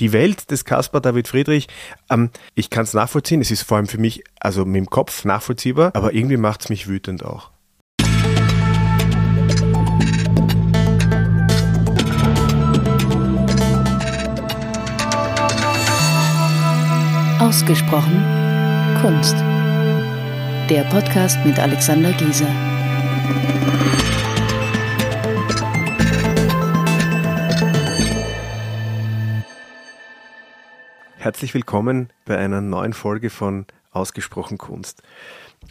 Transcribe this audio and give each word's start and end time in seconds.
Die 0.00 0.12
Welt 0.14 0.50
des 0.50 0.64
Caspar 0.64 1.02
David 1.02 1.28
Friedrich, 1.28 1.68
ähm, 2.10 2.30
ich 2.54 2.70
kann 2.70 2.84
es 2.84 2.94
nachvollziehen, 2.94 3.42
es 3.42 3.50
ist 3.50 3.62
vor 3.62 3.76
allem 3.76 3.86
für 3.86 3.98
mich, 3.98 4.24
also 4.40 4.64
mit 4.64 4.76
dem 4.76 4.86
Kopf 4.88 5.26
nachvollziehbar, 5.26 5.90
aber 5.94 6.14
irgendwie 6.14 6.38
macht 6.38 6.62
es 6.62 6.68
mich 6.70 6.88
wütend 6.88 7.22
auch. 7.22 7.50
Ausgesprochen 17.40 18.24
Kunst. 19.02 19.36
Der 20.70 20.84
Podcast 20.84 21.38
mit 21.44 21.58
Alexander 21.58 22.12
Gieser. 22.12 22.48
Herzlich 31.20 31.52
willkommen 31.52 32.08
bei 32.24 32.38
einer 32.38 32.62
neuen 32.62 32.94
Folge 32.94 33.28
von 33.28 33.66
Ausgesprochen 33.90 34.56
Kunst. 34.56 35.02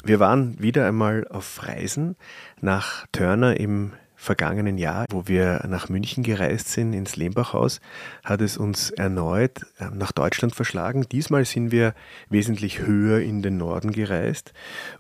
Wir 0.03 0.19
waren 0.19 0.61
wieder 0.61 0.87
einmal 0.87 1.27
auf 1.27 1.67
Reisen 1.67 2.17
nach 2.61 3.07
Törner 3.11 3.59
im 3.59 3.93
vergangenen 4.15 4.77
Jahr, 4.77 5.05
wo 5.09 5.27
wir 5.27 5.65
nach 5.67 5.89
München 5.89 6.21
gereist 6.21 6.67
sind, 6.69 6.93
ins 6.93 7.15
Lehmbachhaus, 7.15 7.81
hat 8.23 8.41
es 8.41 8.59
uns 8.59 8.91
erneut 8.91 9.65
ähm, 9.79 9.97
nach 9.97 10.11
Deutschland 10.11 10.53
verschlagen. 10.53 11.07
Diesmal 11.11 11.45
sind 11.45 11.71
wir 11.71 11.95
wesentlich 12.29 12.81
höher 12.81 13.19
in 13.19 13.41
den 13.41 13.57
Norden 13.57 13.91
gereist, 13.91 14.53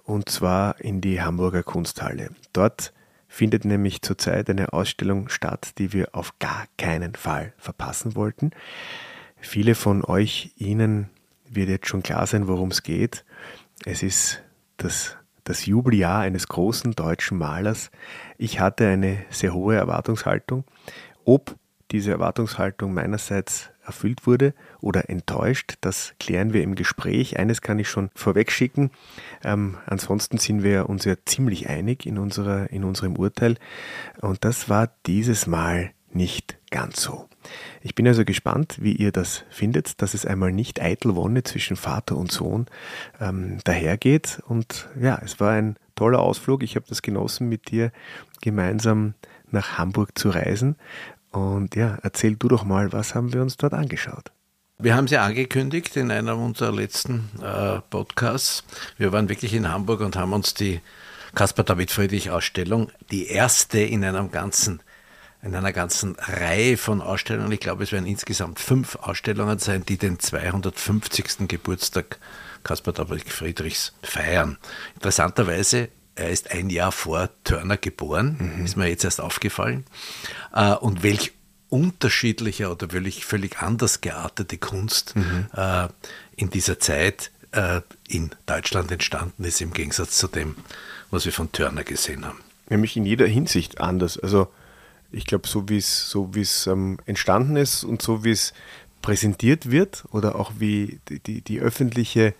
und 0.03 0.29
zwar 0.29 0.81
in 0.81 0.99
die 0.99 1.21
Hamburger 1.21 1.61
Kunsthalle. 1.61 2.31
Dort 2.53 2.91
findet 3.27 3.65
nämlich 3.65 4.01
zurzeit 4.01 4.49
eine 4.49 4.73
Ausstellung 4.73 5.29
statt, 5.29 5.73
die 5.77 5.93
wir 5.93 6.15
auf 6.15 6.39
gar 6.39 6.65
keinen 6.79 7.13
Fall 7.13 7.53
verpassen 7.59 8.15
wollten. 8.15 8.49
Viele 9.41 9.75
von 9.75 10.03
euch, 10.03 10.51
Ihnen 10.57 11.09
wird 11.49 11.69
jetzt 11.69 11.87
schon 11.87 12.03
klar 12.03 12.27
sein, 12.27 12.47
worum 12.47 12.69
es 12.69 12.83
geht. 12.83 13.25
Es 13.85 14.03
ist 14.03 14.43
das, 14.77 15.17
das 15.43 15.65
Jubeljahr 15.65 16.19
eines 16.19 16.47
großen 16.47 16.93
deutschen 16.93 17.37
Malers. 17.37 17.91
Ich 18.37 18.59
hatte 18.59 18.87
eine 18.87 19.23
sehr 19.29 19.53
hohe 19.53 19.75
Erwartungshaltung. 19.75 20.63
Ob 21.25 21.55
diese 21.91 22.11
Erwartungshaltung 22.11 22.93
meinerseits 22.93 23.71
erfüllt 23.83 24.27
wurde 24.27 24.53
oder 24.79 25.09
enttäuscht, 25.09 25.75
das 25.81 26.13
klären 26.19 26.53
wir 26.53 26.61
im 26.61 26.75
Gespräch. 26.75 27.39
Eines 27.39 27.61
kann 27.61 27.79
ich 27.79 27.89
schon 27.89 28.11
vorweg 28.13 28.51
schicken. 28.51 28.91
Ähm, 29.43 29.77
ansonsten 29.87 30.37
sind 30.37 30.61
wir 30.61 30.87
uns 30.87 31.05
ja 31.05 31.15
ziemlich 31.25 31.67
einig 31.67 32.05
in, 32.05 32.19
unserer, 32.19 32.69
in 32.69 32.83
unserem 32.83 33.15
Urteil. 33.15 33.55
Und 34.21 34.45
das 34.45 34.69
war 34.69 34.91
dieses 35.07 35.47
Mal 35.47 35.91
nicht 36.11 36.58
ganz 36.71 37.01
so. 37.01 37.27
Ich 37.81 37.95
bin 37.95 38.07
also 38.07 38.25
gespannt, 38.25 38.77
wie 38.79 38.93
ihr 38.93 39.11
das 39.11 39.43
findet, 39.49 40.01
dass 40.01 40.13
es 40.13 40.25
einmal 40.25 40.51
nicht 40.51 40.81
eitel 40.81 41.15
Wonne 41.15 41.43
zwischen 41.43 41.75
Vater 41.75 42.17
und 42.17 42.31
Sohn 42.31 42.67
ähm, 43.19 43.59
dahergeht. 43.63 44.41
Und 44.47 44.87
ja, 44.99 45.19
es 45.23 45.39
war 45.39 45.51
ein 45.51 45.77
toller 45.95 46.19
Ausflug. 46.19 46.63
Ich 46.63 46.75
habe 46.75 46.85
das 46.87 47.01
genossen, 47.01 47.49
mit 47.49 47.71
dir 47.71 47.91
gemeinsam 48.41 49.13
nach 49.51 49.77
Hamburg 49.77 50.17
zu 50.17 50.29
reisen. 50.29 50.75
Und 51.31 51.75
ja, 51.75 51.97
erzähl 52.01 52.35
du 52.35 52.47
doch 52.47 52.63
mal, 52.63 52.91
was 52.91 53.15
haben 53.15 53.33
wir 53.33 53.41
uns 53.41 53.57
dort 53.57 53.73
angeschaut? 53.73 54.31
Wir 54.77 54.95
haben 54.95 55.07
sie 55.07 55.17
angekündigt 55.17 55.97
in 55.97 56.09
einem 56.09 56.41
unserer 56.41 56.71
letzten 56.71 57.29
äh, 57.43 57.81
Podcasts. 57.89 58.63
Wir 58.97 59.11
waren 59.11 59.27
wirklich 59.27 59.53
in 59.53 59.69
Hamburg 59.69 59.99
und 59.99 60.15
haben 60.15 60.31
uns 60.31 60.53
die 60.53 60.79
Caspar 61.35 61.65
David 61.65 61.91
Friedrich 61.91 62.31
Ausstellung, 62.31 62.89
die 63.11 63.27
erste 63.27 63.79
in 63.79 64.03
einem 64.03 64.31
ganzen 64.31 64.81
in 65.41 65.55
einer 65.55 65.71
ganzen 65.71 66.15
Reihe 66.17 66.77
von 66.77 67.01
Ausstellungen. 67.01 67.51
Ich 67.51 67.61
glaube, 67.61 67.83
es 67.83 67.91
werden 67.91 68.05
insgesamt 68.05 68.59
fünf 68.59 68.95
Ausstellungen 68.95 69.59
sein, 69.59 69.85
die 69.85 69.97
den 69.97 70.19
250. 70.19 71.47
Geburtstag 71.47 72.19
Caspar 72.63 72.93
David 72.93 73.29
Friedrichs 73.29 73.93
feiern. 74.03 74.57
Interessanterweise, 74.95 75.89
er 76.15 76.29
ist 76.29 76.51
ein 76.51 76.69
Jahr 76.69 76.91
vor 76.91 77.29
Turner 77.45 77.77
geboren, 77.77 78.55
mhm. 78.57 78.65
ist 78.65 78.75
mir 78.75 78.89
jetzt 78.89 79.05
erst 79.05 79.21
aufgefallen. 79.21 79.85
Äh, 80.53 80.73
und 80.73 81.03
welch 81.03 81.31
unterschiedlicher 81.69 82.71
oder 82.71 82.89
völlig, 82.89 83.25
völlig 83.25 83.59
anders 83.59 84.01
geartete 84.01 84.57
Kunst 84.57 85.15
mhm. 85.15 85.47
Äh, 85.55 85.87
in 86.35 86.49
dieser 86.49 86.79
Zeit 86.79 87.31
äh, 87.51 87.81
in 88.07 88.31
Deutschland 88.45 88.91
entstanden 88.91 89.43
ist, 89.43 89.61
im 89.61 89.71
Gegensatz 89.71 90.17
zu 90.17 90.27
dem, 90.27 90.55
was 91.11 91.25
wir 91.25 91.31
von 91.31 91.51
Turner 91.51 91.83
gesehen 91.83 92.25
haben. 92.25 92.39
Nämlich 92.69 92.97
in 92.97 93.05
jeder 93.05 93.25
Hinsicht 93.25 93.79
anders. 93.79 94.17
Also 94.17 94.51
ich 95.11 95.25
glaube, 95.25 95.47
so 95.47 95.69
wie 95.69 95.77
es 95.77 96.09
so 96.09 96.33
wie's, 96.33 96.67
ähm, 96.67 96.97
entstanden 97.05 97.55
ist 97.55 97.83
und 97.83 98.01
so 98.01 98.23
wie 98.23 98.31
es 98.31 98.53
präsentiert 99.01 99.71
wird 99.71 100.03
oder 100.11 100.35
auch 100.35 100.53
wie 100.59 100.99
die, 101.09 101.19
die, 101.19 101.41
die, 101.41 101.59
öffentliche 101.59 102.33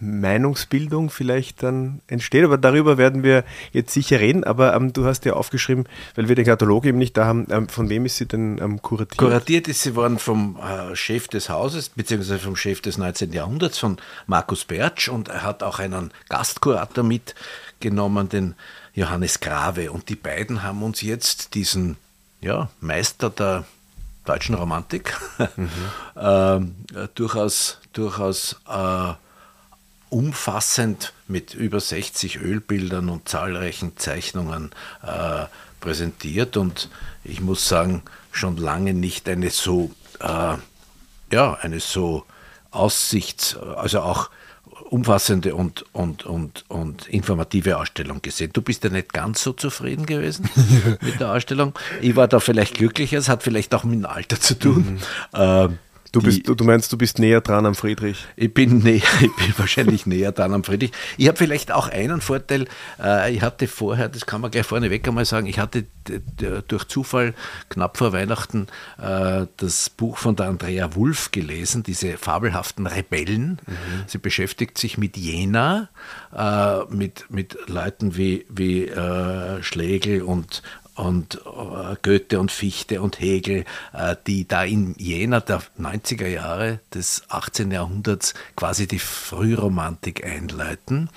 Meinungsbildung 0.00 1.10
vielleicht 1.10 1.62
dann 1.62 2.00
entsteht. 2.06 2.44
Aber 2.44 2.56
darüber 2.56 2.96
werden 2.96 3.22
wir 3.22 3.44
jetzt 3.72 3.92
sicher 3.92 4.18
reden. 4.18 4.44
Aber 4.44 4.74
ähm, 4.74 4.92
du 4.92 5.04
hast 5.04 5.24
ja 5.24 5.34
aufgeschrieben, 5.34 5.84
weil 6.14 6.28
wir 6.28 6.36
den 6.36 6.46
Katalog 6.46 6.86
eben 6.86 6.96
nicht 6.96 7.16
da 7.16 7.26
haben, 7.26 7.46
ähm, 7.50 7.68
von 7.68 7.88
wem 7.90 8.06
ist 8.06 8.16
sie 8.16 8.26
denn 8.26 8.58
ähm, 8.62 8.80
kuratiert? 8.80 9.18
Kuratiert 9.18 9.68
ist 9.68 9.82
sie 9.82 9.94
worden 9.96 10.18
vom 10.18 10.58
äh, 10.58 10.96
Chef 10.96 11.28
des 11.28 11.50
Hauses, 11.50 11.90
beziehungsweise 11.90 12.38
vom 12.38 12.56
Chef 12.56 12.80
des 12.80 12.96
19. 12.96 13.32
Jahrhunderts, 13.32 13.78
von 13.78 13.98
Markus 14.26 14.64
Bertsch. 14.64 15.08
Und 15.08 15.28
er 15.28 15.42
hat 15.42 15.62
auch 15.62 15.78
einen 15.78 16.12
Gastkurator 16.28 17.04
mitgenommen, 17.04 18.28
den 18.28 18.54
Johannes 18.94 19.40
Grave. 19.40 19.92
Und 19.92 20.08
die 20.08 20.16
beiden 20.16 20.62
haben 20.62 20.82
uns 20.82 21.02
jetzt 21.02 21.54
diesen 21.54 21.96
ja, 22.40 22.70
Meister 22.80 23.30
der 23.30 23.64
deutschen 24.24 24.54
Romantik 24.54 25.18
mhm. 25.56 25.70
äh, 26.94 27.08
durchaus, 27.14 27.78
durchaus 27.92 28.56
äh, 28.68 29.12
umfassend 30.10 31.12
mit 31.28 31.54
über 31.54 31.80
60 31.80 32.40
Ölbildern 32.40 33.08
und 33.08 33.28
zahlreichen 33.28 33.96
Zeichnungen 33.96 34.70
äh, 35.02 35.46
präsentiert. 35.80 36.56
Und 36.56 36.90
ich 37.24 37.40
muss 37.40 37.68
sagen, 37.68 38.02
schon 38.32 38.56
lange 38.56 38.94
nicht 38.94 39.28
eine 39.28 39.50
so, 39.50 39.90
äh, 40.20 40.56
ja, 41.32 41.54
eine 41.60 41.80
so 41.80 42.24
Aussichts-, 42.70 43.56
also 43.56 44.00
auch 44.00 44.30
umfassende 44.90 45.54
und, 45.54 45.84
und, 45.92 46.26
und, 46.26 46.64
und 46.68 47.08
informative 47.08 47.78
Ausstellung 47.78 48.22
gesehen. 48.22 48.50
Du 48.52 48.60
bist 48.60 48.82
ja 48.82 48.90
nicht 48.90 49.12
ganz 49.12 49.42
so 49.42 49.52
zufrieden 49.52 50.04
gewesen 50.04 50.50
mit 51.00 51.20
der 51.20 51.32
Ausstellung. 51.32 51.74
Ich 52.00 52.16
war 52.16 52.26
da 52.26 52.40
vielleicht 52.40 52.74
glücklicher, 52.74 53.18
es 53.18 53.28
hat 53.28 53.42
vielleicht 53.42 53.74
auch 53.74 53.84
mit 53.84 54.00
dem 54.00 54.06
Alter 54.06 54.40
zu 54.40 54.58
tun. 54.58 54.94
Mhm. 54.94 54.98
Ähm, 55.34 55.78
Du, 56.12 56.20
bist, 56.20 56.48
du, 56.48 56.64
meinst, 56.64 56.92
du 56.92 56.98
bist 56.98 57.18
näher 57.20 57.40
dran 57.40 57.66
am 57.66 57.74
Friedrich? 57.74 58.26
Ich 58.34 58.52
bin, 58.52 58.78
näher, 58.82 59.02
ich 59.20 59.36
bin 59.36 59.54
wahrscheinlich 59.56 60.06
näher 60.06 60.32
dran 60.32 60.52
am 60.52 60.64
Friedrich. 60.64 60.92
Ich 61.16 61.28
habe 61.28 61.38
vielleicht 61.38 61.70
auch 61.70 61.88
einen 61.88 62.20
Vorteil. 62.20 62.66
Äh, 63.00 63.34
ich 63.34 63.42
hatte 63.42 63.68
vorher, 63.68 64.08
das 64.08 64.26
kann 64.26 64.40
man 64.40 64.50
gleich 64.50 64.66
vorneweg 64.66 65.06
einmal 65.06 65.24
sagen, 65.24 65.46
ich 65.46 65.58
hatte 65.58 65.84
durch 66.66 66.84
Zufall 66.88 67.34
knapp 67.68 67.96
vor 67.96 68.12
Weihnachten 68.12 68.66
äh, 68.98 69.46
das 69.56 69.90
Buch 69.90 70.18
von 70.18 70.34
der 70.34 70.46
Andrea 70.46 70.94
Wulff 70.96 71.30
gelesen, 71.30 71.84
diese 71.84 72.16
fabelhaften 72.16 72.86
Rebellen. 72.86 73.60
Mhm. 73.66 74.04
Sie 74.06 74.18
beschäftigt 74.18 74.78
sich 74.78 74.98
mit 74.98 75.16
Jena, 75.16 75.90
äh, 76.34 76.84
mit, 76.92 77.30
mit 77.30 77.56
Leuten 77.68 78.16
wie, 78.16 78.46
wie 78.48 78.90
Schlegel 79.60 80.22
und, 80.22 80.62
und 81.00 81.36
äh, 81.46 81.96
Goethe 82.02 82.38
und 82.38 82.52
Fichte 82.52 83.00
und 83.00 83.20
Hegel, 83.20 83.64
äh, 83.94 84.16
die 84.26 84.46
da 84.46 84.64
in 84.64 84.94
Jena 84.98 85.40
der 85.40 85.62
90er 85.78 86.26
Jahre 86.26 86.80
des 86.92 87.22
18. 87.30 87.70
Jahrhunderts 87.70 88.34
quasi 88.54 88.86
die 88.86 88.98
Frühromantik 88.98 90.24
einleiten. 90.24 91.08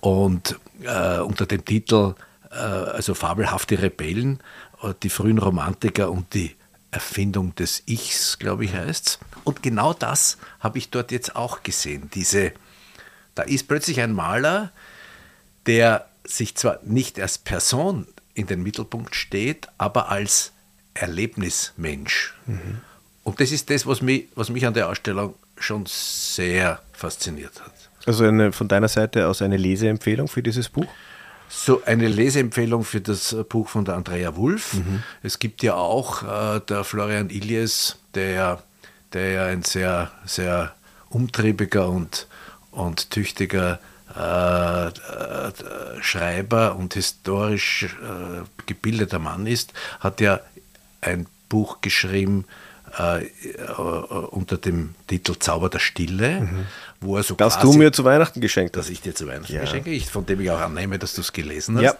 Und 0.00 0.58
äh, 0.82 1.18
unter 1.18 1.44
dem 1.44 1.64
Titel, 1.64 2.14
äh, 2.50 2.54
also 2.54 3.12
fabelhafte 3.14 3.82
Rebellen, 3.82 4.40
äh, 4.82 4.94
die 5.02 5.10
frühen 5.10 5.38
Romantiker 5.38 6.10
und 6.10 6.32
die 6.32 6.56
Erfindung 6.90 7.54
des 7.54 7.82
Ichs, 7.86 8.38
glaube 8.38 8.64
ich, 8.64 8.72
heißt 8.72 9.06
es. 9.06 9.18
Und 9.44 9.62
genau 9.62 9.92
das 9.92 10.38
habe 10.60 10.78
ich 10.78 10.88
dort 10.88 11.12
jetzt 11.12 11.36
auch 11.36 11.62
gesehen. 11.62 12.08
Diese, 12.14 12.52
da 13.34 13.42
ist 13.42 13.68
plötzlich 13.68 14.00
ein 14.00 14.14
Maler, 14.14 14.72
der 15.66 16.08
sich 16.24 16.54
zwar 16.54 16.78
nicht 16.82 17.20
als 17.20 17.36
Person 17.36 18.06
in 18.38 18.46
den 18.46 18.62
Mittelpunkt 18.62 19.16
steht, 19.16 19.68
aber 19.78 20.10
als 20.10 20.52
Erlebnismensch. 20.94 22.34
Mhm. 22.46 22.80
Und 23.24 23.40
das 23.40 23.52
ist 23.52 23.68
das, 23.68 23.86
was 23.86 24.00
mich, 24.00 24.28
was 24.34 24.48
mich 24.48 24.64
an 24.64 24.74
der 24.74 24.88
Ausstellung 24.88 25.34
schon 25.58 25.84
sehr 25.86 26.80
fasziniert 26.92 27.60
hat. 27.60 27.72
Also 28.06 28.24
eine, 28.24 28.52
von 28.52 28.68
deiner 28.68 28.88
Seite 28.88 29.26
aus 29.26 29.42
eine 29.42 29.56
Leseempfehlung 29.56 30.28
für 30.28 30.42
dieses 30.42 30.68
Buch? 30.68 30.86
So 31.48 31.82
eine 31.84 32.08
Leseempfehlung 32.08 32.84
für 32.84 33.00
das 33.00 33.36
Buch 33.48 33.68
von 33.68 33.84
der 33.84 33.96
Andrea 33.96 34.36
Wulff. 34.36 34.74
Mhm. 34.74 35.02
Es 35.22 35.38
gibt 35.38 35.62
ja 35.62 35.74
auch 35.74 36.22
äh, 36.22 36.60
der 36.60 36.84
Florian 36.84 37.30
Illies, 37.30 37.96
der, 38.14 38.62
der 39.12 39.30
ja 39.30 39.46
ein 39.46 39.62
sehr, 39.62 40.12
sehr 40.24 40.74
umtriebiger 41.10 41.88
und, 41.88 42.28
und 42.70 43.10
tüchtiger 43.10 43.80
äh, 44.16 44.88
äh, 44.88 44.92
Schreiber 46.00 46.76
und 46.76 46.94
historisch 46.94 47.84
äh, 47.84 48.42
gebildeter 48.66 49.18
Mann 49.18 49.46
ist, 49.46 49.72
hat 50.00 50.20
ja 50.20 50.40
ein 51.00 51.26
Buch 51.48 51.80
geschrieben, 51.80 52.44
äh, 52.98 53.24
äh, 53.24 53.72
unter 54.30 54.56
dem 54.56 54.94
Titel 55.06 55.34
Zauber 55.38 55.68
der 55.68 55.78
Stille, 55.78 56.40
mhm. 56.40 56.66
wo 57.00 57.16
er 57.16 57.22
so 57.22 57.34
Das 57.34 57.58
du 57.60 57.74
mir 57.74 57.92
zu 57.92 58.04
Weihnachten 58.04 58.40
geschenkt 58.40 58.76
hast. 58.76 58.86
Dass 58.86 58.90
ich 58.90 59.00
dir 59.00 59.14
zu 59.14 59.26
Weihnachten 59.26 59.52
ja. 59.52 59.60
geschenke, 59.60 59.90
ich, 59.90 60.06
von 60.06 60.24
dem 60.24 60.40
ich 60.40 60.50
auch 60.50 60.60
annehme, 60.60 60.98
dass 60.98 61.14
du 61.14 61.20
es 61.20 61.32
gelesen 61.32 61.76
hast. 61.76 61.82
Ja. 61.82 61.94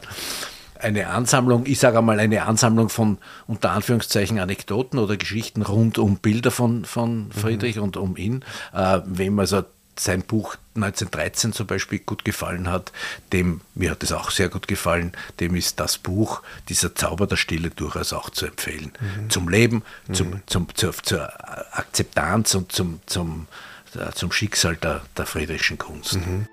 Eine 0.81 1.09
Ansammlung, 1.09 1.67
ich 1.67 1.81
sage 1.81 1.99
einmal 1.99 2.21
eine 2.21 2.45
Ansammlung 2.45 2.89
von 2.89 3.19
unter 3.49 3.73
Anführungszeichen 3.73 4.39
Anekdoten 4.39 4.99
oder 4.99 5.17
Geschichten 5.17 5.63
rund 5.63 5.99
um 5.99 6.19
Bilder 6.19 6.53
von, 6.53 6.85
von 6.85 7.25
mhm. 7.25 7.33
Friedrich 7.33 7.77
mhm. 7.77 7.83
und 7.83 7.97
um 7.97 8.17
ihn. 8.17 8.45
Äh, 8.73 9.01
wem 9.05 9.39
also 9.41 9.65
sein 10.01 10.23
Buch 10.23 10.57
1913 10.75 11.53
zum 11.53 11.67
Beispiel 11.67 11.99
gut 11.99 12.25
gefallen 12.25 12.71
hat, 12.71 12.93
dem, 13.33 13.61
mir 13.75 13.91
hat 13.91 14.03
es 14.03 14.13
auch 14.13 14.31
sehr 14.31 14.49
gut 14.49 14.69
gefallen, 14.69 15.13
dem 15.41 15.55
ist 15.55 15.81
das 15.81 15.99
Buch, 15.99 16.43
dieser 16.69 16.95
Zauber 16.95 17.27
der 17.27 17.37
Stille 17.37 17.71
durchaus 17.71 18.13
auch 18.13 18.31
zu 18.31 18.47
empfehlen. 18.47 18.93
Mhm. 19.01 19.31
Zum 19.31 19.49
Leben, 19.49 19.83
mhm. 20.07 20.15
zum, 20.15 20.43
zum, 20.47 20.75
zur, 20.75 20.93
zur, 21.03 21.77
Akzeptanz 21.77 22.55
und 22.55 22.73
zum, 22.73 23.01
zum, 23.07 23.47
äh, 23.95 24.13
zum 24.13 24.33
Schicksal 24.33 24.77
der, 24.77 25.03
der 25.17 25.27
friedrichischen 25.27 25.79
Kunst. 25.79 26.15
Mhm. 26.15 26.47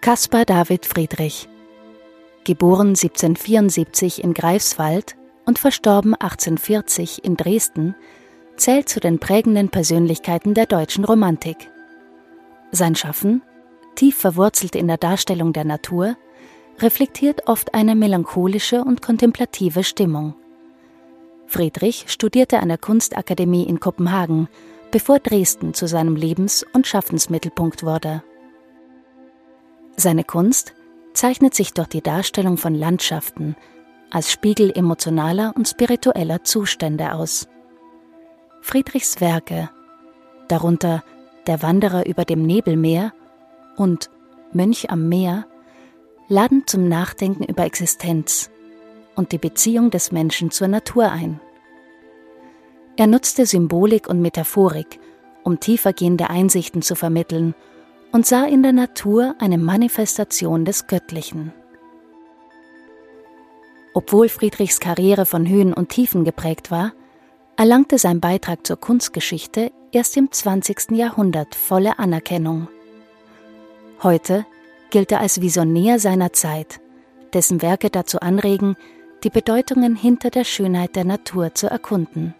Caspar 0.00 0.44
David 0.44 0.86
Friedrich, 0.86 1.48
geboren 2.44 2.88
1774 2.88 4.22
in 4.22 4.34
Greifswald 4.34 5.16
und 5.46 5.58
verstorben 5.58 6.14
1840 6.14 7.24
in 7.24 7.36
Dresden, 7.36 7.94
zählt 8.56 8.88
zu 8.88 9.00
den 9.00 9.18
prägenden 9.18 9.70
Persönlichkeiten 9.70 10.54
der 10.54 10.66
deutschen 10.66 11.04
Romantik. 11.04 11.70
Sein 12.74 12.96
Schaffen, 12.96 13.40
tief 13.94 14.16
verwurzelt 14.16 14.74
in 14.74 14.88
der 14.88 14.96
Darstellung 14.96 15.52
der 15.52 15.62
Natur, 15.62 16.16
reflektiert 16.80 17.46
oft 17.46 17.72
eine 17.72 17.94
melancholische 17.94 18.82
und 18.82 19.00
kontemplative 19.00 19.84
Stimmung. 19.84 20.34
Friedrich 21.46 22.06
studierte 22.08 22.58
an 22.58 22.68
der 22.68 22.78
Kunstakademie 22.78 23.62
in 23.62 23.78
Kopenhagen, 23.78 24.48
bevor 24.90 25.20
Dresden 25.20 25.72
zu 25.72 25.86
seinem 25.86 26.16
Lebens- 26.16 26.66
und 26.72 26.88
Schaffensmittelpunkt 26.88 27.84
wurde. 27.84 28.24
Seine 29.96 30.24
Kunst 30.24 30.74
zeichnet 31.12 31.54
sich 31.54 31.74
durch 31.74 31.86
die 31.86 32.02
Darstellung 32.02 32.56
von 32.56 32.74
Landschaften 32.74 33.54
als 34.10 34.32
Spiegel 34.32 34.72
emotionaler 34.76 35.52
und 35.54 35.68
spiritueller 35.68 36.42
Zustände 36.42 37.12
aus. 37.12 37.46
Friedrichs 38.62 39.20
Werke, 39.20 39.70
darunter 40.48 41.04
der 41.46 41.62
Wanderer 41.62 42.06
über 42.06 42.24
dem 42.24 42.42
Nebelmeer 42.42 43.12
und 43.76 44.10
Mönch 44.52 44.90
am 44.90 45.08
Meer 45.08 45.46
laden 46.28 46.66
zum 46.66 46.88
Nachdenken 46.88 47.44
über 47.44 47.64
Existenz 47.64 48.50
und 49.14 49.32
die 49.32 49.38
Beziehung 49.38 49.90
des 49.90 50.12
Menschen 50.12 50.50
zur 50.50 50.68
Natur 50.68 51.10
ein. 51.10 51.40
Er 52.96 53.06
nutzte 53.06 53.46
Symbolik 53.46 54.08
und 54.08 54.20
Metaphorik, 54.20 55.00
um 55.42 55.60
tiefergehende 55.60 56.30
Einsichten 56.30 56.82
zu 56.82 56.94
vermitteln 56.94 57.54
und 58.12 58.26
sah 58.26 58.44
in 58.44 58.62
der 58.62 58.72
Natur 58.72 59.34
eine 59.38 59.58
Manifestation 59.58 60.64
des 60.64 60.86
Göttlichen. 60.86 61.52
Obwohl 63.92 64.28
Friedrichs 64.28 64.80
Karriere 64.80 65.26
von 65.26 65.48
Höhen 65.48 65.72
und 65.72 65.88
Tiefen 65.88 66.24
geprägt 66.24 66.70
war, 66.70 66.92
erlangte 67.56 67.98
sein 67.98 68.20
Beitrag 68.20 68.66
zur 68.66 68.76
Kunstgeschichte 68.76 69.72
erst 69.92 70.16
im 70.16 70.30
20. 70.30 70.92
Jahrhundert 70.92 71.54
volle 71.54 71.98
Anerkennung. 71.98 72.68
Heute 74.02 74.44
gilt 74.90 75.12
er 75.12 75.20
als 75.20 75.40
Visionär 75.40 75.98
seiner 75.98 76.32
Zeit, 76.32 76.80
dessen 77.32 77.62
Werke 77.62 77.90
dazu 77.90 78.20
anregen, 78.20 78.76
die 79.22 79.30
Bedeutungen 79.30 79.96
hinter 79.96 80.30
der 80.30 80.44
Schönheit 80.44 80.96
der 80.96 81.04
Natur 81.04 81.54
zu 81.54 81.68
erkunden. 81.68 82.34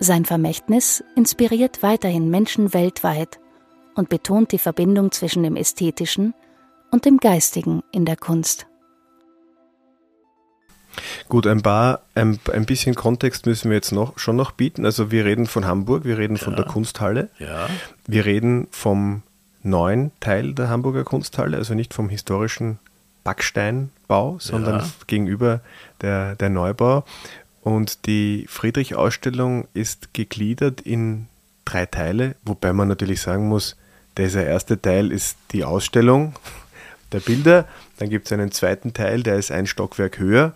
Sein 0.00 0.24
Vermächtnis 0.24 1.04
inspiriert 1.14 1.82
weiterhin 1.82 2.30
Menschen 2.30 2.72
weltweit 2.72 3.38
und 3.94 4.08
betont 4.08 4.52
die 4.52 4.58
Verbindung 4.58 5.12
zwischen 5.12 5.42
dem 5.42 5.56
Ästhetischen 5.56 6.34
und 6.90 7.04
dem 7.04 7.18
Geistigen 7.18 7.82
in 7.92 8.06
der 8.06 8.16
Kunst. 8.16 8.66
Gut, 11.28 11.46
ein 11.46 11.62
paar, 11.62 12.00
ein, 12.14 12.38
ein 12.52 12.66
bisschen 12.66 12.94
Kontext 12.94 13.46
müssen 13.46 13.70
wir 13.70 13.76
jetzt 13.76 13.92
noch, 13.92 14.18
schon 14.18 14.36
noch 14.36 14.52
bieten. 14.52 14.84
Also 14.84 15.10
wir 15.10 15.24
reden 15.24 15.46
von 15.46 15.64
Hamburg, 15.64 16.04
wir 16.04 16.18
reden 16.18 16.36
ja. 16.36 16.42
von 16.42 16.56
der 16.56 16.64
Kunsthalle. 16.64 17.28
Ja. 17.38 17.68
Wir 18.06 18.24
reden 18.24 18.68
vom 18.70 19.22
neuen 19.62 20.12
Teil 20.20 20.54
der 20.54 20.68
Hamburger 20.68 21.04
Kunsthalle, 21.04 21.56
also 21.56 21.74
nicht 21.74 21.94
vom 21.94 22.08
historischen 22.08 22.78
Backsteinbau, 23.24 24.38
sondern 24.40 24.80
ja. 24.80 24.86
gegenüber 25.06 25.60
der, 26.00 26.36
der 26.36 26.48
Neubau. 26.48 27.04
Und 27.62 28.06
die 28.06 28.46
Friedrich-Ausstellung 28.48 29.68
ist 29.74 30.14
gegliedert 30.14 30.80
in 30.80 31.26
drei 31.64 31.86
Teile, 31.86 32.36
wobei 32.44 32.72
man 32.72 32.88
natürlich 32.88 33.20
sagen 33.20 33.48
muss, 33.48 33.76
dieser 34.16 34.44
erste 34.44 34.80
Teil 34.80 35.12
ist 35.12 35.36
die 35.52 35.64
Ausstellung 35.64 36.34
der 37.12 37.20
Bilder. 37.20 37.66
Dann 37.98 38.08
gibt 38.08 38.26
es 38.26 38.32
einen 38.32 38.50
zweiten 38.50 38.92
Teil, 38.92 39.22
der 39.22 39.36
ist 39.36 39.50
ein 39.50 39.66
Stockwerk 39.66 40.18
höher, 40.18 40.54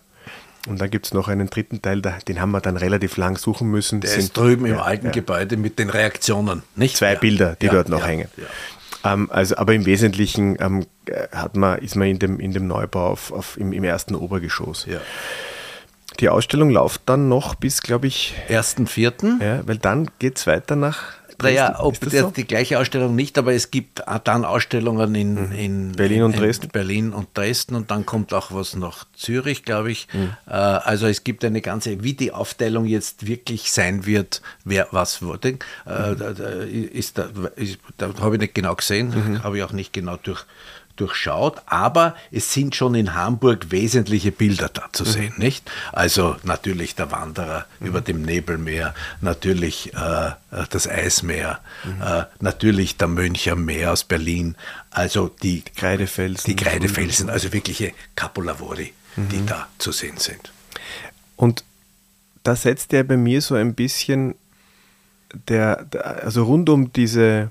und 0.66 0.80
dann 0.80 0.90
gibt 0.90 1.06
es 1.06 1.14
noch 1.14 1.28
einen 1.28 1.50
dritten 1.50 1.82
Teil, 1.82 2.00
den 2.00 2.40
haben 2.40 2.52
wir 2.52 2.60
dann 2.60 2.76
relativ 2.76 3.16
lang 3.16 3.36
suchen 3.36 3.70
müssen. 3.70 4.00
Der 4.00 4.10
sind, 4.10 4.20
ist 4.20 4.36
drüben 4.36 4.66
ja, 4.66 4.74
im 4.74 4.80
alten 4.80 5.06
ja. 5.06 5.12
Gebäude 5.12 5.56
mit 5.56 5.78
den 5.78 5.90
Reaktionen, 5.90 6.62
nicht? 6.76 6.96
Zwei 6.96 7.14
ja. 7.14 7.18
Bilder, 7.18 7.56
die 7.60 7.68
dort 7.68 7.88
noch 7.88 8.06
hängen. 8.06 8.28
Ähm, 9.04 9.28
also, 9.30 9.56
aber 9.56 9.74
im 9.74 9.84
Wesentlichen 9.84 10.56
ähm, 10.60 10.86
hat 11.32 11.56
man, 11.56 11.78
ist 11.78 11.96
man 11.96 12.08
in 12.08 12.18
dem, 12.18 12.40
in 12.40 12.52
dem 12.52 12.66
Neubau 12.66 13.08
auf, 13.08 13.32
auf 13.32 13.56
im, 13.58 13.72
im, 13.72 13.84
ersten 13.84 14.14
Obergeschoss. 14.14 14.86
Die 16.20 16.28
Ausstellung 16.28 16.70
läuft 16.70 17.02
dann 17.06 17.28
noch 17.28 17.54
bis, 17.54 17.82
glaube 17.82 18.06
ich. 18.06 18.34
1.4. 18.48 19.42
Ja, 19.42 19.66
weil 19.66 19.78
dann 19.78 20.08
geht 20.18 20.38
es 20.38 20.46
weiter 20.46 20.76
nach 20.76 21.14
naja, 21.42 21.76
ob 21.80 21.98
der, 22.00 22.22
so? 22.22 22.30
die 22.30 22.46
gleiche 22.46 22.78
Ausstellung 22.78 23.14
nicht, 23.14 23.38
aber 23.38 23.52
es 23.52 23.70
gibt 23.70 24.02
dann 24.24 24.44
Ausstellungen 24.44 25.14
in, 25.14 25.34
mhm. 25.34 25.52
in 25.52 25.92
Berlin 25.92 26.22
und 26.24 26.34
in 26.34 26.40
Dresden. 26.40 26.68
Berlin 26.68 27.12
und 27.12 27.28
Dresden 27.36 27.74
und 27.74 27.90
dann 27.90 28.06
kommt 28.06 28.32
auch 28.32 28.52
was 28.52 28.76
nach 28.76 29.04
Zürich, 29.16 29.64
glaube 29.64 29.90
ich. 29.90 30.08
Mhm. 30.12 30.30
Äh, 30.46 30.52
also 30.52 31.06
es 31.06 31.24
gibt 31.24 31.44
eine 31.44 31.60
ganze, 31.60 32.02
wie 32.02 32.14
die 32.14 32.32
Aufteilung 32.32 32.86
jetzt 32.86 33.26
wirklich 33.26 33.72
sein 33.72 34.06
wird, 34.06 34.42
wer 34.64 34.88
was 34.90 35.22
wurde, 35.22 35.48
äh, 35.48 35.54
mhm. 35.54 36.18
da, 36.18 36.32
da, 36.32 36.48
ist 36.62 37.18
da, 37.18 37.28
da 37.98 38.14
habe 38.20 38.36
ich 38.36 38.40
nicht 38.40 38.54
genau 38.54 38.74
gesehen, 38.74 39.10
mhm. 39.10 39.42
habe 39.42 39.58
ich 39.58 39.64
auch 39.64 39.72
nicht 39.72 39.92
genau 39.92 40.16
durch 40.16 40.44
durchschaut, 40.96 41.62
aber 41.66 42.14
es 42.30 42.52
sind 42.52 42.76
schon 42.76 42.94
in 42.94 43.14
Hamburg 43.14 43.70
wesentliche 43.70 44.32
Bilder 44.32 44.68
da 44.68 44.88
zu 44.92 45.04
sehen, 45.04 45.32
mhm. 45.36 45.42
nicht? 45.42 45.70
Also 45.92 46.36
natürlich 46.44 46.94
der 46.94 47.10
Wanderer 47.10 47.66
mhm. 47.80 47.86
über 47.86 48.00
dem 48.00 48.22
Nebelmeer, 48.22 48.94
natürlich 49.20 49.92
äh, 49.94 50.32
das 50.70 50.88
Eismeer, 50.88 51.60
mhm. 51.84 52.02
äh, 52.02 52.24
natürlich 52.40 52.96
der 52.96 53.08
Mönch 53.08 53.50
am 53.50 53.64
Meer 53.64 53.92
aus 53.92 54.04
Berlin, 54.04 54.56
also 54.90 55.28
die, 55.42 55.62
Kreidefelsen, 55.62 56.46
die 56.46 56.56
Kreidefelsen, 56.56 57.28
also 57.28 57.52
wirkliche 57.52 57.92
Capolavori, 58.14 58.92
die 59.16 59.36
mhm. 59.36 59.46
da 59.46 59.66
zu 59.78 59.90
sehen 59.90 60.18
sind. 60.18 60.52
Und 61.36 61.64
da 62.44 62.54
setzt 62.54 62.92
er 62.92 63.04
bei 63.04 63.16
mir 63.16 63.40
so 63.40 63.54
ein 63.54 63.74
bisschen 63.74 64.34
der, 65.48 65.84
der 65.84 66.24
also 66.24 66.44
rund 66.44 66.68
um 66.68 66.92
diese 66.92 67.50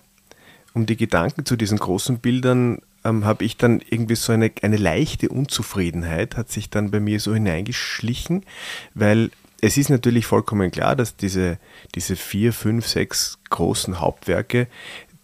um 0.74 0.86
die 0.86 0.98
Gedanken 0.98 1.46
zu 1.46 1.56
diesen 1.56 1.77
großen 1.77 2.20
Bildern 2.20 2.82
ähm, 3.03 3.25
habe 3.25 3.43
ich 3.43 3.57
dann 3.57 3.81
irgendwie 3.89 4.15
so 4.15 4.33
eine, 4.33 4.51
eine 4.62 4.77
leichte 4.77 5.29
Unzufriedenheit, 5.29 6.38
hat 6.38 6.51
sich 6.51 6.69
dann 6.69 6.91
bei 6.91 7.00
mir 7.00 7.19
so 7.19 7.33
hineingeschlichen, 7.33 8.43
weil 8.93 9.31
es 9.62 9.77
ist 9.77 9.89
natürlich 9.89 10.25
vollkommen 10.25 10.72
klar, 10.72 10.95
dass 10.95 11.15
diese, 11.15 11.57
diese 11.95 12.15
vier, 12.15 12.51
fünf, 12.51 12.86
sechs 12.86 13.39
großen 13.50 14.01
Hauptwerke, 14.01 14.67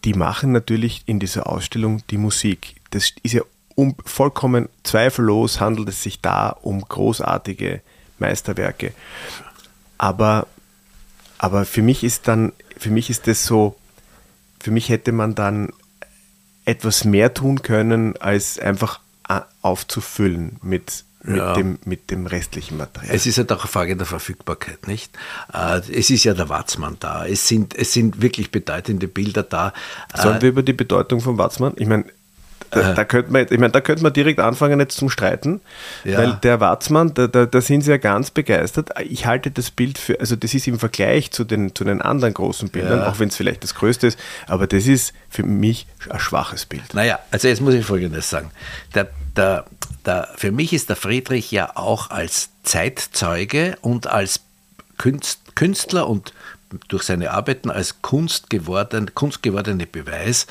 die 0.05 0.13
machen 0.13 0.53
natürlich 0.53 1.03
in 1.05 1.19
dieser 1.19 1.48
Ausstellung 1.48 2.03
die 2.09 2.17
Musik. 2.17 2.75
Das 2.91 3.12
ist 3.21 3.33
ja 3.33 3.41
um, 3.75 3.95
vollkommen 4.05 4.69
zweifellos, 4.83 5.59
handelt 5.59 5.89
es 5.89 6.03
sich 6.03 6.21
da 6.21 6.50
um 6.50 6.81
großartige 6.81 7.81
Meisterwerke. 8.17 8.93
Aber, 9.98 10.48
aber 11.38 11.65
für 11.65 11.81
mich 11.81 12.05
ist 12.05 12.27
dann, 12.27 12.53
für 12.77 12.91
mich 12.91 13.09
ist 13.09 13.27
das 13.27 13.45
so, 13.45 13.75
für 14.62 14.71
mich 14.71 14.88
hätte 14.89 15.12
man 15.12 15.36
dann 15.36 15.74
etwas 16.69 17.03
mehr 17.03 17.33
tun 17.33 17.61
können, 17.61 18.15
als 18.17 18.59
einfach 18.59 18.99
aufzufüllen 19.61 20.57
mit, 20.61 21.03
mit, 21.23 21.38
ja. 21.38 21.53
dem, 21.53 21.79
mit 21.85 22.09
dem 22.09 22.25
restlichen 22.25 22.77
Material. 22.77 23.13
Es 23.13 23.25
ist 23.25 23.35
ja 23.35 23.41
halt 23.41 23.51
doch 23.51 23.61
eine 23.61 23.67
Frage 23.67 23.95
der 23.95 24.05
Verfügbarkeit, 24.05 24.88
nicht? 24.88 25.15
Äh, 25.53 25.81
es 25.91 26.09
ist 26.09 26.23
ja 26.23 26.33
der 26.33 26.49
Watzmann 26.49 26.97
da. 26.99 27.25
Es 27.25 27.47
sind, 27.47 27.75
es 27.75 27.93
sind 27.93 28.21
wirklich 28.21 28.51
bedeutende 28.51 29.07
Bilder 29.07 29.43
da. 29.43 29.73
Sollen 30.15 30.38
äh, 30.38 30.41
wir 30.41 30.49
über 30.49 30.63
die 30.63 30.73
Bedeutung 30.73 31.21
von 31.21 31.38
Watzmann? 31.38 31.73
Ich 31.75 31.88
meine, 31.88 32.05
da, 32.71 32.93
da, 32.93 33.05
könnte 33.05 33.31
man, 33.31 33.45
ich 33.49 33.59
meine, 33.59 33.71
da 33.71 33.81
könnte 33.81 34.03
man 34.03 34.13
direkt 34.13 34.39
anfangen 34.39 34.79
jetzt 34.79 34.97
zum 34.97 35.09
Streiten, 35.09 35.61
ja. 36.03 36.17
weil 36.17 36.33
der 36.43 36.59
Watzmann, 36.59 37.13
da, 37.13 37.27
da, 37.27 37.45
da, 37.45 37.61
sind 37.61 37.81
sie 37.81 37.91
ja 37.91 37.97
ganz 37.97 38.31
begeistert. 38.31 38.91
Ich 39.07 39.25
halte 39.25 39.51
das 39.51 39.71
Bild 39.71 39.97
für, 39.97 40.19
also 40.19 40.35
das 40.35 40.53
ist 40.53 40.67
im 40.67 40.79
Vergleich 40.79 41.31
zu 41.31 41.43
den, 41.43 41.75
zu 41.75 41.83
den 41.83 42.01
anderen 42.01 42.33
großen 42.33 42.69
Bildern, 42.69 42.99
ja. 42.99 43.09
auch 43.09 43.19
wenn 43.19 43.29
es 43.29 43.35
vielleicht 43.35 43.63
das 43.63 43.75
größte 43.75 44.07
ist, 44.07 44.19
aber 44.47 44.67
das 44.67 44.88
ist 44.88 45.13
für 45.29 45.43
mich 45.43 45.88
ein 46.09 46.19
schwaches 46.19 46.65
Bild. 46.65 46.93
Naja, 46.93 47.19
also 47.31 47.47
jetzt 47.47 47.61
muss 47.61 47.73
ich 47.73 47.85
Folgendes 47.85 48.29
sagen. 48.29 48.51
Der, 48.95 49.07
der, 49.35 49.65
der, 50.05 50.29
für 50.35 50.51
mich 50.51 50.73
ist 50.73 50.89
der 50.89 50.95
Friedrich 50.95 51.51
ja 51.51 51.71
auch 51.75 52.09
als 52.09 52.49
Zeitzeuge 52.63 53.77
und 53.81 54.07
als 54.07 54.41
Künstler 54.97 55.49
Künstler 55.59 56.07
und 56.07 56.33
durch 56.88 57.03
seine 57.03 57.31
Arbeiten 57.31 57.69
als 57.69 58.01
Kunst 58.01 58.49
geworden, 58.49 59.13
kunstgewordene 59.15 59.85
Beweis 59.85 60.47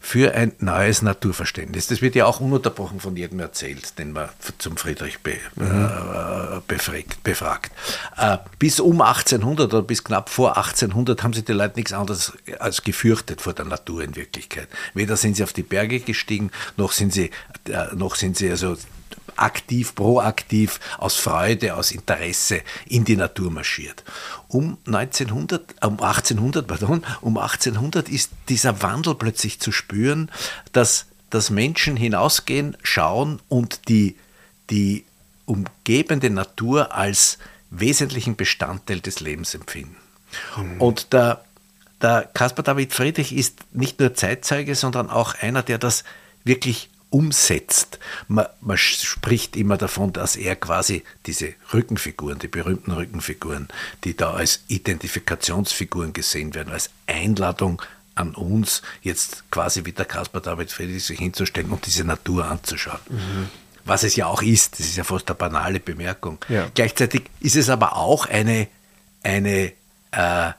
für 0.00 0.34
ein 0.34 0.52
neues 0.58 1.02
Naturverständnis. 1.02 1.86
Das 1.86 2.02
wird 2.02 2.14
ja 2.14 2.26
auch 2.26 2.40
ununterbrochen 2.40 3.00
von 3.00 3.16
jedem 3.16 3.40
erzählt, 3.40 3.98
den 3.98 4.12
man 4.12 4.28
zum 4.58 4.76
Friedrich 4.76 5.20
be, 5.20 5.36
mhm. 5.56 5.64
äh, 5.64 6.60
befragt. 6.66 7.22
befragt. 7.22 7.72
Äh, 8.16 8.38
bis 8.58 8.80
um 8.80 9.00
1800 9.00 9.72
oder 9.72 9.82
bis 9.82 10.04
knapp 10.04 10.28
vor 10.28 10.56
1800 10.56 11.22
haben 11.22 11.32
sich 11.32 11.44
die 11.44 11.52
Leute 11.52 11.76
nichts 11.76 11.92
anderes 11.92 12.32
als 12.58 12.82
gefürchtet 12.82 13.40
vor 13.40 13.52
der 13.52 13.64
Natur 13.64 14.02
in 14.02 14.16
Wirklichkeit. 14.16 14.68
Weder 14.94 15.16
sind 15.16 15.36
sie 15.36 15.44
auf 15.44 15.52
die 15.52 15.62
Berge 15.62 16.00
gestiegen, 16.00 16.50
noch 16.76 16.92
sind 16.92 17.12
sie, 17.12 17.30
äh, 17.68 17.94
noch 17.94 18.16
sind 18.16 18.36
sie 18.36 18.50
also 18.50 18.76
aktiv, 19.36 19.94
proaktiv, 19.94 20.80
aus 20.98 21.16
Freude, 21.16 21.74
aus 21.74 21.92
Interesse 21.92 22.62
in 22.86 23.04
die 23.04 23.16
Natur 23.16 23.50
marschiert. 23.50 24.04
Um 24.48 24.78
1900, 24.86 25.84
um 25.84 26.00
1800, 26.00 26.66
pardon, 26.66 27.04
um 27.20 27.38
1800 27.38 28.08
ist 28.08 28.32
dieser 28.48 28.82
Wandel 28.82 29.14
plötzlich 29.14 29.60
zu 29.60 29.72
spüren, 29.72 30.30
dass, 30.72 31.06
dass 31.30 31.50
Menschen 31.50 31.96
hinausgehen, 31.96 32.76
schauen 32.82 33.40
und 33.48 33.88
die, 33.88 34.16
die 34.68 35.04
umgebende 35.46 36.30
Natur 36.30 36.94
als 36.94 37.38
wesentlichen 37.70 38.36
Bestandteil 38.36 39.00
des 39.00 39.20
Lebens 39.20 39.54
empfinden. 39.54 39.96
Mhm. 40.56 40.80
Und 40.80 41.12
der, 41.12 41.44
der 42.02 42.28
Caspar 42.34 42.64
David 42.64 42.92
Friedrich 42.92 43.34
ist 43.34 43.58
nicht 43.72 44.00
nur 44.00 44.14
Zeitzeuge, 44.14 44.74
sondern 44.74 45.10
auch 45.10 45.34
einer, 45.34 45.62
der 45.62 45.78
das 45.78 46.04
wirklich 46.44 46.90
umsetzt. 47.10 47.98
Man, 48.28 48.46
man, 48.60 48.78
spricht 48.78 49.56
immer 49.56 49.76
davon, 49.76 50.12
dass 50.12 50.36
er 50.36 50.56
quasi 50.56 51.02
diese 51.26 51.54
Rückenfiguren, 51.72 52.38
die 52.38 52.48
berühmten 52.48 52.92
Rückenfiguren, 52.92 53.68
die 54.04 54.16
da 54.16 54.32
als 54.32 54.60
Identifikationsfiguren 54.68 56.12
gesehen 56.12 56.54
werden, 56.54 56.72
als 56.72 56.90
Einladung 57.06 57.82
an 58.14 58.34
uns, 58.34 58.82
jetzt 59.02 59.50
quasi 59.50 59.84
wie 59.84 59.92
der 59.92 60.04
Caspar 60.04 60.40
David 60.40 60.70
Friedrich 60.70 61.04
sich 61.04 61.18
hinzustellen 61.18 61.70
und 61.70 61.84
diese 61.86 62.04
Natur 62.04 62.46
anzuschauen. 62.46 63.00
Mhm. 63.08 63.48
Was 63.84 64.04
es 64.04 64.14
ja 64.14 64.26
auch 64.26 64.42
ist, 64.42 64.78
das 64.78 64.86
ist 64.86 64.96
ja 64.96 65.04
fast 65.04 65.28
eine 65.28 65.36
banale 65.36 65.80
Bemerkung. 65.80 66.38
Ja. 66.48 66.70
Gleichzeitig 66.74 67.22
ist 67.40 67.56
es 67.56 67.70
aber 67.70 67.96
auch 67.96 68.26
eine, 68.26 68.68
eine 69.22 69.72
äh, 70.12 70.52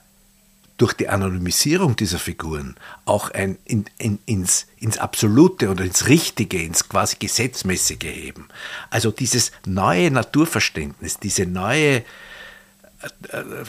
durch 0.82 0.94
die 0.94 1.10
Anonymisierung 1.10 1.96
dieser 1.96 2.18
Figuren 2.18 2.76
auch 3.06 3.30
ein, 3.30 3.60
in, 3.66 3.86
in, 4.00 4.18
ins, 4.26 4.66
ins 4.80 4.98
Absolute 4.98 5.70
oder 5.70 5.84
ins 5.84 6.08
Richtige, 6.08 6.60
ins 6.60 6.90
quasi 6.90 7.18
Gesetzmäßige 7.20 8.02
heben. 8.02 8.48
Also 8.90 9.12
dieses 9.12 9.52
neue 9.68 10.10
Naturverständnis, 10.10 11.20
diese 11.20 11.46
neue, 11.46 11.98
äh, 11.98 12.04
äh, 13.30 13.64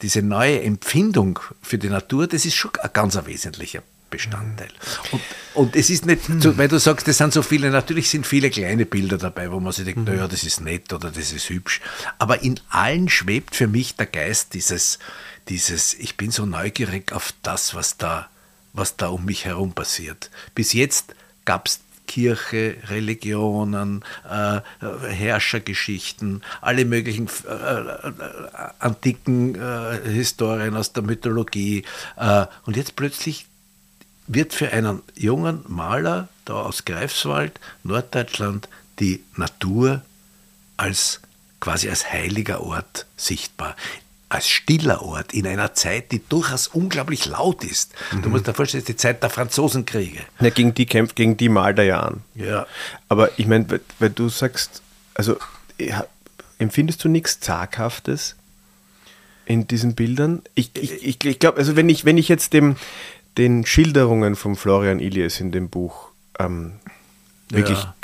diese 0.00 0.22
neue 0.22 0.62
Empfindung 0.62 1.40
für 1.60 1.78
die 1.78 1.88
Natur, 1.88 2.28
das 2.28 2.44
ist 2.44 2.54
schon 2.54 2.70
ein 2.80 2.90
ganz 2.92 3.18
wesentlicher 3.26 3.82
Bestandteil. 4.08 4.70
Und, 5.10 5.22
und 5.54 5.76
es 5.76 5.90
ist 5.90 6.06
nicht, 6.06 6.20
so, 6.38 6.56
weil 6.56 6.68
du 6.68 6.78
sagst, 6.78 7.08
es 7.08 7.18
sind 7.18 7.32
so 7.32 7.42
viele, 7.42 7.70
natürlich 7.70 8.08
sind 8.10 8.28
viele 8.28 8.50
kleine 8.50 8.86
Bilder 8.86 9.18
dabei, 9.18 9.50
wo 9.50 9.58
man 9.58 9.72
sich 9.72 9.86
denkt, 9.86 10.00
mhm. 10.00 10.14
naja, 10.14 10.28
das 10.28 10.44
ist 10.44 10.60
nett 10.60 10.92
oder 10.92 11.10
das 11.10 11.32
ist 11.32 11.48
hübsch. 11.48 11.80
Aber 12.20 12.42
in 12.44 12.60
allen 12.68 13.08
schwebt 13.08 13.56
für 13.56 13.66
mich 13.66 13.96
der 13.96 14.06
Geist 14.06 14.54
dieses, 14.54 15.00
dieses, 15.48 15.94
ich 15.94 16.16
bin 16.16 16.30
so 16.30 16.46
neugierig 16.46 17.12
auf 17.12 17.34
das, 17.42 17.74
was 17.74 17.96
da, 17.96 18.28
was 18.72 18.96
da 18.96 19.08
um 19.08 19.24
mich 19.24 19.44
herum 19.44 19.72
passiert. 19.72 20.30
Bis 20.54 20.72
jetzt 20.72 21.14
gab 21.44 21.66
es 21.66 21.80
Kirche, 22.06 22.76
Religionen, 22.88 24.04
äh, 24.28 24.60
Herrschergeschichten, 24.80 26.42
alle 26.60 26.84
möglichen 26.84 27.28
äh, 27.48 27.52
äh, 27.52 28.12
antiken 28.78 29.54
äh, 29.54 30.00
Historien 30.04 30.76
aus 30.76 30.92
der 30.92 31.02
Mythologie. 31.02 31.84
Äh, 32.16 32.46
und 32.66 32.76
jetzt 32.76 32.96
plötzlich 32.96 33.46
wird 34.26 34.52
für 34.52 34.72
einen 34.72 35.02
jungen 35.14 35.64
Maler 35.68 36.28
da 36.44 36.54
aus 36.54 36.84
Greifswald, 36.84 37.58
Norddeutschland, 37.82 38.68
die 38.98 39.24
Natur 39.36 40.02
als 40.76 41.20
quasi 41.60 41.88
als 41.88 42.12
heiliger 42.12 42.60
Ort 42.60 43.06
sichtbar 43.16 43.76
als 44.32 44.48
stiller 44.48 45.02
Ort 45.02 45.34
in 45.34 45.46
einer 45.46 45.74
Zeit, 45.74 46.10
die 46.10 46.26
durchaus 46.26 46.66
unglaublich 46.66 47.26
laut 47.26 47.64
ist. 47.64 47.92
Mhm. 48.12 48.22
Du 48.22 48.28
musst 48.30 48.46
dir 48.46 48.54
vorstellen, 48.54 48.84
die 48.84 48.96
Zeit 48.96 49.22
der 49.22 49.28
Franzosenkriege. 49.28 50.20
Ja, 50.40 50.50
gegen 50.50 50.72
die 50.72 50.86
kämpft, 50.86 51.16
gegen 51.16 51.36
die 51.36 51.50
malt 51.50 51.78
er 51.78 51.84
ja 51.84 52.00
an. 52.00 52.22
Ja. 52.34 52.66
Aber 53.08 53.38
ich 53.38 53.46
meine, 53.46 53.80
weil 53.98 54.10
du 54.10 54.30
sagst, 54.30 54.80
also 55.14 55.36
empfindest 56.58 57.04
du 57.04 57.08
nichts 57.08 57.40
Zaghaftes 57.40 58.36
in 59.44 59.68
diesen 59.68 59.94
Bildern? 59.94 60.42
Ich, 60.54 60.70
ich, 60.74 61.04
ich, 61.04 61.24
ich 61.24 61.38
glaube, 61.38 61.58
also 61.58 61.76
wenn 61.76 61.90
ich, 61.90 62.06
wenn 62.06 62.16
ich 62.16 62.28
jetzt 62.28 62.54
dem, 62.54 62.76
den 63.36 63.66
Schilderungen 63.66 64.34
von 64.34 64.56
Florian 64.56 64.98
Ilies 64.98 65.40
in 65.40 65.52
dem 65.52 65.68
Buch 65.68 66.08
ähm, 66.38 66.78
wirklich 67.50 67.78
ja. 67.78 67.94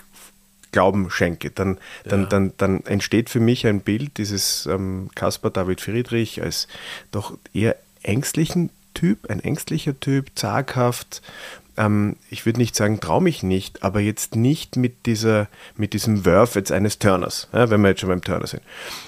Glauben 0.72 1.10
schenke, 1.10 1.50
dann, 1.50 1.78
dann, 2.04 2.22
ja. 2.22 2.26
dann, 2.26 2.52
dann 2.58 2.84
entsteht 2.84 3.30
für 3.30 3.40
mich 3.40 3.66
ein 3.66 3.80
Bild 3.80 4.18
dieses 4.18 4.66
ähm, 4.66 5.10
Caspar 5.14 5.50
David 5.50 5.80
Friedrich 5.80 6.42
als 6.42 6.68
doch 7.10 7.37
eher 7.54 7.76
ängstlichen 8.02 8.70
Typ, 8.94 9.30
ein 9.30 9.40
ängstlicher 9.40 9.98
Typ, 9.98 10.30
zaghaft. 10.34 11.22
Ähm, 11.76 12.16
ich 12.30 12.44
würde 12.44 12.58
nicht 12.58 12.75
sagen, 12.75 13.00
traue 13.00 13.22
mich 13.22 13.42
nicht, 13.42 13.82
aber 13.82 14.00
jetzt 14.00 14.37
nicht 14.37 14.76
mit, 14.76 15.06
dieser, 15.06 15.48
mit 15.76 15.92
diesem 15.92 16.26
Wurf 16.26 16.54
jetzt 16.54 16.72
eines 16.72 16.98
Turners, 16.98 17.48
ja, 17.52 17.70
wenn 17.70 17.80
wir 17.80 17.90
jetzt 17.90 18.00
schon 18.00 18.10
beim 18.10 18.22
Turner 18.22 18.46
sind, 18.46 18.62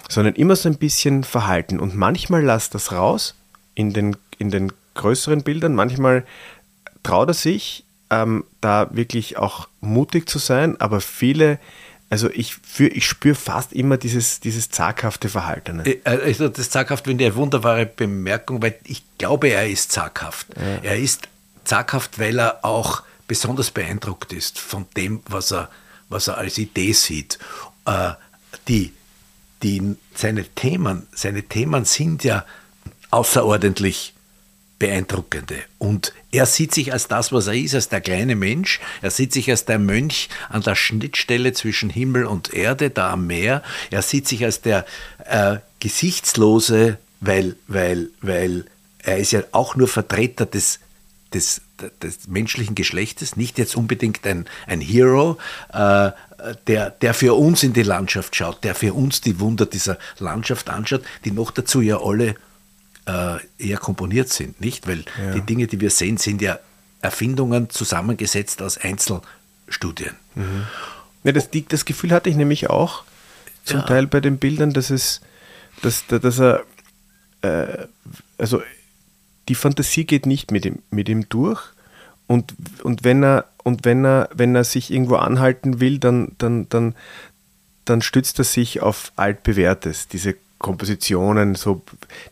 sondern 0.09 0.35
immer 0.35 0.57
so 0.57 0.69
ein 0.69 0.79
bisschen 0.79 1.25
verhalten. 1.25 1.81
Und 1.81 1.97
manchmal 1.97 2.43
lasst 2.43 2.75
das 2.75 2.93
raus 2.93 3.35
in 3.75 3.93
den, 3.93 4.17
in 4.39 4.51
den 4.51 4.73
größeren 4.95 5.43
Bildern, 5.43 5.75
manchmal 5.75 6.25
traut 7.03 7.29
er 7.29 7.35
sich, 7.35 7.85
ähm, 8.11 8.45
da 8.61 8.89
wirklich 8.93 9.37
auch 9.39 9.69
mutig 9.81 10.29
zu 10.29 10.39
sein, 10.39 10.81
aber 10.81 11.01
viele, 11.01 11.59
also 12.11 12.29
ich, 12.31 12.57
ich 12.79 13.07
spüre 13.07 13.37
fast 13.37 13.73
immer 13.73 13.97
dieses, 13.97 14.41
dieses 14.41 14.69
zaghafte 14.71 15.29
Verhalten. 15.29 15.81
Äh, 15.85 16.01
also 16.05 16.49
das 16.49 16.71
zaghaft 16.71 17.05
finde 17.05 17.25
ich 17.25 17.31
eine 17.31 17.37
wunderbare 17.37 17.87
Bemerkung, 17.87 18.61
weil 18.63 18.79
ich 18.85 19.05
glaube, 19.19 19.49
er 19.49 19.69
ist 19.69 19.93
zaghaft. 19.93 20.49
Ja. 20.57 20.91
Er 20.91 20.99
ist 20.99 21.29
zaghaft, 21.65 22.19
weil 22.19 22.39
er 22.39 22.65
auch 22.65 23.03
besonders 23.29 23.71
beeindruckt 23.71 24.33
ist 24.33 24.59
von 24.59 24.87
dem, 24.97 25.21
was 25.29 25.53
er, 25.53 25.71
was 26.09 26.27
er 26.27 26.39
als 26.39 26.59
Idee 26.59 26.93
sieht. 26.93 27.39
Äh, 27.87 28.11
die, 28.67 28.93
die, 29.63 29.97
seine, 30.15 30.45
Themen, 30.45 31.07
seine 31.15 31.45
Themen 31.45 31.85
sind 31.85 32.25
ja 32.25 32.45
außerordentlich 33.11 34.15
beeindruckende. 34.81 35.57
Und 35.79 36.13
er 36.33 36.47
sieht 36.47 36.75
sich 36.75 36.93
als 36.93 37.07
das, 37.07 37.31
was 37.31 37.47
er 37.47 37.55
ist, 37.55 37.77
als 37.77 37.89
der 37.89 38.01
kleine 38.01 38.35
Mensch. 38.35 38.81
Er 39.03 39.13
sieht 39.13 39.33
sich 39.33 39.49
als 39.51 39.67
der 39.67 39.79
Mönch 39.79 40.29
an 40.49 40.63
der 40.63 40.75
Schnittstelle 40.75 41.53
zwischen 41.53 41.91
Himmel 41.91 42.25
und 42.25 42.53
Erde, 42.53 42.91
da 42.91 43.13
am 43.13 43.29
Meer. 43.29 43.63
Er 43.91 44.03
sieht 44.03 44.27
sich 44.27 44.45
als 44.45 44.63
der 44.63 44.87
äh, 45.27 45.59
Gesichtslose, 45.79 46.99
weil, 47.21 47.57
weil, 47.69 48.09
weil 48.23 48.65
er 48.99 49.19
ist 49.19 49.33
ja 49.33 49.43
auch 49.53 49.77
nur 49.77 49.87
Vertreter 49.87 50.47
des, 50.47 50.81
des, 51.35 51.61
des 52.03 52.27
menschlichen 52.27 52.75
Geschlechtes, 52.75 53.37
nicht 53.37 53.59
jetzt 53.59 53.77
unbedingt 53.77 54.27
ein, 54.27 54.47
ein 54.67 54.81
Hero, 54.81 55.37
äh, 55.75 56.11
der, 56.67 56.91
der 56.91 57.13
für 57.13 57.35
uns 57.35 57.63
in 57.63 57.75
die 57.75 57.83
Landschaft 57.83 58.35
schaut, 58.35 58.65
der 58.65 58.75
für 58.75 58.95
uns 58.95 59.21
die 59.21 59.41
Wunder 59.41 59.67
dieser 59.67 59.99
Landschaft 60.19 60.71
anschaut, 60.71 61.03
die 61.27 61.33
noch 61.33 61.51
dazu 61.51 61.83
ja 61.83 62.01
alle 62.01 62.35
eher 63.59 63.79
komponiert 63.79 64.29
sind, 64.29 64.61
nicht? 64.61 64.87
Weil 64.87 65.05
ja. 65.19 65.33
die 65.35 65.43
Dinge, 65.43 65.67
die 65.67 65.81
wir 65.81 65.91
sehen, 65.91 66.17
sind 66.17 66.43
ja 66.43 66.59
Erfindungen 67.03 67.71
zusammengesetzt 67.71 68.63
aus 68.63 68.79
Einzelstudien. 68.79 70.17
Mhm. 70.35 70.67
Ja, 71.25 71.33
das, 71.33 71.49
das 71.69 71.85
Gefühl 71.85 72.13
hatte 72.13 72.31
ich 72.31 72.37
nämlich 72.37 72.71
auch 72.71 73.05
zum 73.65 73.81
ja. 73.81 73.87
Teil 73.87 74.07
bei 74.07 74.21
den 74.21 74.39
Bildern, 74.39 74.73
dass 74.73 74.91
es, 74.91 75.21
dass, 75.83 76.07
dass 76.07 76.39
er, 76.39 76.65
äh, 77.43 77.87
also 78.39 78.63
die 79.49 79.55
Fantasie 79.55 80.05
geht 80.05 80.27
nicht 80.27 80.51
mit 80.51 80.65
ihm, 80.65 80.81
mit 80.91 81.09
ihm 81.09 81.29
durch. 81.29 81.61
Und, 82.27 82.55
und 82.83 83.05
wenn 83.05 83.25
er, 83.25 83.47
und 83.65 83.85
wenn 83.85 84.05
er, 84.05 84.29
wenn 84.33 84.55
er 84.55 84.65
sich 84.65 84.91
irgendwo 84.91 85.17
anhalten 85.17 85.81
will, 85.81 85.99
dann, 85.99 86.33
dann, 86.39 86.69
dann, 86.69 86.95
dann 87.85 88.03
stützt 88.03 88.39
er 88.39 88.45
sich 88.45 88.81
auf 88.81 89.13
altbewährtes, 89.17 90.09
diese 90.09 90.37
Kompositionen, 90.61 91.55
so 91.55 91.81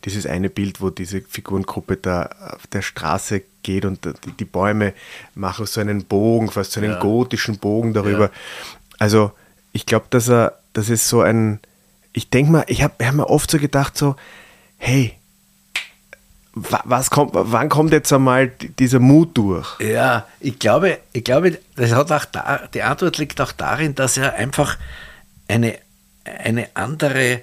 dieses 0.05 0.27
eine 0.27 0.49
Bild, 0.49 0.81
wo 0.81 0.91
diese 0.91 1.21
Figurengruppe 1.21 1.97
da 1.97 2.29
auf 2.53 2.67
der 2.67 2.83
Straße 2.83 3.41
geht 3.63 3.85
und 3.85 4.07
die, 4.39 4.45
Bäume 4.45 4.93
machen 5.33 5.65
so 5.65 5.81
einen 5.81 6.05
Bogen, 6.05 6.49
fast 6.49 6.73
so 6.73 6.79
einen 6.79 6.91
ja. 6.91 6.99
gotischen 6.99 7.57
Bogen 7.57 7.93
darüber. 7.93 8.25
Ja. 8.25 8.31
Also 8.99 9.31
ich 9.73 9.87
glaube, 9.87 10.05
dass 10.11 10.29
er, 10.29 10.59
das 10.73 10.89
ist 10.89 11.09
so 11.09 11.21
ein, 11.21 11.59
ich 12.13 12.29
denke 12.29 12.51
mal, 12.51 12.65
ich 12.67 12.83
habe 12.83 13.03
hab 13.03 13.15
mir 13.15 13.27
oft 13.27 13.49
so 13.49 13.57
gedacht, 13.57 13.97
so, 13.97 14.15
hey, 14.77 15.15
was 16.53 17.09
kommt, 17.09 17.31
wann 17.33 17.69
kommt 17.69 17.91
jetzt 17.93 18.13
einmal 18.13 18.49
dieser 18.77 18.99
Mut 18.99 19.35
durch? 19.37 19.79
Ja, 19.79 20.27
ich 20.39 20.59
glaube, 20.59 20.99
ich 21.13 21.23
glaube, 21.23 21.57
das 21.75 21.93
hat 21.93 22.11
auch 22.11 22.25
da, 22.25 22.67
die 22.73 22.83
Antwort 22.83 23.17
liegt 23.17 23.41
auch 23.41 23.51
darin, 23.51 23.95
dass 23.95 24.17
er 24.17 24.35
einfach 24.35 24.77
eine, 25.47 25.79
eine 26.25 26.67
andere 26.75 27.41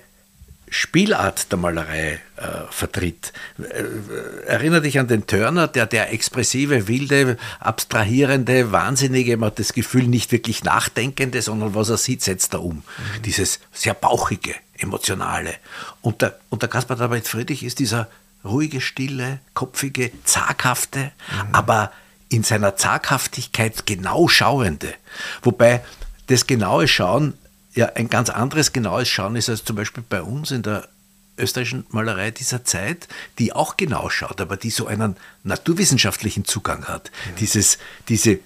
Spielart 0.68 1.52
der 1.52 1.58
Malerei 1.58 2.20
äh, 2.36 2.42
vertritt. 2.70 3.32
Äh, 3.58 4.46
erinnere 4.46 4.82
dich 4.82 4.98
an 4.98 5.06
den 5.06 5.26
Turner, 5.26 5.68
der 5.68 5.86
der 5.86 6.12
expressive, 6.12 6.88
wilde, 6.88 7.36
abstrahierende, 7.60 8.72
wahnsinnige, 8.72 9.36
man 9.36 9.48
hat 9.48 9.58
das 9.58 9.72
Gefühl, 9.72 10.08
nicht 10.08 10.32
wirklich 10.32 10.64
nachdenkende, 10.64 11.40
sondern 11.40 11.74
was 11.74 11.88
er 11.88 11.98
sieht, 11.98 12.22
setzt 12.22 12.54
er 12.54 12.62
um. 12.62 12.76
Mhm. 12.76 13.22
Dieses 13.24 13.60
sehr 13.72 13.94
bauchige, 13.94 14.54
emotionale. 14.78 15.54
Und 16.02 16.22
der, 16.22 16.38
und 16.50 16.62
der 16.62 16.68
Caspar 16.68 16.96
David 16.96 17.28
Friedrich 17.28 17.62
ist 17.62 17.78
dieser 17.78 18.08
ruhige, 18.44 18.80
stille, 18.80 19.38
kopfige, 19.54 20.10
zaghafte, 20.24 20.98
mhm. 21.00 21.54
aber 21.54 21.92
in 22.28 22.42
seiner 22.42 22.76
Zaghaftigkeit 22.76 23.86
genau 23.86 24.26
schauende. 24.26 24.94
Wobei 25.42 25.84
das 26.26 26.46
genaue 26.46 26.88
Schauen 26.88 27.34
ja 27.76 27.86
ein 27.94 28.08
ganz 28.08 28.30
anderes 28.30 28.72
genaues 28.72 29.08
Schauen 29.08 29.36
ist 29.36 29.48
als 29.48 29.64
zum 29.64 29.76
Beispiel 29.76 30.02
bei 30.08 30.22
uns 30.22 30.50
in 30.50 30.62
der 30.62 30.88
österreichischen 31.38 31.84
Malerei 31.90 32.30
dieser 32.30 32.64
Zeit, 32.64 33.08
die 33.38 33.52
auch 33.52 33.76
genau 33.76 34.08
schaut, 34.08 34.40
aber 34.40 34.56
die 34.56 34.70
so 34.70 34.86
einen 34.86 35.16
naturwissenschaftlichen 35.44 36.44
Zugang 36.46 36.86
hat. 36.86 37.10
Ja. 37.26 37.32
Dieses, 37.38 37.78
diese 38.08 38.38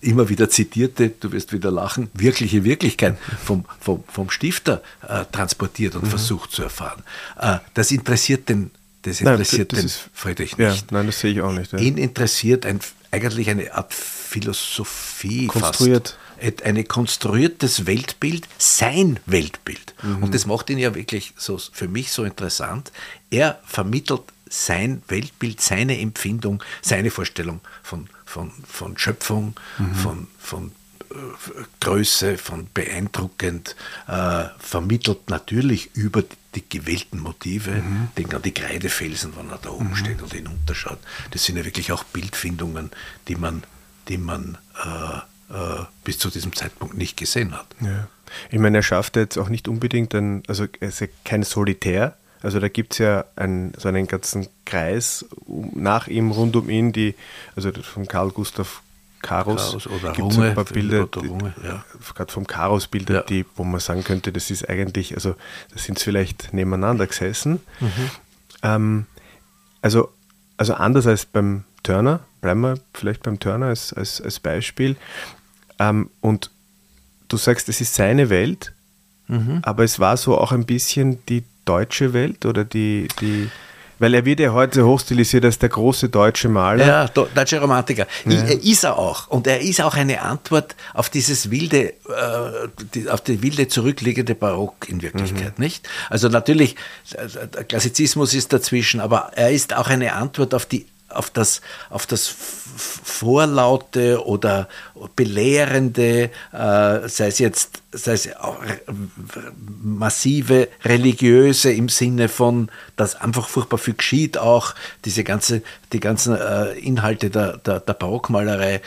immer 0.00 0.28
wieder 0.28 0.50
zitierte, 0.50 1.08
du 1.08 1.32
wirst 1.32 1.52
wieder 1.52 1.70
lachen, 1.70 2.10
wirkliche 2.12 2.62
Wirklichkeit 2.64 3.16
vom, 3.42 3.64
vom, 3.80 4.04
vom 4.06 4.28
Stifter 4.28 4.82
äh, 5.08 5.24
transportiert 5.32 5.94
und 5.94 6.04
mhm. 6.04 6.08
versucht 6.08 6.52
zu 6.52 6.62
erfahren. 6.62 7.02
Äh, 7.40 7.58
das 7.72 7.90
interessiert 7.90 8.50
den, 8.50 8.70
das 9.02 9.20
interessiert 9.22 9.72
nein, 9.72 9.82
das, 9.82 9.90
das 9.90 9.98
den 9.98 10.04
ist, 10.04 10.10
Friedrich 10.12 10.58
nicht. 10.58 10.80
Ja, 10.80 10.86
nein, 10.90 11.06
das 11.06 11.20
sehe 11.20 11.32
ich 11.32 11.40
auch 11.40 11.52
nicht. 11.52 11.72
Ja. 11.72 11.78
Ihn 11.78 11.96
interessiert 11.96 12.66
ein, 12.66 12.80
eigentlich 13.10 13.48
eine 13.48 13.74
Art 13.74 13.94
Philosophie 13.94 15.46
Konstruiert. 15.46 16.10
fast 16.10 16.23
ein 16.64 16.86
konstruiertes 16.86 17.86
Weltbild, 17.86 18.48
sein 18.58 19.20
Weltbild. 19.26 19.94
Mhm. 20.02 20.24
Und 20.24 20.34
das 20.34 20.46
macht 20.46 20.70
ihn 20.70 20.78
ja 20.78 20.94
wirklich 20.94 21.32
so, 21.36 21.58
für 21.58 21.88
mich 21.88 22.12
so 22.12 22.24
interessant. 22.24 22.92
Er 23.30 23.60
vermittelt 23.64 24.22
sein 24.48 25.02
Weltbild, 25.08 25.60
seine 25.60 25.98
Empfindung, 25.98 26.62
seine 26.82 27.10
Vorstellung 27.10 27.60
von, 27.82 28.08
von, 28.24 28.52
von 28.66 28.96
Schöpfung, 28.98 29.54
mhm. 29.78 29.94
von, 29.94 30.26
von 30.38 30.72
äh, 31.10 31.14
Größe, 31.80 32.38
von 32.38 32.68
beeindruckend, 32.72 33.76
äh, 34.06 34.44
vermittelt 34.58 35.28
natürlich 35.30 35.90
über 35.94 36.22
die, 36.54 36.62
gewählten 36.68 37.18
Motive, 37.18 37.72
mhm. 37.72 38.08
denkt 38.16 38.32
an 38.34 38.42
die 38.42 38.54
Kreidefelsen, 38.54 39.36
wenn 39.36 39.50
er 39.50 39.58
da 39.58 39.70
oben 39.70 39.90
mhm. 39.90 39.96
steht 39.96 40.22
und 40.22 40.32
hinunterschaut. 40.32 40.98
Das 41.32 41.44
sind 41.44 41.56
ja 41.56 41.64
wirklich 41.64 41.90
auch 41.90 42.04
Bildfindungen, 42.04 42.90
die 43.26 43.34
man, 43.34 43.64
die 44.08 44.18
man 44.18 44.58
äh, 44.84 45.18
äh, 45.50 45.84
bis 46.04 46.18
zu 46.18 46.30
diesem 46.30 46.54
Zeitpunkt 46.54 46.96
nicht 46.96 47.16
gesehen 47.16 47.54
hat. 47.54 47.66
Ja. 47.80 48.08
Ich 48.50 48.58
meine, 48.58 48.78
er 48.78 48.82
schafft 48.82 49.16
jetzt 49.16 49.38
auch 49.38 49.48
nicht 49.48 49.68
unbedingt 49.68 50.14
ein, 50.14 50.42
also 50.48 50.66
er 50.80 50.88
ist 50.88 51.00
ja 51.00 51.06
kein 51.24 51.42
Solitär, 51.42 52.16
also 52.42 52.60
da 52.60 52.68
gibt 52.68 52.92
es 52.92 52.98
ja 52.98 53.24
einen, 53.36 53.72
so 53.78 53.88
einen 53.88 54.06
ganzen 54.06 54.48
Kreis 54.66 55.24
nach 55.46 56.08
ihm, 56.08 56.30
rund 56.30 56.56
um 56.56 56.68
ihn, 56.68 56.92
die, 56.92 57.14
also 57.56 57.72
von 57.72 58.06
Karl 58.06 58.30
Gustav 58.30 58.82
Karus 59.24 59.72
gibt 60.14 60.32
es 60.32 60.38
ein 60.38 60.54
paar 60.54 60.64
Bilder, 60.64 61.08
ja. 61.64 61.82
gerade 62.14 62.30
vom 62.30 62.46
Karus 62.46 62.86
Bilder, 62.86 63.14
ja. 63.14 63.22
die, 63.22 63.46
wo 63.56 63.64
man 63.64 63.80
sagen 63.80 64.04
könnte, 64.04 64.32
das 64.32 64.50
ist 64.50 64.68
eigentlich, 64.68 65.14
also 65.14 65.34
da 65.72 65.78
sind 65.78 65.98
sie 65.98 66.04
vielleicht 66.04 66.52
nebeneinander 66.52 67.06
gesessen. 67.06 67.60
Mhm. 67.80 68.10
Ähm, 68.62 69.06
also, 69.80 70.12
also 70.58 70.74
anders 70.74 71.06
als 71.06 71.24
beim 71.24 71.64
Turner, 71.84 72.20
bleiben 72.40 72.62
wir 72.62 72.80
vielleicht 72.92 73.22
beim 73.22 73.38
Turner 73.38 73.66
als, 73.66 73.92
als, 73.92 74.20
als 74.20 74.40
Beispiel. 74.40 74.96
Ähm, 75.78 76.10
und 76.20 76.50
du 77.28 77.36
sagst, 77.36 77.68
es 77.68 77.80
ist 77.80 77.94
seine 77.94 78.28
Welt, 78.30 78.72
mhm. 79.28 79.60
aber 79.62 79.84
es 79.84 80.00
war 80.00 80.16
so 80.16 80.36
auch 80.36 80.50
ein 80.50 80.66
bisschen 80.66 81.24
die 81.26 81.44
deutsche 81.64 82.12
Welt 82.12 82.44
oder 82.44 82.64
die, 82.64 83.06
die 83.20 83.48
weil 83.98 84.12
er 84.14 84.24
wird 84.24 84.40
ja 84.40 84.52
heute 84.52 84.84
hochstilisiert 84.84 85.44
als 85.44 85.58
der 85.58 85.68
große 85.68 86.08
deutsche 86.08 86.48
Maler. 86.48 86.86
Ja, 86.86 87.08
deutsche 87.08 87.60
Romantiker. 87.60 88.06
Ja. 88.26 88.42
Ist 88.42 88.84
er 88.84 88.98
auch. 88.98 89.28
Und 89.28 89.46
er 89.46 89.60
ist 89.60 89.80
auch 89.80 89.94
eine 89.94 90.20
Antwort 90.20 90.74
auf 90.94 91.08
dieses 91.08 91.50
wilde, 91.50 91.94
äh, 92.08 93.08
auf 93.08 93.20
die 93.20 93.42
wilde 93.42 93.68
zurückliegende 93.68 94.34
Barock 94.34 94.88
in 94.88 95.00
Wirklichkeit, 95.00 95.58
mhm. 95.58 95.64
nicht? 95.64 95.88
Also 96.10 96.28
natürlich, 96.28 96.76
der 97.54 97.64
Klassizismus 97.64 98.34
ist 98.34 98.52
dazwischen, 98.52 99.00
aber 99.00 99.30
er 99.36 99.52
ist 99.52 99.74
auch 99.74 99.88
eine 99.88 100.14
Antwort 100.14 100.54
auf 100.54 100.66
die 100.66 100.86
auf 101.14 101.30
das, 101.30 101.60
auf 101.90 102.06
das 102.06 102.26
Vorlaute 102.26 104.24
oder 104.26 104.68
Belehrende, 105.16 106.30
äh, 106.52 107.08
sei 107.08 107.26
es 107.28 107.38
jetzt 107.38 107.80
sei 107.92 108.12
es 108.14 108.28
massive 109.82 110.68
religiöse 110.84 111.72
im 111.72 111.88
Sinne 111.88 112.28
von, 112.28 112.68
dass 112.96 113.14
einfach 113.14 113.48
furchtbar 113.48 113.78
viel 113.78 113.94
geschieht, 113.94 114.36
auch 114.36 114.74
diese 115.04 115.22
ganze, 115.22 115.62
die 115.92 116.00
ganzen 116.00 116.36
äh, 116.36 116.72
Inhalte 116.72 117.30
der, 117.30 117.58
der, 117.58 117.80
der 117.80 117.92
Barockmalerei 117.92 118.80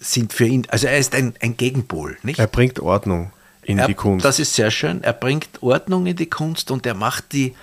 sind 0.00 0.32
für 0.32 0.46
ihn, 0.46 0.66
also 0.68 0.86
er 0.86 0.98
ist 0.98 1.14
ein, 1.14 1.34
ein 1.40 1.56
Gegenpol. 1.56 2.16
Nicht? 2.22 2.38
Er 2.38 2.46
bringt 2.46 2.80
Ordnung 2.80 3.32
in 3.62 3.78
er, 3.78 3.86
die 3.86 3.94
Kunst. 3.94 4.24
Das 4.24 4.38
ist 4.38 4.54
sehr 4.54 4.70
schön. 4.70 5.02
Er 5.02 5.12
bringt 5.12 5.62
Ordnung 5.62 6.06
in 6.06 6.16
die 6.16 6.28
Kunst 6.28 6.70
und 6.70 6.86
er 6.86 6.94
macht 6.94 7.32
die, 7.32 7.54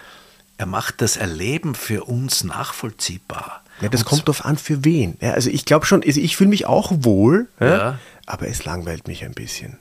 er 0.58 0.66
macht 0.66 1.02
das 1.02 1.18
Erleben 1.18 1.76
für 1.76 2.06
uns 2.06 2.44
nachvollziehbar. 2.44 3.64
Ja, 3.82 3.90
das 3.90 4.06
kommt 4.06 4.28
darauf 4.28 4.46
an, 4.46 4.58
für 4.58 4.86
wen. 4.86 5.18
Ja, 5.22 5.32
also 5.32 5.50
ich 5.50 5.66
glaube 5.66 5.86
schon, 5.86 6.04
also 6.04 6.20
ich 6.20 6.38
fühle 6.38 6.50
mich 6.50 6.66
auch 6.66 6.92
wohl, 7.00 7.48
ja, 7.60 8.00
aber 8.26 8.48
es 8.48 8.64
langweilt 8.66 9.08
mich 9.08 9.24
ein 9.26 9.34
bisschen. 9.34 9.78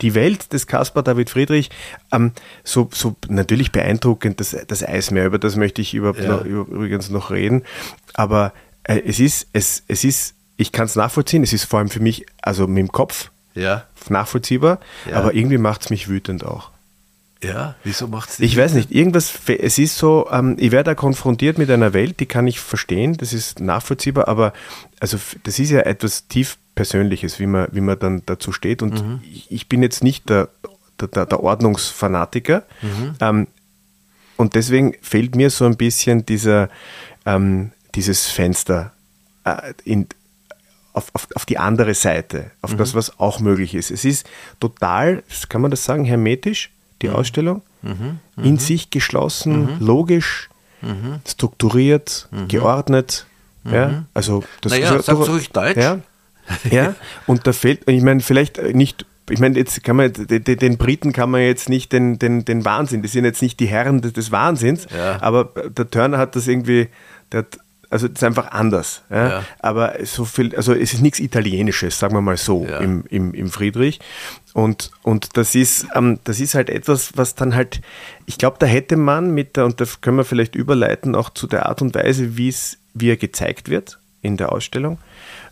Die 0.00 0.14
Welt 0.14 0.52
des 0.52 0.66
Caspar 0.66 1.04
David 1.04 1.30
Friedrich, 1.30 1.70
ähm, 2.12 2.32
so, 2.64 2.90
so 2.92 3.14
natürlich 3.28 3.70
beeindruckend, 3.70 4.40
das, 4.40 4.56
das 4.66 4.82
Eismeer, 4.82 5.26
über 5.26 5.38
das 5.38 5.54
möchte 5.54 5.80
ich 5.80 5.94
überhaupt 5.94 6.18
noch, 6.26 6.44
übrigens 6.44 7.08
noch 7.08 7.30
reden. 7.30 7.62
Aber 8.14 8.52
äh, 8.82 9.00
es 9.06 9.20
ist, 9.20 9.46
es, 9.52 9.84
es 9.86 10.02
ist, 10.02 10.34
ich 10.56 10.72
kann 10.72 10.86
es 10.86 10.96
nachvollziehen, 10.96 11.44
es 11.44 11.52
ist 11.52 11.64
vor 11.64 11.78
allem 11.78 11.88
für 11.88 12.00
mich, 12.00 12.26
also 12.42 12.66
mit 12.66 12.78
dem 12.78 12.90
Kopf 12.90 13.30
nachvollziehbar, 14.08 14.80
aber 15.14 15.34
irgendwie 15.34 15.58
macht 15.58 15.82
es 15.82 15.90
mich 15.90 16.08
wütend 16.08 16.44
auch. 16.44 16.71
Ja, 17.42 17.74
wieso 17.82 18.06
macht 18.06 18.30
es 18.30 18.40
Ich 18.40 18.56
weiß 18.56 18.74
nicht, 18.74 18.92
irgendwas, 18.92 19.32
es 19.46 19.78
ist 19.78 19.96
so, 19.96 20.28
ähm, 20.30 20.56
ich 20.58 20.70
werde 20.70 20.90
da 20.90 20.94
konfrontiert 20.94 21.58
mit 21.58 21.70
einer 21.70 21.92
Welt, 21.92 22.20
die 22.20 22.26
kann 22.26 22.46
ich 22.46 22.60
verstehen, 22.60 23.16
das 23.16 23.32
ist 23.32 23.60
nachvollziehbar, 23.60 24.28
aber 24.28 24.52
also 25.00 25.18
das 25.42 25.58
ist 25.58 25.70
ja 25.70 25.80
etwas 25.80 26.28
tief 26.28 26.56
Persönliches, 26.74 27.40
wie 27.40 27.46
man, 27.46 27.68
wie 27.72 27.80
man 27.80 27.98
dann 27.98 28.22
dazu 28.26 28.52
steht 28.52 28.80
und 28.80 29.02
mhm. 29.02 29.20
ich, 29.24 29.50
ich, 29.50 29.68
bin 29.68 29.82
jetzt 29.82 30.04
nicht 30.04 30.28
der, 30.28 30.50
der, 31.00 31.26
der 31.26 31.40
Ordnungsfanatiker 31.40 32.62
mhm. 32.80 33.14
ähm, 33.20 33.46
und 34.36 34.54
deswegen 34.54 34.94
fehlt 35.02 35.34
mir 35.34 35.50
so 35.50 35.64
ein 35.64 35.76
bisschen 35.76 36.24
dieser, 36.24 36.68
ähm, 37.26 37.72
dieses 37.96 38.28
Fenster 38.28 38.92
äh, 39.44 39.74
in, 39.84 40.06
auf, 40.92 41.10
auf, 41.12 41.26
auf, 41.34 41.44
die 41.44 41.58
andere 41.58 41.94
Seite, 41.94 42.52
auf 42.62 42.74
mhm. 42.74 42.78
das, 42.78 42.94
was 42.94 43.18
auch 43.18 43.40
möglich 43.40 43.74
ist. 43.74 43.90
Es 43.90 44.04
ist 44.04 44.28
total, 44.60 45.24
kann 45.48 45.60
man 45.60 45.70
das 45.70 45.84
sagen, 45.84 46.04
hermetisch, 46.04 46.70
die 47.02 47.08
mhm. 47.08 47.14
Ausstellung. 47.14 47.62
Mhm. 47.82 48.18
In 48.36 48.52
mhm. 48.52 48.58
sich 48.58 48.90
geschlossen, 48.90 49.76
logisch, 49.80 50.48
strukturiert, 51.26 52.28
geordnet. 52.48 53.26
Ja, 53.64 54.04
also 54.14 54.42
das 54.60 54.72
naja, 54.72 54.96
ist 54.96 55.06
ja 55.06 55.14
ruhig 55.14 55.50
Deutsch. 55.50 55.76
Ja, 55.76 56.00
ja, 56.70 56.94
und 57.26 57.46
da 57.46 57.52
fehlt, 57.52 57.88
ich 57.88 58.02
meine, 58.02 58.20
vielleicht 58.20 58.60
nicht 58.74 59.06
ich 59.30 59.38
meine, 59.38 59.56
jetzt 59.56 59.82
kann 59.84 59.96
man 59.96 60.12
den, 60.12 60.44
den, 60.44 60.78
Briten 60.78 61.12
kann 61.12 61.30
man 61.30 61.42
jetzt 61.42 61.68
nicht 61.68 61.92
den, 61.92 62.18
den, 62.18 62.44
den 62.44 62.64
Wahnsinn, 62.64 63.02
die 63.02 63.08
sind 63.08 63.24
jetzt 63.24 63.40
nicht 63.40 63.60
die 63.60 63.66
Herren 63.66 64.00
des, 64.00 64.12
des 64.12 64.32
Wahnsinns, 64.32 64.86
ja. 64.94 65.22
aber 65.22 65.44
der 65.44 65.88
Turner 65.88 66.18
hat 66.18 66.34
das 66.34 66.48
irgendwie, 66.48 66.88
der 67.30 67.40
hat 67.40 67.58
also 67.92 68.06
es 68.06 68.14
ist 68.14 68.24
einfach 68.24 68.50
anders. 68.52 69.02
Ja? 69.10 69.28
ja? 69.28 69.44
Aber 69.58 69.94
so 70.04 70.24
viel, 70.24 70.56
also 70.56 70.72
es 70.72 70.94
ist 70.94 71.02
nichts 71.02 71.20
Italienisches, 71.20 71.98
sagen 71.98 72.14
wir 72.14 72.22
mal 72.22 72.38
so, 72.38 72.66
ja. 72.66 72.78
im, 72.78 73.04
im, 73.10 73.34
im 73.34 73.50
Friedrich. 73.50 74.00
Und, 74.54 74.90
und 75.02 75.36
das 75.36 75.54
ist, 75.54 75.86
ähm, 75.94 76.18
das 76.24 76.40
ist 76.40 76.54
halt 76.54 76.70
etwas, 76.70 77.16
was 77.16 77.34
dann 77.34 77.54
halt, 77.54 77.82
ich 78.24 78.38
glaube, 78.38 78.56
da 78.58 78.66
hätte 78.66 78.96
man 78.96 79.32
mit 79.32 79.56
der, 79.56 79.66
und 79.66 79.80
das 79.80 80.00
können 80.00 80.16
wir 80.16 80.24
vielleicht 80.24 80.54
überleiten, 80.54 81.14
auch 81.14 81.30
zu 81.30 81.46
der 81.46 81.66
Art 81.66 81.82
und 81.82 81.94
Weise, 81.94 82.36
wie 82.36 82.48
es, 82.48 82.78
wie 82.94 83.10
er 83.10 83.16
gezeigt 83.16 83.68
wird 83.68 83.98
in 84.22 84.38
der 84.38 84.52
Ausstellung. 84.52 84.98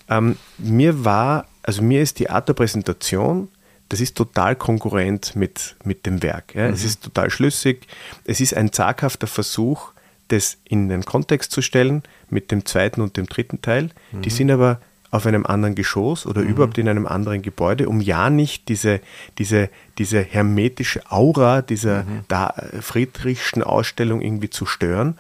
Ähm, 0.09 0.37
mir 0.57 1.05
war, 1.05 1.46
also 1.62 1.83
mir 1.83 2.00
ist 2.00 2.18
die 2.18 2.31
Art 2.31 2.48
der 2.48 2.55
Präsentation, 2.55 3.48
das 3.90 4.00
ist 4.00 4.16
total 4.16 4.57
konkurrent 4.57 5.37
mit, 5.37 5.76
mit 5.85 6.07
dem 6.07 6.22
Werk. 6.22 6.55
Ja? 6.55 6.68
Mhm. 6.68 6.74
Es 6.74 6.85
ist 6.85 7.03
total 7.03 7.29
schlüssig. 7.29 7.87
Es 8.24 8.40
ist 8.40 8.57
ein 8.57 8.72
zaghafter 8.72 9.26
Versuch, 9.26 9.92
das 10.32 10.58
in 10.64 10.88
den 10.88 11.04
Kontext 11.04 11.52
zu 11.52 11.62
stellen 11.62 12.02
mit 12.28 12.50
dem 12.50 12.64
zweiten 12.64 13.00
und 13.00 13.16
dem 13.16 13.26
dritten 13.26 13.62
Teil. 13.62 13.90
Mhm. 14.12 14.22
Die 14.22 14.30
sind 14.30 14.50
aber 14.50 14.80
auf 15.10 15.26
einem 15.26 15.44
anderen 15.44 15.74
Geschoss 15.74 16.24
oder 16.26 16.42
mhm. 16.42 16.48
überhaupt 16.48 16.78
in 16.78 16.88
einem 16.88 17.06
anderen 17.06 17.42
Gebäude, 17.42 17.88
um 17.88 18.00
ja 18.00 18.30
nicht 18.30 18.68
diese, 18.68 19.00
diese, 19.38 19.68
diese 19.98 20.20
hermetische 20.20 21.10
Aura 21.10 21.62
dieser 21.62 22.04
mhm. 22.04 22.20
da 22.28 22.54
Friedrichschen 22.80 23.62
Ausstellung 23.62 24.20
irgendwie 24.20 24.50
zu 24.50 24.66
stören. 24.66 25.18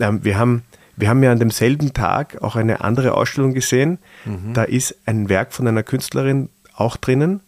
Ähm, 0.00 0.24
wir, 0.24 0.38
haben, 0.38 0.62
wir 0.96 1.08
haben 1.08 1.22
ja 1.22 1.30
an 1.30 1.38
demselben 1.38 1.92
Tag 1.92 2.42
auch 2.42 2.56
eine 2.56 2.80
andere 2.80 3.14
Ausstellung 3.14 3.54
gesehen. 3.54 3.98
Mhm. 4.24 4.54
Da 4.54 4.64
ist 4.64 4.96
ein 5.06 5.28
Werk 5.28 5.52
von 5.52 5.68
einer 5.68 5.84
Künstlerin 5.84 6.48
auch 6.74 6.96
drinnen, 6.96 7.40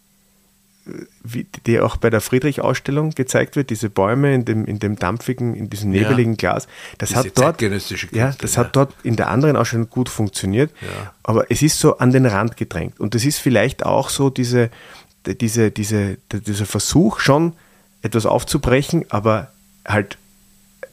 wie, 1.23 1.45
die 1.65 1.79
auch 1.79 1.97
bei 1.97 2.09
der 2.09 2.21
Friedrich-Ausstellung 2.21 3.11
gezeigt 3.11 3.55
wird, 3.55 3.69
diese 3.69 3.89
Bäume 3.89 4.33
in 4.33 4.45
dem, 4.45 4.65
in 4.65 4.79
dem 4.79 4.95
dampfigen, 4.95 5.55
in 5.55 5.69
diesem 5.69 5.91
nebeligen 5.91 6.33
ja. 6.33 6.37
Glas, 6.37 6.67
das 6.97 7.09
Diese 7.09 7.19
hat 7.19 7.37
dort, 7.37 7.61
ja, 7.61 8.31
das 8.31 8.55
ja. 8.55 8.59
hat 8.59 8.75
dort 8.75 8.93
in 9.03 9.15
der 9.15 9.29
anderen 9.29 9.55
Ausstellung 9.55 9.89
gut 9.89 10.09
funktioniert, 10.09 10.71
ja. 10.81 11.13
aber 11.23 11.51
es 11.51 11.61
ist 11.61 11.79
so 11.79 11.97
an 11.97 12.11
den 12.11 12.25
Rand 12.25 12.57
gedrängt 12.57 12.99
und 12.99 13.13
das 13.13 13.25
ist 13.25 13.37
vielleicht 13.37 13.85
auch 13.85 14.09
so 14.09 14.29
diese, 14.29 14.69
diese, 15.25 15.69
diese, 15.69 16.17
dieser 16.31 16.65
Versuch 16.65 17.19
schon 17.19 17.53
etwas 18.01 18.25
aufzubrechen, 18.25 19.05
aber 19.09 19.51
halt 19.85 20.17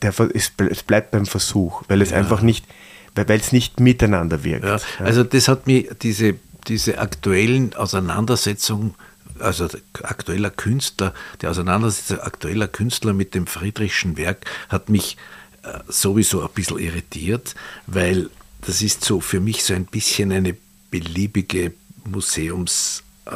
der, 0.03 0.12
es, 0.35 0.53
es 0.70 0.83
bleibt 0.83 1.12
beim 1.12 1.27
Versuch, 1.27 1.83
weil 1.88 2.03
es 2.03 2.12
einfach 2.12 2.42
nicht, 2.42 2.66
weil 3.14 3.40
es 3.40 3.53
nicht 3.53 3.81
miteinander 3.81 4.44
wirkt. 4.44 4.66
Also 5.01 5.24
das 5.24 5.48
hat 5.48 5.66
mir 5.66 5.94
diese, 6.03 6.35
diese 6.68 6.98
aktuellen 6.98 7.74
Auseinandersetzungen 7.74 8.94
also 9.40 9.68
aktueller 10.03 10.51
Künstler, 10.51 11.14
die 11.42 11.46
Auseinandersetzung 11.46 12.20
aktueller 12.20 12.68
Künstler 12.68 13.12
mit 13.12 13.35
dem 13.35 13.46
Friedrichschen 13.46 14.16
Werk 14.16 14.46
hat 14.68 14.88
mich 14.88 15.16
äh, 15.62 15.79
sowieso 15.88 16.42
ein 16.42 16.53
bisschen 16.55 16.79
irritiert, 16.79 17.55
weil 17.87 18.31
das 18.62 18.83
ist 18.83 19.05
so 19.05 19.20
für 19.20 19.40
mich 19.40 19.64
so 19.64 19.74
ein 19.74 19.87
bisschen 19.87 20.33
eine 20.33 20.57
beliebige 20.90 21.72
Museums... 22.05 23.03
Äh, 23.27 23.31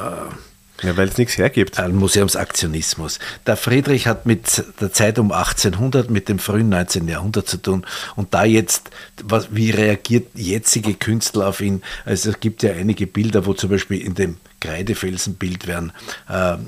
ja, 0.83 0.97
weil 0.97 1.09
es 1.09 1.17
nichts 1.17 1.39
hergibt. 1.39 1.79
Ein 1.79 1.95
Museumsaktionismus. 1.95 3.19
Der 3.47 3.57
Friedrich 3.57 4.07
hat 4.07 4.27
mit 4.27 4.65
der 4.81 4.93
Zeit 4.93 5.19
um 5.19 5.33
1800, 5.33 6.11
mit 6.11 6.29
dem 6.29 6.39
frühen 6.39 6.69
19. 6.69 7.09
Jahrhundert 7.09 7.49
zu 7.49 7.57
tun. 7.57 7.87
Und 8.17 8.35
da 8.35 8.45
jetzt, 8.45 8.91
was, 9.23 9.49
wie 9.55 9.71
reagiert 9.71 10.29
jetzige 10.35 10.95
Künstler 10.95 11.49
auf 11.49 11.61
ihn? 11.61 11.83
Also 12.05 12.31
es 12.31 12.41
gibt 12.41 12.63
ja 12.63 12.73
einige 12.73 13.07
Bilder, 13.07 13.47
wo 13.47 13.55
zum 13.55 13.71
Beispiel 13.71 14.01
in 14.01 14.15
dem 14.15 14.37
Kreidefelsenbild 14.61 15.67
werden 15.67 15.93
äh, 16.29 16.55
äh 16.55 16.59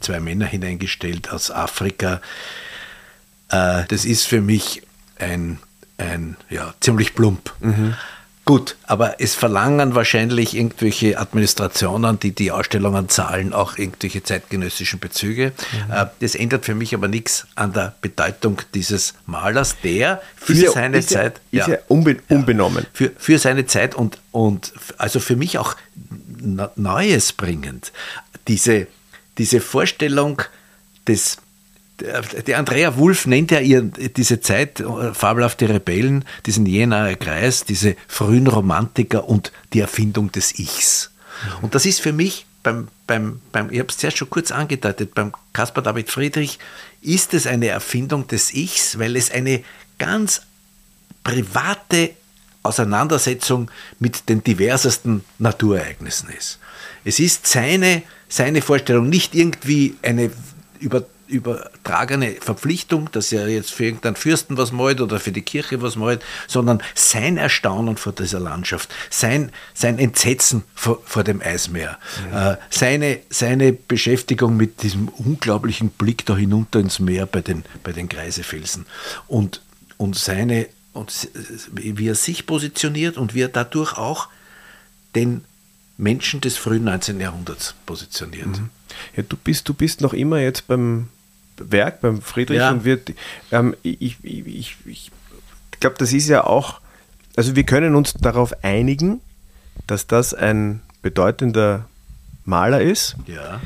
zwei 0.00 0.20
Männer 0.20 0.46
hineingestellt 0.46 1.30
aus 1.30 1.50
Afrika. 1.50 2.20
Äh, 3.50 3.84
das 3.88 4.04
ist 4.04 4.26
für 4.26 4.40
mich 4.40 4.82
ein, 5.18 5.58
ein 5.98 6.36
ja, 6.48 6.74
ziemlich 6.80 7.14
plump. 7.14 7.52
Mhm. 7.60 7.94
Gut, 8.48 8.76
aber 8.86 9.20
es 9.20 9.34
verlangen 9.34 9.94
wahrscheinlich 9.94 10.56
irgendwelche 10.56 11.18
Administrationen, 11.18 12.18
die 12.18 12.32
die 12.34 12.50
Ausstellungen 12.50 13.10
zahlen, 13.10 13.52
auch 13.52 13.76
irgendwelche 13.76 14.22
zeitgenössischen 14.22 15.00
Bezüge. 15.00 15.52
Mhm. 15.86 15.92
Äh, 15.92 16.06
das 16.20 16.34
ändert 16.34 16.64
für 16.64 16.74
mich 16.74 16.94
aber 16.94 17.08
nichts 17.08 17.46
an 17.56 17.74
der 17.74 17.94
Bedeutung 18.00 18.62
dieses 18.72 19.12
Malers, 19.26 19.76
der 19.84 20.22
für 20.34 20.54
ist 20.54 20.72
seine 20.72 20.96
ist 20.96 21.10
Zeit. 21.10 21.42
Ja, 21.50 21.66
ist 21.66 21.68
ja, 21.72 21.78
unbe 21.88 22.16
unbenommen. 22.30 22.86
Für, 22.94 23.12
für 23.18 23.38
seine 23.38 23.66
Zeit 23.66 23.94
und, 23.94 24.16
und 24.32 24.72
also 24.96 25.20
für 25.20 25.36
mich 25.36 25.58
auch 25.58 25.76
Neues 26.74 27.34
bringend. 27.34 27.92
Diese, 28.46 28.86
diese 29.36 29.60
Vorstellung 29.60 30.40
des 31.06 31.36
die 32.46 32.54
Andrea 32.54 32.96
Wulff 32.96 33.26
nennt 33.26 33.50
ja 33.50 33.60
ihr 33.60 33.82
diese 33.82 34.40
Zeit, 34.40 34.80
äh, 34.80 35.14
fabelhafte 35.14 35.68
Rebellen, 35.68 36.24
diesen 36.46 36.66
Jenaer 36.66 37.16
Kreis, 37.16 37.64
diese 37.64 37.96
frühen 38.06 38.46
Romantiker 38.46 39.28
und 39.28 39.52
die 39.72 39.80
Erfindung 39.80 40.30
des 40.32 40.58
Ichs. 40.58 41.10
Mhm. 41.58 41.64
Und 41.64 41.74
das 41.74 41.86
ist 41.86 42.00
für 42.00 42.12
mich 42.12 42.46
beim, 42.62 42.88
beim, 43.06 43.40
beim 43.52 43.70
ich 43.70 43.78
habe 43.78 43.88
es 43.88 43.98
zuerst 43.98 44.18
schon 44.18 44.30
kurz 44.30 44.50
angedeutet, 44.50 45.14
beim 45.14 45.32
Caspar 45.52 45.82
David 45.82 46.10
Friedrich 46.10 46.58
ist 47.02 47.34
es 47.34 47.46
eine 47.46 47.68
Erfindung 47.68 48.26
des 48.26 48.54
Ichs, 48.54 48.98
weil 48.98 49.16
es 49.16 49.30
eine 49.30 49.62
ganz 49.98 50.42
private 51.24 52.10
Auseinandersetzung 52.62 53.70
mit 53.98 54.28
den 54.28 54.44
diversesten 54.44 55.24
Naturereignissen 55.38 56.28
ist. 56.30 56.58
Es 57.04 57.18
ist 57.18 57.46
seine, 57.46 58.02
seine 58.28 58.62
Vorstellung, 58.62 59.08
nicht 59.08 59.34
irgendwie 59.34 59.96
eine 60.02 60.30
über 60.80 61.04
übertragene 61.28 62.32
Verpflichtung, 62.40 63.10
dass 63.12 63.32
er 63.32 63.48
jetzt 63.48 63.72
für 63.72 63.84
irgendeinen 63.84 64.16
Fürsten 64.16 64.56
was 64.56 64.72
malt 64.72 65.00
oder 65.00 65.20
für 65.20 65.32
die 65.32 65.42
Kirche 65.42 65.82
was 65.82 65.96
malt, 65.96 66.22
sondern 66.46 66.82
sein 66.94 67.36
Erstaunen 67.36 67.96
vor 67.96 68.12
dieser 68.12 68.40
Landschaft, 68.40 68.92
sein, 69.10 69.52
sein 69.74 69.98
Entsetzen 69.98 70.64
vor, 70.74 71.00
vor 71.04 71.24
dem 71.24 71.40
Eismeer, 71.40 71.98
ja. 72.30 72.52
äh, 72.52 72.56
seine, 72.70 73.20
seine 73.30 73.72
Beschäftigung 73.72 74.56
mit 74.56 74.82
diesem 74.82 75.08
unglaublichen 75.08 75.90
Blick 75.90 76.26
da 76.26 76.36
hinunter 76.36 76.80
ins 76.80 76.98
Meer 76.98 77.26
bei 77.26 77.40
den, 77.40 77.64
bei 77.82 77.92
den 77.92 78.08
Kreisefelsen 78.08 78.86
und, 79.26 79.62
und 79.96 80.16
seine 80.16 80.66
und 80.94 81.28
wie 81.72 82.08
er 82.08 82.16
sich 82.16 82.46
positioniert 82.46 83.18
und 83.18 83.34
wie 83.34 83.42
er 83.42 83.48
dadurch 83.48 83.96
auch 83.96 84.28
den 85.14 85.44
Menschen 85.96 86.40
des 86.40 86.56
frühen 86.56 86.84
19. 86.84 87.20
Jahrhunderts 87.20 87.74
positioniert. 87.86 88.46
Mhm. 88.46 88.70
Ja, 89.16 89.22
du 89.22 89.36
bist, 89.36 89.68
du 89.68 89.74
bist 89.74 90.00
noch 90.00 90.12
immer 90.12 90.38
jetzt 90.38 90.66
beim, 90.66 91.08
Werk, 91.70 92.00
beim 92.00 92.22
Friedrich 92.22 92.58
ja. 92.58 92.70
und 92.70 92.84
wird, 92.84 93.12
ähm, 93.52 93.74
ich, 93.82 94.16
ich, 94.22 94.46
ich, 94.46 94.76
ich 94.86 95.10
glaube, 95.80 95.96
das 95.98 96.12
ist 96.12 96.28
ja 96.28 96.44
auch, 96.44 96.80
also 97.36 97.56
wir 97.56 97.64
können 97.64 97.94
uns 97.94 98.14
darauf 98.14 98.64
einigen, 98.64 99.20
dass 99.86 100.06
das 100.06 100.34
ein 100.34 100.82
bedeutender 101.02 101.86
Maler 102.44 102.80
ist. 102.80 103.16
Ja. 103.26 103.60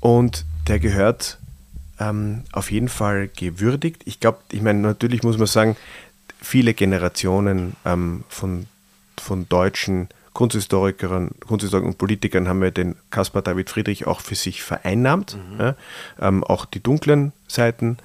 Und 0.00 0.44
der 0.68 0.78
gehört 0.80 1.38
ähm, 2.00 2.42
auf 2.52 2.70
jeden 2.70 2.88
Fall 2.88 3.28
gewürdigt. 3.28 4.02
Ich 4.04 4.20
glaube, 4.20 4.38
ich 4.50 4.62
meine, 4.62 4.80
natürlich 4.80 5.22
muss 5.22 5.38
man 5.38 5.46
sagen, 5.46 5.76
viele 6.40 6.74
Generationen 6.74 7.76
ähm, 7.84 8.24
von, 8.28 8.66
von 9.18 9.48
deutschen 9.48 10.08
Kunsthistorikern, 10.32 11.32
Kunsthistorikern 11.46 11.90
und 11.90 11.98
Politikern 11.98 12.48
haben 12.48 12.62
ja 12.62 12.70
den 12.70 12.96
Caspar 13.10 13.42
David 13.42 13.68
Friedrich 13.68 14.06
auch 14.06 14.20
für 14.20 14.34
sich 14.34 14.62
vereinnahmt, 14.62 15.36
mhm. 15.36 15.60
ja, 15.60 15.74
ähm, 16.20 16.42
auch 16.42 16.64
die 16.64 16.82
dunklen 16.82 17.32
Seiten. 17.46 17.98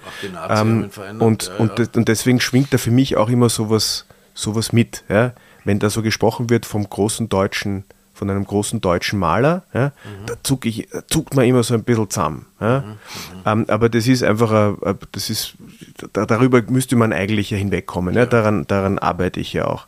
Ähm, 0.49 0.89
und, 1.19 1.47
ja, 1.47 1.55
und, 1.55 1.79
ja. 1.79 1.85
und 1.95 2.07
deswegen 2.07 2.41
schwingt 2.41 2.73
da 2.73 2.77
für 2.77 2.91
mich 2.91 3.15
auch 3.15 3.29
immer 3.29 3.49
sowas, 3.49 4.05
sowas 4.33 4.73
mit. 4.73 5.05
Ja? 5.07 5.33
Wenn 5.63 5.79
da 5.79 5.89
so 5.89 6.01
gesprochen 6.01 6.49
wird 6.49 6.65
vom 6.65 6.89
großen 6.89 7.29
deutschen, 7.29 7.85
von 8.13 8.29
einem 8.29 8.45
großen 8.45 8.81
deutschen 8.81 9.19
Maler, 9.19 9.63
ja, 9.73 9.87
mhm. 9.87 10.25
da 10.25 10.33
zuck 10.43 10.65
ich, 10.65 10.89
zuckt 11.07 11.33
man 11.33 11.45
immer 11.45 11.63
so 11.63 11.75
ein 11.75 11.83
bisschen 11.83 12.09
zusammen. 12.09 12.45
Ja? 12.59 12.81
Mhm. 12.81 12.87
mhm. 12.87 12.97
Ähm, 13.45 13.65
aber 13.69 13.87
das 13.87 14.05
ist 14.05 14.23
einfach, 14.23 14.51
a, 14.51 14.95
das 15.13 15.29
ist, 15.29 15.53
da, 16.11 16.25
darüber 16.25 16.61
müsste 16.63 16.97
man 16.97 17.13
eigentlich 17.13 17.51
ja 17.51 17.57
hinwegkommen. 17.57 18.15
Ja. 18.15 18.25
Daran, 18.25 18.67
daran 18.67 18.99
arbeite 18.99 19.39
ich 19.39 19.53
ja 19.53 19.63
auch. 19.65 19.87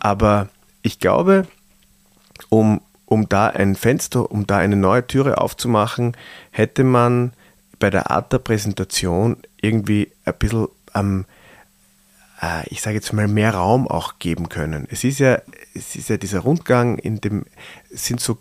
Aber 0.00 0.48
ich 0.82 0.98
glaube, 0.98 1.46
um, 2.48 2.80
um 3.06 3.28
da 3.28 3.48
ein 3.48 3.76
Fenster, 3.76 4.30
um 4.30 4.46
da 4.46 4.58
eine 4.58 4.76
neue 4.76 5.06
Türe 5.06 5.38
aufzumachen, 5.38 6.16
hätte 6.50 6.84
man 6.84 7.32
bei 7.78 7.90
der 7.90 8.10
Art 8.10 8.32
der 8.32 8.38
Präsentation 8.38 9.36
irgendwie 9.60 10.12
ein 10.24 10.34
bisschen 10.38 10.68
am, 10.92 11.24
ähm, 12.40 12.62
ich 12.66 12.82
sage 12.82 12.96
jetzt 12.96 13.12
mal, 13.12 13.28
mehr 13.28 13.54
Raum 13.54 13.88
auch 13.88 14.18
geben 14.18 14.48
können. 14.48 14.86
Es 14.90 15.04
ist 15.04 15.20
ja, 15.20 15.40
es 15.74 15.94
ist 15.96 16.08
ja 16.08 16.16
dieser 16.16 16.40
Rundgang 16.40 16.98
in 16.98 17.20
dem, 17.20 17.44
sind 17.90 18.20
so 18.20 18.38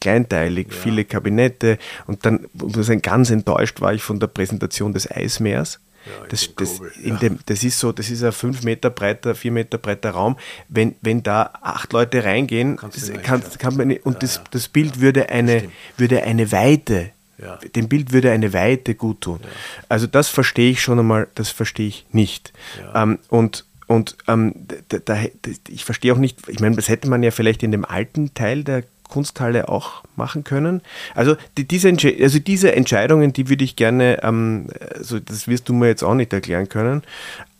kleinteilig, 0.00 0.68
ja. 0.70 0.74
viele 0.74 1.04
Kabinette 1.04 1.78
und 2.06 2.26
dann, 2.26 2.46
muss 2.52 2.88
ich 2.88 3.02
ganz 3.02 3.30
enttäuscht 3.30 3.80
war 3.80 3.94
ich 3.94 4.02
von 4.02 4.20
der 4.20 4.26
Präsentation 4.26 4.92
des 4.92 5.10
Eismeers 5.10 5.80
das, 6.28 6.54
das, 6.56 6.80
in 7.02 7.18
dem, 7.18 7.38
das 7.46 7.64
ist 7.64 7.78
so, 7.78 7.92
das 7.92 8.10
ist 8.10 8.22
ein 8.22 8.32
fünf 8.32 8.62
Meter 8.62 8.90
breiter, 8.90 9.34
vier 9.34 9.52
Meter 9.52 9.78
breiter 9.78 10.10
Raum. 10.10 10.36
Wenn, 10.68 10.94
wenn 11.00 11.22
da 11.22 11.50
acht 11.60 11.92
Leute 11.92 12.24
reingehen, 12.24 12.78
das, 12.80 13.12
kann, 13.22 13.42
kann 13.58 13.76
man 13.76 13.88
nicht, 13.88 14.06
und 14.06 14.14
ja, 14.14 14.18
das, 14.20 14.42
das 14.50 14.68
Bild 14.68 15.00
würde 15.00 15.28
eine, 15.28 15.68
würde 15.96 16.22
eine 16.22 16.50
Weite, 16.52 17.10
ja. 17.38 17.56
dem 17.56 17.88
Bild 17.88 18.12
würde 18.12 18.30
eine 18.30 18.52
Weite 18.52 18.94
gut 18.94 19.22
tun. 19.22 19.40
Ja. 19.42 19.48
Also 19.88 20.06
das 20.06 20.28
verstehe 20.28 20.70
ich 20.70 20.82
schon 20.82 20.98
einmal, 20.98 21.28
das 21.34 21.50
verstehe 21.50 21.88
ich 21.88 22.06
nicht. 22.12 22.52
Ähm, 22.94 23.18
und 23.28 23.64
und 23.86 24.18
ähm, 24.28 24.54
da, 24.88 24.98
da, 24.98 25.18
ich 25.66 25.86
verstehe 25.86 26.12
auch 26.12 26.18
nicht, 26.18 26.46
ich 26.48 26.60
meine, 26.60 26.76
das 26.76 26.90
hätte 26.90 27.08
man 27.08 27.22
ja 27.22 27.30
vielleicht 27.30 27.62
in 27.62 27.72
dem 27.72 27.86
alten 27.86 28.34
Teil 28.34 28.62
der 28.62 28.84
Kunsthalle 29.08 29.68
auch 29.68 30.04
machen 30.16 30.44
können. 30.44 30.82
Also, 31.14 31.36
die, 31.56 31.66
diese, 31.66 31.88
also 32.20 32.38
diese 32.38 32.74
Entscheidungen, 32.74 33.32
die 33.32 33.48
würde 33.48 33.64
ich 33.64 33.76
gerne, 33.76 34.22
ähm, 34.22 34.68
also 34.94 35.18
das 35.18 35.48
wirst 35.48 35.68
du 35.68 35.74
mir 35.74 35.88
jetzt 35.88 36.02
auch 36.02 36.14
nicht 36.14 36.32
erklären 36.32 36.68
können, 36.68 37.02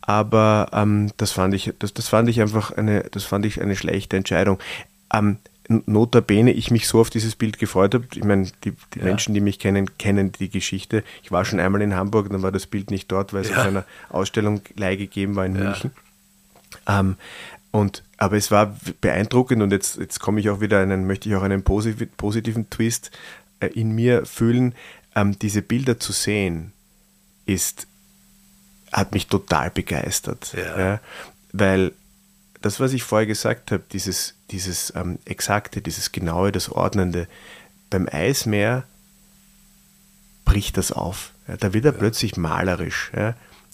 aber 0.02 0.68
ähm, 0.72 1.10
das 1.16 1.32
fand 1.32 1.54
ich, 1.54 1.72
das, 1.78 1.92
das 1.92 2.08
fand 2.08 2.28
ich 2.28 2.40
einfach 2.40 2.72
eine, 2.72 3.04
das 3.10 3.24
fand 3.24 3.44
ich 3.44 3.60
eine 3.60 3.76
schlechte 3.76 4.16
Entscheidung. 4.16 4.58
Ähm, 5.12 5.38
notabene 5.68 6.52
ich 6.52 6.70
mich 6.70 6.88
so 6.88 7.00
auf 7.00 7.10
dieses 7.10 7.36
Bild 7.36 7.58
gefreut 7.58 7.94
habe. 7.94 8.06
Ich 8.14 8.24
meine, 8.24 8.48
die, 8.64 8.72
die 8.94 9.00
ja. 9.00 9.04
Menschen, 9.04 9.34
die 9.34 9.40
mich 9.40 9.58
kennen, 9.58 9.98
kennen 9.98 10.32
die 10.32 10.48
Geschichte. 10.48 11.04
Ich 11.22 11.30
war 11.30 11.44
schon 11.44 11.60
einmal 11.60 11.82
in 11.82 11.94
Hamburg, 11.94 12.30
dann 12.30 12.42
war 12.42 12.52
das 12.52 12.66
Bild 12.66 12.90
nicht 12.90 13.12
dort, 13.12 13.34
weil 13.34 13.42
es 13.42 13.50
ja. 13.50 13.58
auf 13.58 13.66
einer 13.66 13.84
Ausstellung 14.08 14.62
leihgegeben 14.76 15.36
war 15.36 15.44
in 15.44 15.56
ja. 15.56 15.64
München. 15.64 15.90
Ähm, 16.88 17.16
und, 17.70 18.02
aber 18.18 18.36
es 18.36 18.50
war 18.50 18.76
beeindruckend 19.00 19.62
und 19.62 19.70
jetzt, 19.70 19.96
jetzt 19.96 20.18
komme 20.20 20.40
ich 20.40 20.50
auch 20.50 20.60
wieder 20.60 20.80
einen, 20.80 21.06
möchte 21.06 21.28
ich 21.28 21.36
auch 21.36 21.42
einen 21.42 21.62
positiv, 21.62 22.08
positiven 22.16 22.68
Twist 22.68 23.10
äh, 23.60 23.68
in 23.68 23.92
mir 23.92 24.26
fühlen. 24.26 24.74
Ähm, 25.14 25.38
diese 25.38 25.62
Bilder 25.62 25.98
zu 25.98 26.12
sehen, 26.12 26.72
ist, 27.46 27.86
hat 28.92 29.12
mich 29.12 29.28
total 29.28 29.70
begeistert. 29.70 30.54
Ja. 30.54 30.78
Ja, 30.78 31.00
weil 31.52 31.92
das, 32.60 32.80
was 32.80 32.92
ich 32.92 33.04
vorher 33.04 33.26
gesagt 33.26 33.70
habe, 33.70 33.84
dieses, 33.92 34.34
dieses 34.50 34.92
ähm, 34.94 35.18
Exakte, 35.24 35.80
dieses 35.80 36.12
Genaue, 36.12 36.52
das 36.52 36.68
Ordnende, 36.68 37.28
beim 37.88 38.08
Eismeer 38.10 38.84
bricht 40.44 40.76
das 40.76 40.92
auf. 40.92 41.32
Ja, 41.46 41.56
da 41.56 41.72
wird 41.72 41.84
er 41.84 41.92
plötzlich 41.92 42.36
malerisch. 42.36 43.10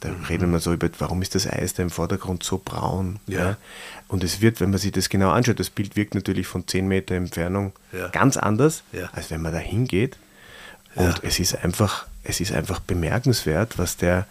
Ja. 0.03 0.11
Da 0.11 0.17
mhm. 0.17 0.25
reden 0.25 0.53
wir 0.53 0.59
so 0.59 0.73
über, 0.73 0.89
warum 0.99 1.23
ist 1.23 1.35
das 1.35 1.47
Eis 1.47 1.75
da 1.75 1.83
im 1.83 1.91
Vordergrund 1.91 2.43
so 2.43 2.61
braun? 2.63 3.21
Ja. 3.27 3.57
Und 4.09 4.23
es 4.23 4.41
wird, 4.41 4.61
wenn 4.61 4.71
man 4.71 4.79
sich 4.79 4.93
das 4.93 5.09
genau 5.09 5.31
anschaut, 5.31 5.59
das 5.61 5.71
Bild 5.71 5.97
wirkt 5.97 6.15
natürlich 6.15 6.47
von 6.47 6.67
10 6.67 6.87
Meter 6.87 7.15
Entfernung 7.15 7.73
ganz 8.13 8.37
anders, 8.37 8.83
als 9.13 9.31
wenn 9.31 9.41
man 9.41 9.53
da 9.53 9.59
hingeht. 9.59 10.19
Und 10.95 11.25
es 11.25 11.41
ist 11.41 11.57
einfach, 11.65 12.07
es 12.23 12.41
ist 12.41 12.53
einfach 12.53 12.81
bemerkenswert, 12.81 13.79
was 13.79 13.97
der, 13.97 14.27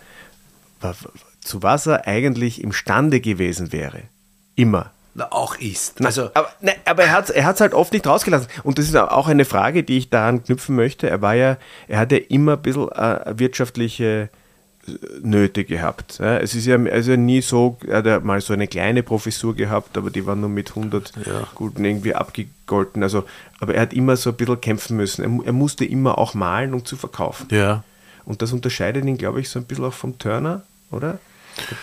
zu 1.41 1.63
was 1.63 1.87
er 1.87 2.07
eigentlich 2.07 2.63
imstande 2.63 3.19
gewesen 3.19 3.73
wäre. 3.73 4.03
Immer. 4.55 4.91
Na, 5.15 5.31
auch 5.31 5.57
ist. 5.57 6.03
Also, 6.03 6.31
aber, 6.33 6.51
ne, 6.61 6.73
aber 6.85 7.03
er 7.03 7.11
hat 7.11 7.25
es 7.25 7.29
er 7.29 7.45
halt 7.45 7.73
oft 7.73 7.93
nicht 7.93 8.07
rausgelassen. 8.07 8.47
Und 8.63 8.79
das 8.79 8.85
ist 8.85 8.95
auch 8.95 9.27
eine 9.27 9.45
Frage, 9.45 9.83
die 9.83 9.97
ich 9.97 10.09
daran 10.09 10.43
knüpfen 10.43 10.75
möchte. 10.75 11.07
Er 11.07 11.21
war 11.21 11.35
ja, 11.35 11.57
er 11.87 11.99
hat 11.99 12.11
ja 12.11 12.17
immer 12.17 12.53
ein 12.53 12.61
bisschen 12.61 12.91
äh, 12.91 13.37
wirtschaftliche 13.37 14.29
Nöte 15.21 15.63
gehabt. 15.63 16.19
Es 16.19 16.55
ist 16.55 16.65
ja 16.65 16.77
also 16.77 17.15
nie 17.15 17.41
so, 17.41 17.77
er 17.87 17.97
hat 17.97 18.05
ja 18.05 18.19
mal 18.19 18.41
so 18.41 18.53
eine 18.53 18.67
kleine 18.67 19.01
Professur 19.01 19.55
gehabt, 19.55 19.97
aber 19.97 20.09
die 20.09 20.25
war 20.25 20.35
nur 20.35 20.49
mit 20.49 20.69
100 20.69 21.13
ja. 21.25 21.47
Gulden 21.55 21.85
irgendwie 21.85 22.15
abgegolten. 22.15 23.01
Also, 23.01 23.23
aber 23.59 23.75
er 23.75 23.81
hat 23.81 23.93
immer 23.93 24.17
so 24.17 24.31
ein 24.31 24.35
bisschen 24.35 24.59
kämpfen 24.59 24.97
müssen. 24.97 25.23
Er, 25.23 25.45
er 25.45 25.53
musste 25.53 25.85
immer 25.85 26.17
auch 26.17 26.33
malen, 26.33 26.73
um 26.73 26.83
zu 26.83 26.97
verkaufen. 26.97 27.47
Ja. 27.51 27.83
Und 28.25 28.41
das 28.41 28.51
unterscheidet 28.51 29.05
ihn, 29.05 29.17
glaube 29.17 29.39
ich, 29.39 29.49
so 29.49 29.59
ein 29.59 29.65
bisschen 29.65 29.85
auch 29.85 29.93
vom 29.93 30.17
Turner, 30.17 30.63
oder? 30.91 31.19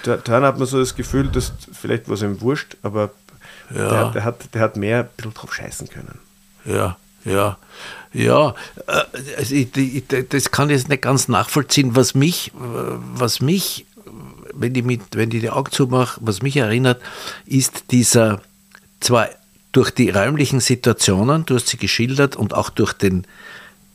Der 0.04 0.22
Turner 0.22 0.48
hat 0.48 0.58
man 0.58 0.66
so 0.66 0.78
das 0.78 0.94
Gefühl, 0.94 1.28
dass 1.28 1.52
vielleicht 1.72 2.08
war 2.08 2.14
es 2.14 2.22
ihm 2.22 2.40
wurscht, 2.40 2.76
aber 2.82 3.10
ja. 3.74 3.88
der, 3.88 4.10
der, 4.10 4.24
hat, 4.24 4.54
der 4.54 4.60
hat 4.62 4.76
mehr 4.76 5.00
ein 5.00 5.08
bisschen 5.16 5.34
drauf 5.34 5.54
scheißen 5.54 5.88
können. 5.88 6.18
Ja, 6.64 6.96
ja, 7.24 7.58
ja. 8.12 8.54
Äh, 8.86 9.02
also 9.36 9.54
ich, 9.54 9.76
ich, 9.76 10.04
das 10.28 10.50
kann 10.50 10.70
ich 10.70 10.76
jetzt 10.76 10.88
nicht 10.88 11.02
ganz 11.02 11.28
nachvollziehen. 11.28 11.96
Was 11.96 12.14
mich, 12.14 12.52
was 12.54 13.40
mich 13.40 13.86
wenn 14.54 14.74
ich, 14.74 14.84
mit, 14.84 15.02
wenn 15.12 15.30
ich 15.30 15.40
die 15.40 15.50
Augen 15.50 15.72
zumache, 15.72 16.20
was 16.22 16.42
mich 16.42 16.56
erinnert, 16.56 17.00
ist 17.46 17.84
dieser, 17.90 18.40
zwar 19.00 19.28
durch 19.72 19.90
die 19.90 20.10
räumlichen 20.10 20.60
Situationen, 20.60 21.46
du 21.46 21.54
hast 21.54 21.68
sie 21.68 21.76
geschildert, 21.76 22.36
und 22.36 22.54
auch 22.54 22.70
durch 22.70 22.92
den, 22.92 23.26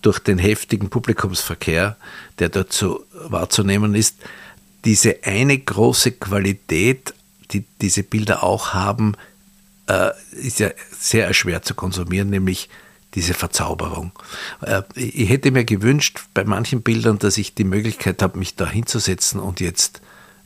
durch 0.02 0.20
den 0.20 0.38
heftigen 0.38 0.90
Publikumsverkehr, 0.90 1.98
der 2.40 2.50
dort 2.50 2.74
so 2.74 3.06
wahrzunehmen 3.14 3.96
ist, 3.96 4.18
diese 4.86 5.24
eine 5.24 5.58
große 5.58 6.14
Qualität, 6.14 7.14
die 7.52 7.66
diese 7.82 8.04
Bilder 8.04 8.44
auch 8.44 8.74
haben, 8.74 9.16
äh, 9.88 10.12
ist 10.32 10.60
ja 10.60 10.70
sehr 10.98 11.34
schwer 11.34 11.62
zu 11.64 11.76
konsumieren, 11.76 12.30
nämlich 12.30 12.70
diese 13.16 13.34
Verzauberung. 13.34 14.12
Äh, 14.62 14.84
ich 14.96 15.30
hätte 15.30 15.52
mir 15.52 15.66
gewünscht 15.66 16.20
bei 16.34 16.44
manchen 16.44 16.82
Bildern, 16.82 17.20
dass 17.20 17.38
ich 17.38 17.56
die 17.56 17.64
Möglichkeit 17.64 18.22
habe, 18.22 18.38
mich 18.38 18.56
da 18.56 18.70
hinzusetzen 18.70 19.40
und 19.40 19.60
jetzt 19.60 20.02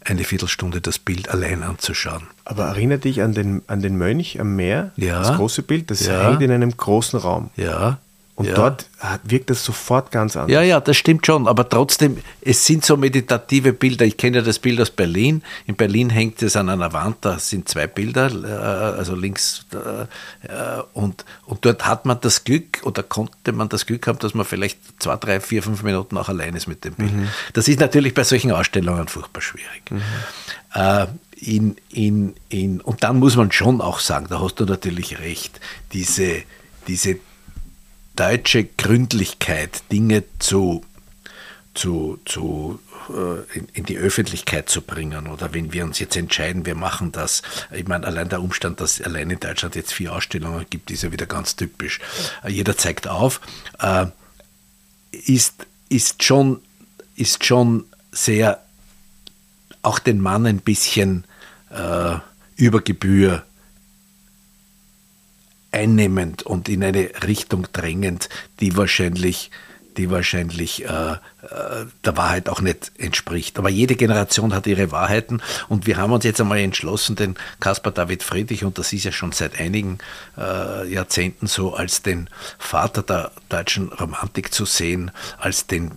eine 0.06 0.24
Viertelstunde 0.24 0.82
das 0.82 1.00
Bild 1.00 1.30
allein 1.30 1.64
anzuschauen. 1.64 2.28
Aber 2.46 2.68
erinnere 2.68 3.00
dich 3.00 3.22
an 3.22 3.34
den, 3.34 3.62
an 3.68 3.82
den 3.82 3.98
Mönch 3.98 4.40
am 4.40 4.56
Meer, 4.56 4.92
ja, 4.96 5.20
das 5.20 5.36
große 5.36 5.64
Bild, 5.64 5.92
das 5.92 6.06
ja, 6.06 6.30
hängt 6.30 6.42
in 6.42 6.52
einem 6.52 6.76
großen 6.76 7.20
Raum. 7.20 7.50
Ja. 7.56 8.00
Und 8.40 8.46
ja. 8.46 8.54
dort 8.54 8.86
wirkt 9.24 9.50
das 9.50 9.66
sofort 9.66 10.12
ganz 10.12 10.38
anders. 10.38 10.54
Ja, 10.54 10.62
ja, 10.62 10.80
das 10.80 10.96
stimmt 10.96 11.26
schon. 11.26 11.46
Aber 11.46 11.68
trotzdem, 11.68 12.20
es 12.40 12.66
sind 12.66 12.86
so 12.86 12.96
meditative 12.96 13.74
Bilder. 13.74 14.06
Ich 14.06 14.16
kenne 14.16 14.38
ja 14.38 14.44
das 14.44 14.60
Bild 14.60 14.80
aus 14.80 14.92
Berlin. 14.92 15.44
In 15.66 15.76
Berlin 15.76 16.10
hängt 16.10 16.42
es 16.42 16.56
an 16.56 16.70
einer 16.70 16.94
Wand, 16.94 17.18
da 17.20 17.38
sind 17.38 17.68
zwei 17.68 17.86
Bilder, 17.86 18.32
äh, 18.32 18.98
also 18.98 19.14
links. 19.14 19.66
Äh, 19.74 20.06
und, 20.94 21.26
und 21.48 21.66
dort 21.66 21.86
hat 21.86 22.06
man 22.06 22.22
das 22.22 22.46
Glück 22.46 22.80
oder 22.84 23.04
konnte 23.04 23.52
man 23.52 23.68
das 23.68 23.86
Glück 23.86 24.08
haben, 24.08 24.20
dass 24.20 24.34
man 24.34 24.46
vielleicht 24.46 24.80
zwei, 25.04 25.18
drei, 25.18 25.42
vier, 25.42 25.62
fünf 25.62 25.84
Minuten 25.84 26.18
auch 26.18 26.30
allein 26.30 26.56
ist 26.56 26.68
mit 26.68 26.86
dem 26.86 26.94
Bild. 26.94 27.12
Mhm. 27.12 27.28
Das 27.52 27.68
ist 27.68 27.82
natürlich 27.82 28.14
bei 28.14 28.24
solchen 28.24 28.54
Ausstellungen 28.54 29.10
furchtbar 29.10 29.42
schwierig. 29.42 29.92
Mhm. 29.92 30.02
Äh, 30.76 31.08
in, 31.42 31.76
in, 31.90 32.36
in, 32.48 32.80
und 32.80 33.04
dann 33.04 33.20
muss 33.20 33.36
man 33.36 33.52
schon 33.52 33.82
auch 33.82 34.00
sagen, 34.00 34.28
da 34.30 34.40
hast 34.40 34.62
du 34.62 34.66
natürlich 34.66 35.20
recht, 35.20 35.60
diese, 35.92 36.44
diese 36.88 37.18
deutsche 38.16 38.66
Gründlichkeit, 38.66 39.84
Dinge 39.92 40.24
zu, 40.40 40.84
zu, 41.74 42.20
zu 42.26 42.80
äh, 43.10 43.60
in, 43.74 43.86
die 43.86 43.98
Öffentlichkeit 43.98 44.70
zu 44.70 44.82
bringen 44.82 45.28
oder 45.28 45.54
wenn 45.54 45.74
wir 45.74 45.86
uns 45.86 46.00
jetzt 46.00 46.16
entscheiden, 46.16 46.66
wir 46.66 46.76
machen 46.76 47.12
das. 47.12 47.42
Ich 47.72 47.88
meine, 47.88 48.06
allein 48.06 48.30
der 48.30 48.42
Umstand, 48.42 48.82
dass 48.82 49.00
es 49.00 49.06
allein 49.06 49.30
in 49.30 49.40
Deutschland 49.40 49.76
jetzt 49.76 49.94
vier 49.94 50.14
Ausstellungen 50.14 50.66
gibt, 50.70 50.92
ist 50.92 51.04
ja 51.04 51.12
wieder 51.12 51.26
ganz 51.26 51.56
typisch. 51.56 52.00
Äh, 52.44 52.52
jeder 52.52 52.78
zeigt 52.78 53.08
auf, 53.08 53.42
äh, 53.80 54.08
ist, 55.12 55.66
ist, 55.90 56.24
schon, 56.24 56.62
ist 57.16 57.46
schon 57.46 57.86
sehr 58.12 58.64
auch 59.82 60.00
den 60.00 60.20
Mann 60.20 60.46
ein 60.46 60.60
bisschen 60.60 61.24
über 62.58 62.82
Gebühr 62.82 63.44
einnehmend 65.72 66.44
und 66.44 66.70
in 66.70 66.84
eine 66.84 67.10
Richtung 67.26 67.68
drängend, 67.74 68.30
die 68.60 68.76
wahrscheinlich, 68.76 69.52
die 69.98 70.10
wahrscheinlich 70.10 70.86
äh, 70.86 71.12
äh, 71.12 71.18
der 72.04 72.18
Wahrheit 72.18 72.50
auch 72.50 72.62
nicht 72.62 72.92
entspricht. 72.98 73.58
Aber 73.58 73.70
jede 73.70 73.96
Generation 73.96 74.54
hat 74.54 74.68
ihre 74.68 74.92
Wahrheiten 74.92 75.42
und 75.68 75.88
wir 75.88 75.98
haben 75.98 76.12
uns 76.12 76.24
jetzt 76.24 76.42
einmal 76.42 76.60
entschlossen, 76.60 77.16
den 77.16 77.36
Caspar 77.60 77.92
David 77.92 78.24
Friedrich, 78.24 78.64
und 78.64 78.78
das 78.78 78.94
ist 78.94 79.04
ja 79.04 79.12
schon 79.12 79.32
seit 79.32 79.60
einigen 79.60 80.00
äh, 80.38 80.92
Jahrzehnten 80.92 81.48
so, 81.48 81.74
als 81.74 82.02
den 82.02 82.30
Vater 82.58 83.04
der 83.04 83.32
deutschen 83.50 83.90
Romantik 83.94 84.54
zu 84.54 84.66
sehen, 84.66 85.12
als 85.38 85.68
den 85.68 85.92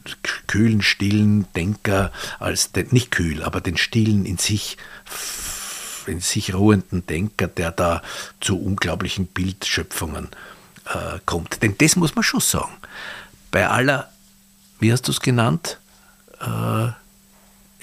kühlen, 0.47 0.83
stillen 0.83 1.47
Denker, 1.57 2.13
als 2.39 2.73
den, 2.73 2.89
nicht 2.91 3.11
kühl, 3.11 3.43
aber 3.43 3.61
den 3.61 3.77
stillen 3.77 4.27
in 4.27 4.39
sich 4.39 4.77
in 6.09 6.21
sich 6.21 6.55
ruhenden 6.55 7.07
Denker, 7.07 7.47
der 7.47 7.71
da 7.71 8.03
zu 8.41 8.59
unglaublichen 8.59 9.27
Bildschöpfungen 9.27 10.29
äh, 10.87 11.19
kommt. 11.27 11.63
Denn 11.63 11.77
das 11.79 11.97
muss 11.97 12.15
man 12.15 12.23
schon 12.23 12.41
sagen. 12.41 12.73
Bei 13.51 13.69
aller, 13.69 14.11
wie 14.81 14.93
hast 14.93 15.09
du 15.09 15.13
es 15.13 15.21
genannt? 15.21 15.79
Äh, 16.41 16.89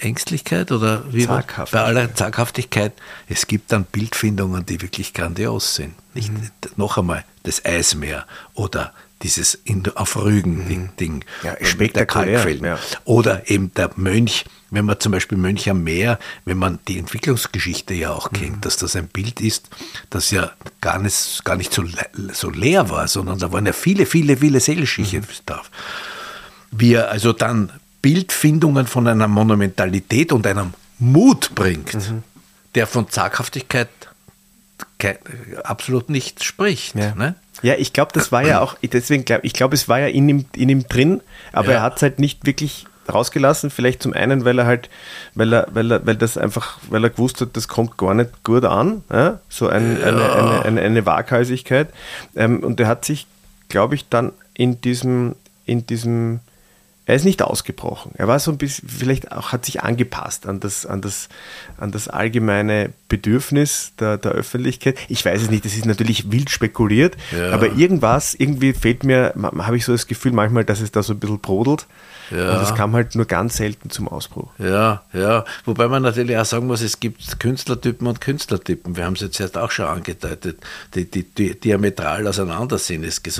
Ängstlichkeit 0.00 0.72
oder 0.72 1.04
wie 1.12 1.26
bei 1.26 1.44
aller 1.72 2.14
Zaghaftigkeit, 2.14 2.92
es 3.28 3.46
gibt 3.46 3.70
dann 3.72 3.84
Bildfindungen, 3.84 4.64
die 4.64 4.80
wirklich 4.80 5.12
grandios 5.12 5.74
sind. 5.74 5.94
Nicht 6.14 6.32
mhm. 6.32 6.50
noch 6.76 6.98
einmal 6.98 7.24
das 7.42 7.64
Eismeer 7.64 8.26
oder 8.54 8.92
dieses 9.22 9.54
in, 9.54 9.84
auf 9.94 10.16
Rügen-Ding, 10.16 11.14
mhm. 11.14 11.22
ja, 11.42 11.56
spektakulär. 11.64 12.48
Ja. 12.56 12.78
Oder 13.04 13.50
eben 13.50 13.72
der 13.74 13.90
Mönch, 13.96 14.44
wenn 14.70 14.84
man 14.84 14.98
zum 14.98 15.12
Beispiel 15.12 15.36
Mönch 15.36 15.68
am 15.68 15.82
Meer, 15.82 16.18
wenn 16.44 16.56
man 16.56 16.78
die 16.88 16.98
Entwicklungsgeschichte 16.98 17.94
ja 17.94 18.12
auch 18.12 18.32
kennt, 18.32 18.56
mhm. 18.56 18.60
dass 18.62 18.76
das 18.76 18.96
ein 18.96 19.08
Bild 19.08 19.40
ist, 19.40 19.68
das 20.08 20.30
ja 20.30 20.52
gar 20.80 20.98
nicht, 20.98 21.44
gar 21.44 21.56
nicht 21.56 21.72
so, 21.72 21.84
so 22.32 22.50
leer 22.50 22.88
war, 22.88 23.08
sondern 23.08 23.38
da 23.38 23.52
waren 23.52 23.66
ja 23.66 23.72
viele, 23.72 24.06
viele, 24.06 24.38
viele 24.38 24.60
Seelenschichten 24.60 25.20
mhm. 25.20 25.26
da. 25.46 25.62
Wie 26.70 26.94
er 26.94 27.10
also 27.10 27.32
dann 27.32 27.72
Bildfindungen 28.00 28.86
von 28.86 29.06
einer 29.06 29.28
Monumentalität 29.28 30.32
und 30.32 30.46
einem 30.46 30.72
Mut 30.98 31.54
bringt, 31.54 31.94
mhm. 31.94 32.22
der 32.74 32.86
von 32.86 33.08
Zaghaftigkeit 33.10 33.88
absolut 35.64 36.10
nicht 36.10 36.44
spricht. 36.44 36.94
Ja. 36.94 37.14
Ne? 37.14 37.34
Ja, 37.62 37.74
ich 37.76 37.92
glaube, 37.92 38.12
das 38.14 38.32
war 38.32 38.42
ja 38.42 38.60
auch, 38.60 38.76
deswegen 38.82 39.24
glaube 39.24 39.46
ich, 39.46 39.52
glaube, 39.52 39.74
es 39.74 39.88
war 39.88 40.00
ja 40.00 40.06
in 40.06 40.28
ihm, 40.28 40.44
in 40.56 40.68
ihm 40.68 40.88
drin, 40.88 41.20
aber 41.52 41.68
ja. 41.68 41.74
er 41.74 41.82
hat 41.82 41.96
es 41.96 42.02
halt 42.02 42.18
nicht 42.18 42.46
wirklich 42.46 42.86
rausgelassen. 43.12 43.70
Vielleicht 43.70 44.02
zum 44.02 44.12
einen, 44.12 44.44
weil 44.44 44.58
er 44.58 44.66
halt, 44.66 44.88
weil 45.34 45.52
er, 45.52 45.66
weil 45.72 45.90
er, 45.90 46.06
weil 46.06 46.16
das 46.16 46.38
einfach, 46.38 46.78
weil 46.88 47.04
er 47.04 47.10
gewusst 47.10 47.40
hat, 47.40 47.56
das 47.56 47.68
kommt 47.68 47.96
gar 47.96 48.14
nicht 48.14 48.44
gut 48.44 48.64
an. 48.64 49.02
Ja? 49.12 49.40
So 49.48 49.68
ein, 49.68 49.98
ja. 50.00 50.06
eine, 50.06 50.32
eine, 50.32 50.64
eine, 50.64 50.80
eine 50.80 51.06
Waghalsigkeit. 51.06 51.88
Ähm, 52.36 52.62
und 52.62 52.80
er 52.80 52.88
hat 52.88 53.04
sich, 53.04 53.26
glaube 53.68 53.94
ich, 53.94 54.08
dann 54.08 54.32
in 54.54 54.80
diesem, 54.80 55.36
in 55.66 55.86
diesem 55.86 56.40
er 57.10 57.16
ist 57.16 57.24
nicht 57.24 57.42
ausgebrochen. 57.42 58.12
Er 58.14 58.28
war 58.28 58.38
so 58.38 58.52
ein 58.52 58.56
bisschen, 58.58 58.88
vielleicht 58.88 59.32
auch 59.32 59.50
hat 59.50 59.64
sich 59.64 59.82
angepasst 59.82 60.46
an 60.46 60.60
das, 60.60 60.86
an 60.86 61.00
das, 61.00 61.28
an 61.76 61.90
das 61.90 62.06
allgemeine 62.06 62.92
Bedürfnis 63.08 63.92
der, 63.98 64.16
der 64.16 64.30
Öffentlichkeit. 64.30 64.96
Ich 65.08 65.24
weiß 65.24 65.42
es 65.42 65.50
nicht, 65.50 65.64
das 65.64 65.74
ist 65.74 65.86
natürlich 65.86 66.30
wild 66.30 66.50
spekuliert, 66.50 67.16
ja. 67.36 67.50
aber 67.50 67.72
irgendwas, 67.72 68.34
irgendwie 68.34 68.72
fehlt 68.72 69.02
mir, 69.02 69.34
habe 69.58 69.76
ich 69.76 69.84
so 69.84 69.90
das 69.90 70.06
Gefühl 70.06 70.30
manchmal, 70.30 70.64
dass 70.64 70.80
es 70.80 70.92
da 70.92 71.02
so 71.02 71.12
ein 71.12 71.18
bisschen 71.18 71.40
brodelt. 71.40 71.88
Ja. 72.30 72.52
Und 72.52 72.62
das 72.62 72.76
kam 72.76 72.92
halt 72.92 73.16
nur 73.16 73.26
ganz 73.26 73.56
selten 73.56 73.90
zum 73.90 74.06
Ausbruch. 74.06 74.52
Ja, 74.58 75.02
ja. 75.12 75.44
Wobei 75.64 75.88
man 75.88 76.02
natürlich 76.02 76.36
auch 76.36 76.44
sagen 76.44 76.68
muss, 76.68 76.80
es 76.80 77.00
gibt 77.00 77.40
Künstlertypen 77.40 78.06
und 78.06 78.20
Künstlertypen. 78.20 78.96
Wir 78.96 79.04
haben 79.04 79.14
es 79.14 79.38
jetzt 79.38 79.58
auch 79.58 79.72
schon 79.72 79.86
angedeutet, 79.86 80.58
die, 80.94 81.10
die, 81.10 81.24
die 81.24 81.58
diametral 81.58 82.28
auseinander 82.28 82.78
sind. 82.78 83.04
Es 83.04 83.24
gibt 83.24 83.36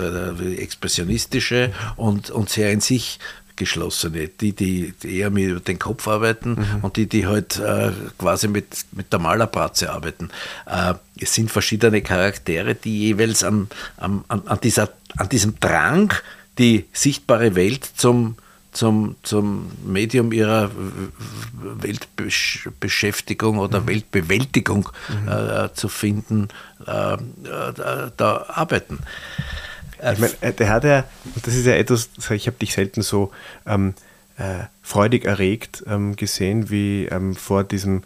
expressionistische 0.58 1.70
und, 1.94 2.30
und 2.30 2.48
sehr 2.48 2.72
in 2.72 2.80
sich 2.80 3.20
Geschlossene, 3.60 4.28
die, 4.28 4.54
die, 4.54 4.94
die 5.02 5.18
eher 5.18 5.28
mit 5.28 5.68
den 5.68 5.78
Kopf 5.78 6.08
arbeiten 6.08 6.52
mhm. 6.52 6.78
und 6.80 6.96
die, 6.96 7.06
die 7.06 7.26
halt 7.26 7.58
äh, 7.58 7.92
quasi 8.16 8.48
mit, 8.48 8.86
mit 8.92 9.12
der 9.12 9.18
Malerbratze 9.18 9.92
arbeiten. 9.92 10.30
Äh, 10.64 10.94
es 11.20 11.34
sind 11.34 11.50
verschiedene 11.50 12.00
Charaktere, 12.00 12.74
die 12.74 13.00
jeweils 13.00 13.44
an, 13.44 13.68
an, 13.98 14.24
an, 14.28 14.58
dieser, 14.62 14.88
an 15.18 15.28
diesem 15.28 15.60
Drang, 15.60 16.14
die 16.56 16.86
sichtbare 16.94 17.54
Welt 17.54 17.84
zum, 17.96 18.36
zum, 18.72 19.16
zum 19.22 19.70
Medium 19.84 20.32
ihrer 20.32 20.70
Weltbeschäftigung 21.82 23.58
oder 23.58 23.82
mhm. 23.82 23.88
Weltbewältigung 23.88 24.88
mhm. 25.08 25.28
äh, 25.28 25.74
zu 25.74 25.90
finden, 25.90 26.48
äh, 26.86 27.12
äh, 27.12 27.18
da 28.16 28.46
arbeiten. 28.48 29.00
Ich 30.02 30.18
meine, 30.18 30.32
äh, 30.40 30.52
der 30.52 30.68
hat 30.70 30.84
ja, 30.84 31.04
das 31.44 31.54
ist 31.54 31.66
ja 31.66 31.74
etwas, 31.74 32.08
ich 32.30 32.46
habe 32.46 32.56
dich 32.56 32.72
selten 32.72 33.02
so 33.02 33.32
ähm, 33.66 33.94
äh, 34.38 34.64
freudig 34.90 35.24
erregt 35.24 35.84
ähm, 35.86 36.16
gesehen, 36.16 36.68
wie 36.68 37.06
ähm, 37.06 37.36
vor 37.36 37.62
diesem 37.62 38.02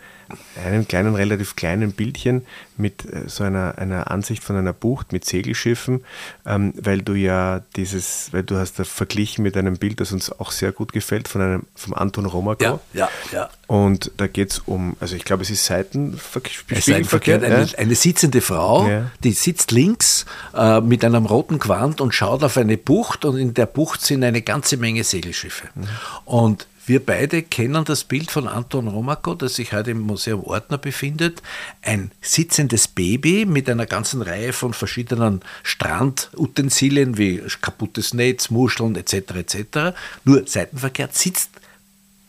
einem 0.62 0.87
kleinen, 0.88 1.14
relativ 1.14 1.57
kleinen 1.57 1.92
Bildchen 1.92 2.47
mit 2.77 3.05
äh, 3.05 3.29
so 3.29 3.44
einer, 3.44 3.79
einer 3.79 4.11
Ansicht 4.11 4.42
von 4.42 4.57
einer 4.57 4.73
Bucht 4.73 5.12
mit 5.12 5.25
Segelschiffen, 5.25 6.05
ähm, 6.47 6.73
weil 6.77 7.03
du 7.03 7.14
ja 7.14 7.62
dieses, 7.77 8.33
weil 8.33 8.42
du 8.42 8.57
hast 8.57 8.79
da 8.79 8.85
verglichen 8.85 9.42
mit 9.42 9.57
einem 9.57 9.77
Bild, 9.77 10.01
das 10.01 10.12
uns 10.12 10.33
auch 10.33 10.51
sehr 10.51 10.73
gut 10.73 10.92
gefällt, 10.92 11.29
von 11.29 11.40
einem, 11.40 11.62
vom 11.75 11.94
Anton 11.94 12.27
Romako. 12.27 12.64
Ja, 12.64 12.81
ja, 12.92 13.09
ja. 13.33 13.51
Und 13.66 14.11
da 14.16 14.27
geht 14.27 14.53
es 14.53 14.59
um, 14.61 14.97
also 15.01 15.16
ich 15.16 15.25
glaube, 15.25 15.42
es 15.42 15.51
ist 15.51 15.64
Seitenverkehr. 15.64 16.81
Seitenverkehr 16.81 17.42
eine, 17.42 17.64
ja? 17.64 17.79
eine, 17.79 17.94
sitzende 17.94 18.40
Frau, 18.40 18.88
ja. 18.88 19.11
die 19.23 19.33
sitzt 19.33 19.73
links 19.73 20.27
äh, 20.55 20.81
mit 20.81 21.05
einem 21.05 21.27
roten 21.27 21.59
Quant 21.59 22.01
und 22.01 22.14
schaut 22.14 22.42
auf 22.44 22.57
eine 22.57 22.77
Bucht 22.77 23.25
und 23.25 23.38
in 23.38 23.55
der 23.55 23.66
Bucht 23.66 24.03
sind 24.03 24.25
eine 24.25 24.42
ganze 24.42 24.77
Menge 24.77 25.05
Segelschiffe. 25.05 25.68
Mhm. 25.75 25.88
Und 26.25 26.66
wir 26.87 27.05
beide 27.05 27.42
kennen 27.42 27.85
das 27.85 28.05
Bild 28.05 28.31
von 28.31 28.47
Anton 28.47 28.88
Romako, 28.88 29.35
das 29.35 29.55
sich 29.55 29.73
heute 29.73 29.92
im 29.92 30.01
Museum 30.01 30.44
Ordner 30.44 30.77
befindet. 30.77 31.42
Ein 31.83 32.11
sitzendes 32.20 32.88
Baby 32.88 33.47
mit 33.47 33.70
einer 33.70 33.87
ganzen 33.87 34.20
Reihe 34.20 34.53
von 34.53 34.75
verschiedenen 34.75 35.40
Strandutensilien 35.62 37.16
wie 37.16 37.42
kaputtes 37.61 38.12
Netz, 38.12 38.51
Muscheln 38.51 38.97
etc. 38.97 39.14
etc. 39.35 39.97
Nur 40.25 40.47
seitenverkehrt 40.47 41.14
sitzt 41.14 41.51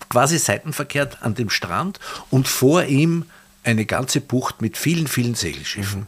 quasi 0.10 0.38
seitenverkehrt 0.38 1.22
an 1.24 1.36
dem 1.36 1.50
Strand 1.50 2.00
und 2.30 2.48
vor 2.48 2.84
ihm 2.86 3.26
eine 3.64 3.86
ganze 3.86 4.22
Bucht 4.22 4.62
mit 4.62 4.78
vielen, 4.78 5.08
vielen 5.08 5.36
Segelschiffen. 5.36 6.08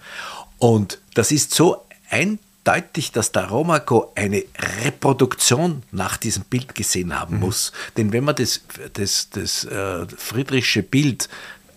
Und 0.58 1.00
das 1.16 1.32
ist 1.32 1.54
so 1.54 1.84
ein 2.10 2.40
deutlich, 2.68 3.12
dass 3.12 3.32
der 3.32 3.46
Romaco 3.46 4.12
eine 4.16 4.44
Reproduktion 4.84 5.84
nach 5.92 6.18
diesem 6.18 6.44
Bild 6.44 6.76
gesehen 6.76 7.18
haben 7.18 7.36
mhm. 7.36 7.42
muss. 7.42 7.72
Denn 7.96 8.12
wenn 8.12 8.24
man 8.24 8.36
das, 8.36 8.62
das, 8.94 9.30
das 9.30 9.64
äh, 9.64 10.06
friedrichsche 10.18 10.84
Bild 10.84 11.30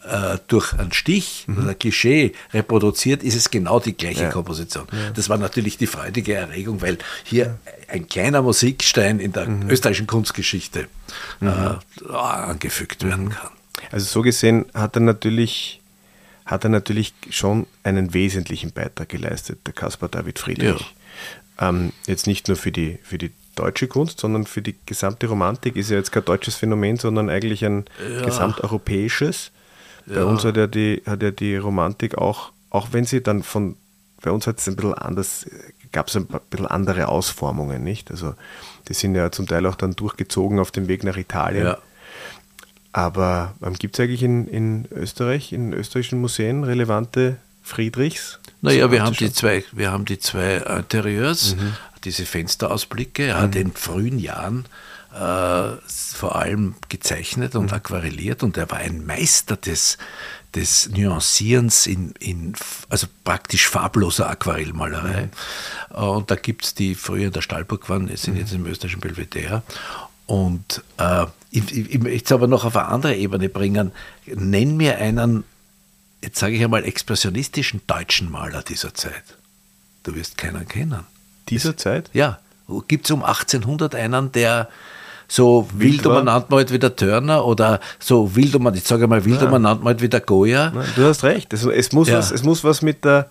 äh, 0.04 0.38
durch 0.48 0.72
einen 0.72 0.92
Stich 0.92 1.44
mhm. 1.46 1.58
oder 1.58 1.68
ein 1.70 1.78
Klischee 1.78 2.32
reproduziert, 2.52 3.22
ist 3.22 3.36
es 3.36 3.50
genau 3.50 3.78
die 3.78 3.96
gleiche 3.96 4.24
ja. 4.24 4.30
Komposition. 4.30 4.86
Ja. 4.90 5.10
Das 5.10 5.28
war 5.28 5.38
natürlich 5.38 5.78
die 5.78 5.86
freudige 5.86 6.34
Erregung, 6.34 6.82
weil 6.82 6.98
hier 7.22 7.58
ein 7.88 8.08
kleiner 8.08 8.42
Musikstein 8.42 9.20
in 9.20 9.32
der 9.32 9.48
mhm. 9.48 9.70
österreichischen 9.70 10.06
Kunstgeschichte 10.06 10.88
äh, 11.40 11.44
mhm. 11.44 11.78
angefügt 12.14 13.04
werden 13.04 13.26
mhm. 13.26 13.30
kann. 13.30 13.50
Also 13.92 14.06
so 14.06 14.22
gesehen 14.22 14.66
hat 14.74 14.96
er 14.96 15.00
natürlich 15.00 15.79
hat 16.50 16.64
er 16.64 16.70
natürlich 16.70 17.14
schon 17.30 17.66
einen 17.84 18.12
wesentlichen 18.12 18.72
Beitrag 18.72 19.08
geleistet, 19.08 19.60
der 19.66 19.72
Caspar 19.72 20.08
David 20.08 20.40
Friedrich. 20.40 20.94
Ja. 21.58 21.68
Ähm, 21.68 21.92
jetzt 22.06 22.26
nicht 22.26 22.48
nur 22.48 22.56
für 22.56 22.72
die, 22.72 22.98
für 23.04 23.18
die 23.18 23.30
deutsche 23.54 23.86
Kunst, 23.86 24.18
sondern 24.18 24.46
für 24.46 24.60
die 24.60 24.74
gesamte 24.84 25.28
Romantik 25.28 25.76
ist 25.76 25.90
ja 25.90 25.96
jetzt 25.96 26.10
kein 26.10 26.24
deutsches 26.24 26.56
Phänomen, 26.56 26.96
sondern 26.96 27.30
eigentlich 27.30 27.64
ein 27.64 27.84
ja. 28.02 28.22
gesamteuropäisches. 28.22 29.52
Ja. 30.06 30.16
Bei 30.16 30.24
uns 30.24 30.44
hat 30.44 30.56
ja, 30.56 30.66
die, 30.66 31.02
hat 31.06 31.22
ja 31.22 31.30
die 31.30 31.56
Romantik 31.56 32.18
auch, 32.18 32.50
auch 32.70 32.88
wenn 32.92 33.04
sie 33.04 33.22
dann 33.22 33.44
von, 33.44 33.76
bei 34.20 34.32
uns 34.32 34.48
hat 34.48 34.58
es 34.58 34.68
ein 34.68 34.74
bisschen 34.74 34.94
anders, 34.94 35.46
gab 35.92 36.08
es 36.08 36.16
ein 36.16 36.26
bisschen 36.50 36.66
andere 36.66 37.08
Ausformungen, 37.08 37.84
nicht? 37.84 38.10
Also 38.10 38.34
die 38.88 38.94
sind 38.94 39.14
ja 39.14 39.30
zum 39.30 39.46
Teil 39.46 39.66
auch 39.66 39.76
dann 39.76 39.92
durchgezogen 39.92 40.58
auf 40.58 40.72
dem 40.72 40.88
Weg 40.88 41.04
nach 41.04 41.16
Italien. 41.16 41.66
Ja. 41.66 41.78
Aber 42.92 43.54
ähm, 43.62 43.74
gibt 43.74 43.98
es 43.98 44.00
eigentlich 44.00 44.22
in, 44.22 44.48
in 44.48 44.88
Österreich, 44.90 45.52
in 45.52 45.72
österreichischen 45.72 46.20
Museen 46.20 46.64
relevante 46.64 47.36
Friedrichs? 47.62 48.40
Naja, 48.62 48.90
wir 48.90 49.02
haben, 49.02 49.16
die 49.16 49.32
zwei, 49.32 49.64
wir 49.72 49.90
haben 49.90 50.04
die 50.04 50.18
zwei 50.18 50.56
Interieurs, 50.56 51.56
mhm. 51.56 51.74
diese 52.04 52.26
Fensterausblicke. 52.26 53.24
Er 53.24 53.40
hat 53.40 53.54
mhm. 53.54 53.60
in 53.60 53.72
frühen 53.72 54.18
Jahren 54.18 54.66
äh, 55.14 55.76
vor 55.86 56.36
allem 56.36 56.74
gezeichnet 56.88 57.54
und 57.54 57.66
mhm. 57.66 57.74
aquarelliert 57.74 58.42
und 58.42 58.56
er 58.56 58.70
war 58.70 58.78
ein 58.78 59.06
Meister 59.06 59.56
des, 59.56 59.98
des 60.54 60.90
Nuancierens 60.90 61.86
in, 61.86 62.12
in 62.18 62.54
also 62.88 63.06
praktisch 63.24 63.68
farbloser 63.68 64.28
Aquarellmalerei. 64.28 65.30
Mhm. 65.90 65.96
Und 65.96 66.30
da 66.30 66.36
gibt 66.36 66.64
es 66.64 66.74
die 66.74 66.94
früher 66.94 67.26
in 67.26 67.32
der 67.32 67.42
Stahlburg 67.42 67.88
waren, 67.88 68.14
sind 68.16 68.34
mhm. 68.34 68.40
jetzt 68.40 68.52
im 68.52 68.66
österreichischen 68.66 69.00
Belvedere. 69.00 69.62
Und 70.30 70.84
äh, 70.98 71.26
ich, 71.50 71.76
ich, 71.76 71.94
ich 71.94 71.98
möchte 72.00 72.24
es 72.24 72.30
aber 72.30 72.46
noch 72.46 72.64
auf 72.64 72.76
eine 72.76 72.86
andere 72.86 73.16
Ebene 73.16 73.48
bringen. 73.48 73.90
Nenn 74.26 74.76
mir 74.76 74.98
einen, 74.98 75.42
jetzt 76.22 76.38
sage 76.38 76.54
ich 76.54 76.62
einmal, 76.62 76.84
expressionistischen 76.84 77.80
deutschen 77.88 78.30
Maler 78.30 78.62
dieser 78.62 78.94
Zeit. 78.94 79.24
Du 80.04 80.14
wirst 80.14 80.38
keinen 80.38 80.68
kennen. 80.68 81.00
Dieser 81.48 81.76
Zeit? 81.76 82.10
Ja. 82.12 82.38
Gibt 82.86 83.06
es 83.06 83.10
um 83.10 83.24
1800 83.24 83.96
einen, 83.96 84.30
der 84.30 84.68
so 85.26 85.68
wild 85.74 86.06
umeinander 86.06 86.46
malt 86.48 86.72
wie 86.72 86.78
der 86.78 86.94
Turner 86.94 87.44
oder 87.44 87.80
so 87.98 88.36
wild 88.36 88.54
umeinander, 88.54 88.78
ich 88.78 88.86
sage 88.86 89.08
mal 89.08 89.24
wild 89.24 89.40
ja. 89.40 89.48
umeinander 89.48 89.82
malt 89.82 90.00
wie 90.00 90.08
der 90.08 90.20
Goya? 90.20 90.72
Du 90.94 91.04
hast 91.06 91.24
recht. 91.24 91.52
Es, 91.52 91.64
es 91.64 91.90
muss, 91.90 92.06
ja. 92.06 92.18
was, 92.18 92.30
es 92.30 92.44
muss 92.44 92.62
was 92.62 92.82
mit 92.82 93.04
der 93.04 93.28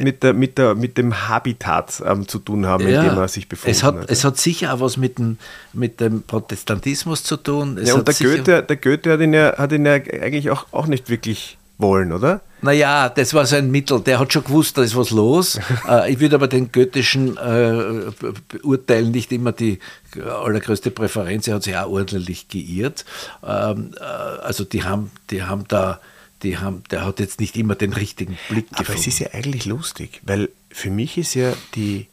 mit, 0.00 0.22
der, 0.22 0.32
mit, 0.32 0.58
der, 0.58 0.74
mit 0.74 0.96
dem 0.98 1.28
Habitat 1.28 2.02
ähm, 2.06 2.26
zu 2.26 2.38
tun 2.38 2.66
haben, 2.66 2.88
ja, 2.88 3.02
in 3.02 3.10
dem 3.10 3.18
er 3.18 3.28
sich 3.28 3.48
befindet. 3.48 3.76
Es 3.76 3.82
hat, 3.82 3.96
hat. 3.96 4.10
Es 4.10 4.24
hat 4.24 4.38
sicher 4.38 4.74
auch 4.74 4.80
was 4.80 4.96
mit 4.96 5.18
dem, 5.18 5.38
mit 5.72 6.00
dem 6.00 6.22
Protestantismus 6.22 7.22
zu 7.24 7.36
tun. 7.36 7.78
Es 7.78 7.88
ja, 7.88 7.94
und 7.94 8.08
der 8.08 8.14
Goethe, 8.14 8.62
der 8.62 8.76
Goethe 8.76 9.12
hat 9.12 9.20
ihn 9.20 9.34
ja, 9.34 9.56
hat 9.56 9.72
ihn 9.72 9.84
ja 9.84 9.92
eigentlich 9.92 10.50
auch, 10.50 10.66
auch 10.72 10.86
nicht 10.86 11.10
wirklich 11.10 11.58
wollen, 11.78 12.12
oder? 12.12 12.40
Naja, 12.62 13.08
das 13.08 13.34
war 13.34 13.44
sein 13.44 13.70
Mittel. 13.70 14.00
Der 14.00 14.20
hat 14.20 14.32
schon 14.32 14.44
gewusst, 14.44 14.78
da 14.78 14.82
ist 14.82 14.96
was 14.96 15.10
los. 15.10 15.58
Äh, 15.88 16.12
ich 16.12 16.20
würde 16.20 16.36
aber 16.36 16.46
den 16.46 16.70
goethischen 16.70 17.36
äh, 17.36 18.12
beurteilen 18.48 19.10
nicht 19.10 19.32
immer 19.32 19.50
die 19.50 19.80
allergrößte 20.16 20.92
Präferenz. 20.92 21.48
Er 21.48 21.56
hat 21.56 21.64
sich 21.64 21.76
auch 21.76 21.90
ordentlich 21.90 22.46
geirrt. 22.46 23.04
Ähm, 23.44 23.90
äh, 23.98 24.04
also 24.04 24.62
die 24.62 24.84
haben, 24.84 25.10
die 25.30 25.42
haben 25.42 25.64
da 25.66 25.98
die 26.42 26.58
haben, 26.58 26.82
der 26.90 27.04
hat 27.04 27.20
jetzt 27.20 27.40
nicht 27.40 27.56
immer 27.56 27.74
den 27.74 27.92
richtigen 27.92 28.38
Blick 28.48 28.68
gefunden. 28.68 28.90
Aber 28.90 28.98
es 28.98 29.06
ist 29.06 29.18
ja 29.18 29.28
eigentlich 29.32 29.64
lustig, 29.64 30.20
weil 30.24 30.48
für 30.70 30.90
mich 30.90 31.18
ist 31.18 31.34
ja 31.34 31.54
die, 31.74 32.06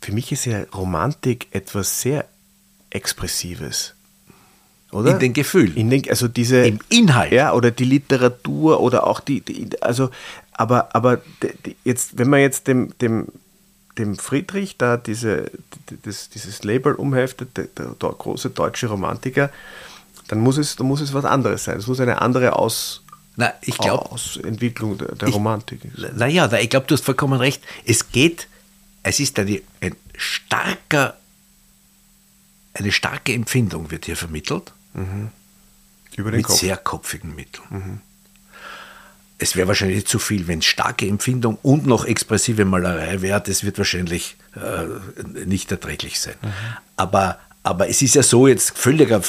für 0.00 0.12
mich 0.12 0.32
ist 0.32 0.44
ja 0.44 0.62
Romantik 0.74 1.48
etwas 1.50 2.00
sehr 2.00 2.26
Expressives. 2.90 3.94
Oder? 4.92 5.12
In 5.12 5.18
den 5.18 5.32
Gefühlen. 5.32 5.74
In 5.76 5.90
den, 5.90 6.08
also 6.08 6.28
diese, 6.28 6.64
Im 6.64 6.78
Inhalt. 6.88 7.32
Ja, 7.32 7.52
oder 7.52 7.70
die 7.70 7.84
Literatur 7.84 8.80
oder 8.80 9.06
auch 9.06 9.20
die, 9.20 9.40
die 9.40 9.70
also, 9.82 10.10
aber, 10.52 10.94
aber 10.94 11.20
die, 11.42 11.76
jetzt, 11.84 12.18
wenn 12.18 12.30
man 12.30 12.40
jetzt 12.40 12.68
dem, 12.68 12.96
dem, 13.00 13.26
dem 13.98 14.16
Friedrich 14.16 14.78
da 14.78 14.96
diese, 14.96 15.50
das, 16.02 16.28
dieses 16.30 16.62
Label 16.62 16.94
umheftet, 16.94 17.56
der, 17.56 17.64
der, 17.64 17.86
der, 18.00 18.10
große 18.10 18.50
deutsche 18.50 18.86
Romantiker, 18.86 19.50
dann 20.28 20.40
muss 20.40 20.56
es, 20.56 20.76
dann 20.76 20.86
muss 20.86 21.00
es 21.00 21.12
was 21.12 21.24
anderes 21.24 21.64
sein. 21.64 21.78
Es 21.78 21.86
muss 21.86 22.00
eine 22.00 22.22
andere 22.22 22.56
Aus, 22.56 23.02
na, 23.36 23.52
ich 23.60 23.76
glaube. 23.76 24.18
Entwicklung 24.42 24.96
der, 24.98 25.14
der 25.14 25.28
ich, 25.28 25.34
Romantik. 25.34 25.80
Naja, 26.16 26.50
ich 26.54 26.70
glaube, 26.70 26.86
du 26.86 26.94
hast 26.94 27.04
vollkommen 27.04 27.38
recht. 27.38 27.62
Es 27.84 28.10
geht, 28.10 28.48
es 29.02 29.20
ist 29.20 29.38
eine, 29.38 29.60
ein 29.80 29.94
starker, 30.16 31.16
eine 32.72 32.92
starke 32.92 33.34
Empfindung 33.34 33.90
wird 33.90 34.06
hier 34.06 34.16
vermittelt. 34.16 34.72
Mhm. 34.94 35.30
Über 36.16 36.30
den 36.30 36.38
mit 36.38 36.46
Kopf. 36.46 36.58
sehr 36.58 36.78
kopfigen 36.78 37.34
Mitteln. 37.34 37.66
Mhm. 37.68 38.00
Es 39.38 39.54
wäre 39.54 39.68
wahrscheinlich 39.68 40.06
zu 40.06 40.18
viel, 40.18 40.48
wenn 40.48 40.62
starke 40.62 41.06
Empfindung 41.06 41.58
und 41.60 41.86
noch 41.86 42.06
expressive 42.06 42.64
Malerei 42.64 43.20
wäre. 43.20 43.42
Das 43.42 43.64
wird 43.64 43.76
wahrscheinlich 43.76 44.36
äh, 44.54 45.44
nicht 45.44 45.70
erträglich 45.70 46.18
sein. 46.20 46.36
Mhm. 46.40 46.48
Aber, 46.96 47.38
aber 47.62 47.90
es 47.90 48.00
ist 48.00 48.14
ja 48.14 48.22
so 48.22 48.48
jetzt 48.48 48.78
völliger 48.78 49.20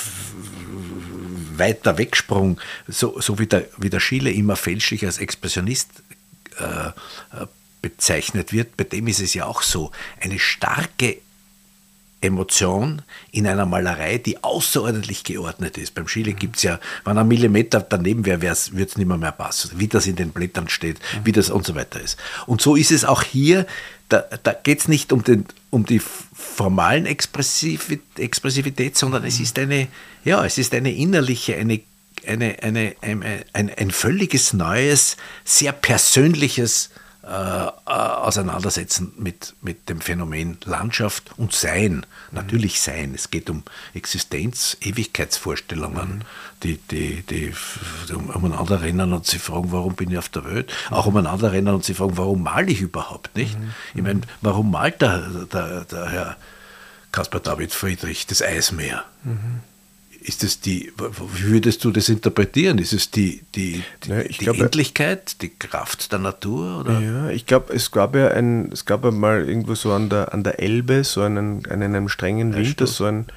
weiter 1.59 1.97
Wegsprung, 1.97 2.59
so, 2.87 3.19
so 3.19 3.39
wie, 3.39 3.47
der, 3.47 3.65
wie 3.77 3.89
der 3.89 3.99
Schiele 3.99 4.31
immer 4.31 4.55
fälschlich 4.55 5.05
als 5.05 5.17
Expressionist 5.17 5.89
äh, 6.59 6.87
äh, 6.87 7.47
bezeichnet 7.81 8.53
wird, 8.53 8.77
bei 8.77 8.83
dem 8.83 9.07
ist 9.07 9.21
es 9.21 9.33
ja 9.33 9.45
auch 9.45 9.61
so. 9.61 9.91
Eine 10.19 10.39
starke 10.39 11.17
Emotion 12.19 13.03
in 13.31 13.45
einer 13.45 13.65
Malerei, 13.65 14.17
die 14.17 14.43
außerordentlich 14.43 15.23
geordnet 15.23 15.77
ist. 15.77 15.93
Beim 15.93 16.07
Schiele 16.07 16.33
gibt 16.33 16.57
es 16.57 16.63
ja, 16.63 16.79
wenn 17.05 17.17
ein 17.17 17.27
Millimeter 17.27 17.79
daneben 17.79 18.25
wäre, 18.25 18.41
wird 18.41 18.57
es 18.57 18.97
nicht 18.97 19.07
mehr, 19.07 19.17
mehr 19.17 19.31
passen, 19.31 19.71
wie 19.75 19.87
das 19.87 20.07
in 20.07 20.15
den 20.15 20.31
Blättern 20.31 20.67
steht, 20.67 20.97
wie 21.23 21.31
das 21.31 21.49
und 21.51 21.65
so 21.65 21.75
weiter 21.75 22.01
ist. 22.01 22.17
Und 22.47 22.61
so 22.61 22.75
ist 22.75 22.91
es 22.91 23.05
auch 23.05 23.21
hier, 23.21 23.67
da, 24.09 24.21
da 24.21 24.53
geht 24.53 24.79
es 24.79 24.87
nicht 24.87 25.11
um, 25.11 25.23
den, 25.23 25.45
um 25.69 25.85
die 25.85 25.99
formalen 25.99 27.05
Expressivität, 27.05 28.97
sondern 28.97 29.25
es 29.25 29.39
ist 29.39 29.59
eine, 29.59 29.87
ja, 30.23 30.45
es 30.45 30.57
ist 30.57 30.73
eine 30.73 30.93
innerliche, 30.93 31.55
eine, 31.57 31.81
eine, 32.25 32.63
eine, 32.63 32.95
eine 33.01 33.45
ein, 33.53 33.71
ein 33.75 33.91
völliges 33.91 34.53
neues, 34.53 35.17
sehr 35.43 35.71
persönliches 35.71 36.89
äh, 37.27 37.67
äh, 37.67 37.71
auseinandersetzen 37.85 39.11
mit, 39.17 39.53
mit 39.61 39.89
dem 39.89 39.99
Phänomen 39.99 40.57
Landschaft 40.63 41.37
und 41.37 41.51
Sein. 41.51 42.05
Natürlich 42.31 42.79
Sein. 42.79 43.13
Es 43.13 43.31
geht 43.31 43.49
um 43.49 43.63
Existenz, 43.93 44.77
Ewigkeitsvorstellungen, 44.79 46.19
mhm. 46.19 46.21
die, 46.63 46.77
die, 46.77 47.23
die 47.23 47.53
umeinander 48.33 48.81
rennen 48.81 49.11
und 49.11 49.25
sie 49.25 49.39
fragen, 49.39 49.73
warum 49.73 49.95
bin 49.95 50.09
ich 50.09 50.17
auf 50.17 50.29
der 50.29 50.45
Welt? 50.45 50.71
Auch 50.89 51.05
umeinander 51.05 51.51
rennen 51.51 51.75
und 51.75 51.83
sie 51.83 51.95
fragen, 51.95 52.17
warum 52.17 52.43
male 52.43 52.71
ich 52.71 52.79
überhaupt 52.79 53.35
nicht? 53.35 53.59
Mhm. 53.59 53.73
Ich 53.93 54.03
meine, 54.03 54.21
warum 54.39 54.71
malt 54.71 55.01
der, 55.01 55.27
der, 55.51 55.83
der 55.83 56.09
Herr 56.09 56.37
Caspar 57.11 57.41
David 57.41 57.73
Friedrich 57.73 58.25
das 58.27 58.41
Eismeer? 58.41 59.03
Ist 60.27 60.43
es 60.43 60.59
die, 60.59 60.91
wie 60.97 61.51
würdest 61.51 61.85
du 61.85 61.91
das 61.91 62.09
interpretieren? 62.09 62.79
Ist 62.79 62.91
es 62.91 63.09
die, 63.09 63.43
die, 63.55 63.81
die, 64.03 64.09
ja, 64.09 64.23
die 64.23 64.33
glaube, 64.33 64.65
Endlichkeit, 64.65 65.41
die 65.41 65.47
Kraft 65.47 66.11
der 66.11 66.19
Natur? 66.19 66.81
Oder? 66.81 66.99
Ja, 66.99 67.29
ich 67.29 67.45
glaube, 67.45 67.73
es 67.73 67.91
gab 67.91 68.13
ja 68.13 68.27
ein, 68.27 68.69
es 68.73 68.83
gab 68.83 69.05
ja 69.05 69.11
mal 69.11 69.47
irgendwo 69.47 69.73
so 69.75 69.93
an 69.93 70.09
der, 70.09 70.33
an 70.33 70.43
der 70.43 70.59
Elbe, 70.59 71.05
so 71.05 71.21
einen, 71.21 71.65
einen, 71.67 71.95
einem 71.95 72.09
strengen 72.09 72.53
Winter, 72.53 72.87
so 72.87 73.05
ein, 73.05 73.27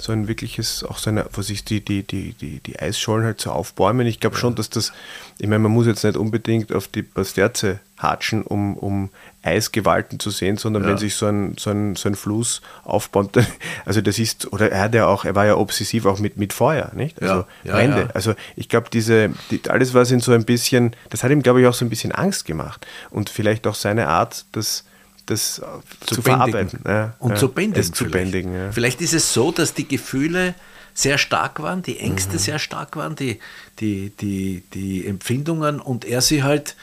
so 0.00 0.12
ein 0.12 0.26
wirkliches, 0.26 0.84
auch 0.84 0.96
so 0.96 1.10
eine, 1.10 1.26
wo 1.34 1.42
sich 1.42 1.66
die, 1.66 1.84
die, 1.84 2.02
die, 2.02 2.32
die, 2.32 2.60
die 2.60 2.78
Eisschollen 2.78 3.26
halt 3.26 3.42
so 3.42 3.50
aufbäumen. 3.50 4.06
Ich 4.06 4.18
glaube 4.18 4.36
ja. 4.36 4.40
schon, 4.40 4.54
dass 4.54 4.70
das, 4.70 4.94
ich 5.36 5.48
meine, 5.48 5.58
man 5.58 5.72
muss 5.72 5.86
jetzt 5.86 6.02
nicht 6.02 6.16
unbedingt 6.16 6.72
auf 6.72 6.88
die 6.88 7.02
Basterze 7.02 7.80
hatschen, 7.98 8.42
um, 8.42 8.74
um 8.78 9.10
Eisgewalten 9.48 10.20
zu 10.20 10.30
sehen, 10.30 10.56
sondern 10.56 10.84
ja. 10.84 10.90
wenn 10.90 10.98
sich 10.98 11.14
so 11.14 11.26
ein, 11.26 11.56
so, 11.58 11.70
ein, 11.70 11.96
so 11.96 12.08
ein 12.08 12.14
Fluss 12.14 12.60
aufbaut, 12.84 13.36
also 13.84 14.00
das 14.00 14.18
ist, 14.18 14.52
oder 14.52 14.70
er 14.70 14.82
hat 14.82 14.94
ja 14.94 15.06
auch, 15.06 15.24
er 15.24 15.34
war 15.34 15.46
ja 15.46 15.56
obsessiv 15.56 16.06
auch 16.06 16.18
mit, 16.18 16.36
mit 16.36 16.52
Feuer, 16.52 16.92
nicht? 16.94 17.20
Also 17.22 17.44
ja. 17.64 17.72
Brände. 17.72 18.02
Ja, 18.02 18.10
also 18.14 18.34
ich 18.56 18.68
glaube, 18.68 18.88
diese, 18.92 19.30
die, 19.50 19.60
alles 19.68 19.94
was 19.94 20.10
ihn 20.10 20.20
so 20.20 20.32
ein 20.32 20.44
bisschen, 20.44 20.94
das 21.10 21.24
hat 21.24 21.30
ihm, 21.30 21.42
glaube 21.42 21.60
ich, 21.60 21.66
auch 21.66 21.74
so 21.74 21.84
ein 21.84 21.90
bisschen 21.90 22.12
Angst 22.12 22.44
gemacht. 22.44 22.86
Und 23.10 23.30
vielleicht 23.30 23.66
auch 23.66 23.74
seine 23.74 24.08
Art, 24.08 24.46
das 24.52 24.84
das 25.26 25.60
zu, 26.06 26.14
zu 26.14 26.22
verarbeiten. 26.22 26.80
Und 27.18 27.36
zu 27.36 27.50
bändigen. 27.50 27.92
Zu 27.92 28.06
bändigen 28.06 28.54
ja. 28.54 28.72
Vielleicht 28.72 29.02
ist 29.02 29.12
es 29.12 29.34
so, 29.34 29.52
dass 29.52 29.74
die 29.74 29.86
Gefühle 29.86 30.54
sehr 30.94 31.18
stark 31.18 31.62
waren, 31.62 31.82
die 31.82 32.00
Ängste 32.00 32.34
mhm. 32.34 32.38
sehr 32.38 32.58
stark 32.58 32.96
waren, 32.96 33.14
die, 33.14 33.38
die, 33.78 34.10
die, 34.20 34.64
die 34.74 35.06
Empfindungen 35.06 35.80
und 35.80 36.04
er 36.04 36.20
sie 36.22 36.42
halt 36.42 36.74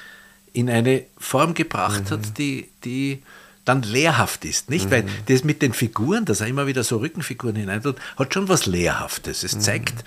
in 0.55 0.69
eine 0.69 1.03
Form 1.17 1.53
gebracht 1.53 2.05
mhm. 2.05 2.09
hat, 2.11 2.37
die, 2.37 2.69
die 2.83 3.21
dann 3.65 3.81
lehrhaft 3.81 4.45
ist, 4.45 4.69
nicht? 4.69 4.85
Mhm. 4.85 4.91
Weil 4.91 5.05
das 5.25 5.43
mit 5.43 5.61
den 5.61 5.73
Figuren, 5.73 6.23
dass 6.23 6.39
er 6.39 6.47
immer 6.47 6.67
wieder 6.67 6.83
so 6.83 6.97
Rückenfiguren 6.97 7.55
hineintut, 7.55 7.97
hat 8.15 8.33
schon 8.33 8.47
was 8.47 8.65
Lehrhaftes. 8.65 9.43
Es 9.43 9.55
mhm. 9.55 9.61
zeigt, 9.61 10.05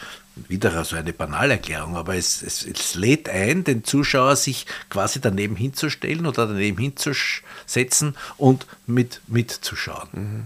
wieder 0.48 0.84
so 0.84 0.96
eine 0.96 1.12
Banalerklärung, 1.12 1.96
aber 1.96 2.14
es, 2.14 2.42
es, 2.42 2.64
es, 2.64 2.94
lädt 2.94 3.28
ein, 3.28 3.64
den 3.64 3.82
Zuschauer 3.82 4.36
sich 4.36 4.66
quasi 4.88 5.20
daneben 5.20 5.56
hinzustellen 5.56 6.26
oder 6.26 6.46
daneben 6.46 6.78
hinzusetzen 6.78 8.16
und 8.36 8.66
mit, 8.86 9.20
mitzuschauen. 9.26 10.08
Mhm. 10.12 10.44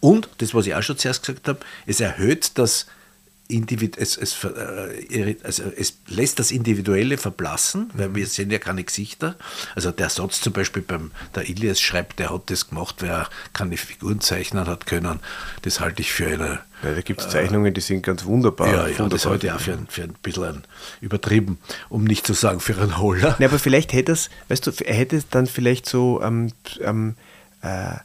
Und, 0.00 0.28
das, 0.38 0.54
was 0.54 0.66
ich 0.66 0.74
auch 0.74 0.82
schon 0.82 0.98
zuerst 0.98 1.22
gesagt 1.22 1.46
habe, 1.48 1.60
es 1.86 2.00
erhöht 2.00 2.58
das 2.58 2.86
Individ 3.46 3.98
es, 3.98 4.16
es, 4.16 4.42
äh, 4.44 5.36
also 5.42 5.64
es 5.76 5.98
lässt 6.08 6.38
das 6.38 6.50
Individuelle 6.50 7.18
verblassen, 7.18 7.90
weil 7.92 8.14
wir 8.14 8.26
sehen 8.26 8.50
ja 8.50 8.58
keine 8.58 8.84
Gesichter. 8.84 9.36
Also 9.74 9.90
der 9.90 10.08
Satz 10.08 10.40
zum 10.40 10.54
Beispiel 10.54 10.82
beim 10.82 11.10
der 11.34 11.48
Ilias 11.48 11.80
schreibt, 11.80 12.18
der 12.18 12.30
hat 12.30 12.50
das 12.50 12.70
gemacht, 12.70 13.02
weil 13.02 13.10
er 13.10 13.28
keine 13.52 13.76
Figuren 13.76 14.20
zeichnen 14.20 14.66
hat 14.66 14.86
können. 14.86 15.20
Das 15.62 15.80
halte 15.80 16.00
ich 16.00 16.10
für 16.12 16.26
eine. 16.26 16.60
Ja, 16.82 16.94
da 16.94 17.00
gibt 17.02 17.20
es 17.20 17.28
Zeichnungen, 17.28 17.72
die 17.74 17.80
sind 17.80 18.02
ganz 18.02 18.24
wunderbar. 18.24 18.68
Ja, 18.68 18.88
ja 18.88 19.08
das 19.08 19.26
halte 19.26 19.46
ich 19.46 19.52
auch 19.52 19.60
für, 19.60 19.78
für 19.88 20.02
ein 20.02 20.14
bisschen 20.22 20.44
ein, 20.44 20.64
übertrieben, 21.02 21.58
um 21.90 22.04
nicht 22.04 22.26
zu 22.26 22.32
sagen 22.32 22.60
für 22.60 22.76
einen 22.76 22.98
Holler. 22.98 23.36
Ja, 23.38 23.48
aber 23.48 23.58
vielleicht 23.58 23.92
hätte 23.92 24.12
es, 24.12 24.30
weißt 24.48 24.66
du, 24.66 24.72
er 24.84 24.94
hätte 24.94 25.16
es 25.16 25.28
dann 25.28 25.46
vielleicht 25.46 25.86
so 25.86 26.22
ähm, 26.22 26.52
ähm, 26.80 27.16
äh, 27.60 27.96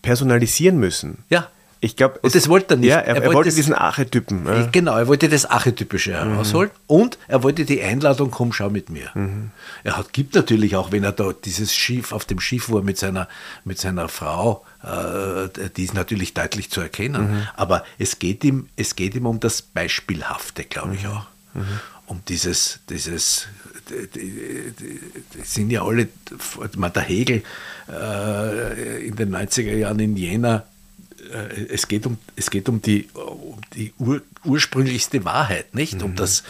personalisieren 0.00 0.78
müssen. 0.78 1.24
Ja. 1.28 1.50
Ich 1.84 1.96
glaube, 1.96 2.20
und 2.22 2.32
das 2.32 2.48
wollte 2.48 2.74
er 2.74 2.76
nicht. 2.76 2.90
Ja, 2.90 2.98
er, 2.98 3.16
er, 3.16 3.22
wollte, 3.22 3.34
wollte 3.34 3.54
diesen 3.56 3.74
Archetypen. 3.74 4.46
Ja. 4.46 4.68
Genau, 4.70 4.96
er 4.96 5.08
wollte 5.08 5.28
das 5.28 5.46
Archetypische 5.46 6.12
mhm. 6.12 6.30
herausholen 6.30 6.70
und 6.86 7.18
er 7.26 7.42
wollte 7.42 7.64
die 7.64 7.82
Einladung, 7.82 8.30
komm, 8.30 8.52
schau 8.52 8.70
mit 8.70 8.88
mir. 8.88 9.10
Mhm. 9.14 9.50
Er 9.82 9.96
hat, 9.96 10.12
gibt 10.12 10.36
natürlich 10.36 10.76
auch, 10.76 10.92
wenn 10.92 11.02
er 11.02 11.10
da 11.10 11.32
dieses 11.32 11.74
Schiff 11.74 12.12
auf 12.12 12.24
dem 12.24 12.38
Schiff 12.38 12.70
war 12.70 12.82
mit 12.82 12.98
seiner, 12.98 13.28
mit 13.64 13.80
seiner 13.80 14.08
Frau, 14.08 14.64
äh, 14.84 15.68
die 15.76 15.82
ist 15.82 15.94
natürlich 15.94 16.34
deutlich 16.34 16.70
zu 16.70 16.80
erkennen. 16.80 17.32
Mhm. 17.32 17.48
Aber 17.56 17.84
es 17.98 18.20
geht, 18.20 18.44
ihm, 18.44 18.68
es 18.76 18.94
geht 18.94 19.16
ihm 19.16 19.26
um 19.26 19.40
das 19.40 19.60
Beispielhafte, 19.60 20.62
glaube 20.62 20.94
ich 20.94 21.02
mhm. 21.02 21.10
auch. 21.10 21.26
Mhm. 21.54 21.80
Um 22.06 22.22
dieses, 22.28 22.78
dieses 22.88 23.48
die, 23.90 24.06
die, 24.06 24.72
die, 25.34 25.40
sind 25.42 25.70
ja 25.70 25.84
alle, 25.84 26.06
der 26.06 27.02
Hegel 27.02 27.42
äh, 27.90 29.04
in 29.04 29.16
den 29.16 29.34
90er 29.34 29.74
Jahren 29.74 29.98
in 29.98 30.16
Jena 30.16 30.64
äh, 31.32 31.66
es 31.70 31.88
geht 31.88 32.06
um, 32.06 32.18
es 32.36 32.50
geht 32.50 32.68
um 32.68 32.80
die, 32.82 33.08
um 33.14 33.60
die 33.74 33.92
ur, 33.98 34.22
ursprünglichste 34.44 35.24
Wahrheit, 35.24 35.74
nicht? 35.74 35.94
Mhm. 35.94 36.02
Um 36.02 36.16
das, 36.16 36.42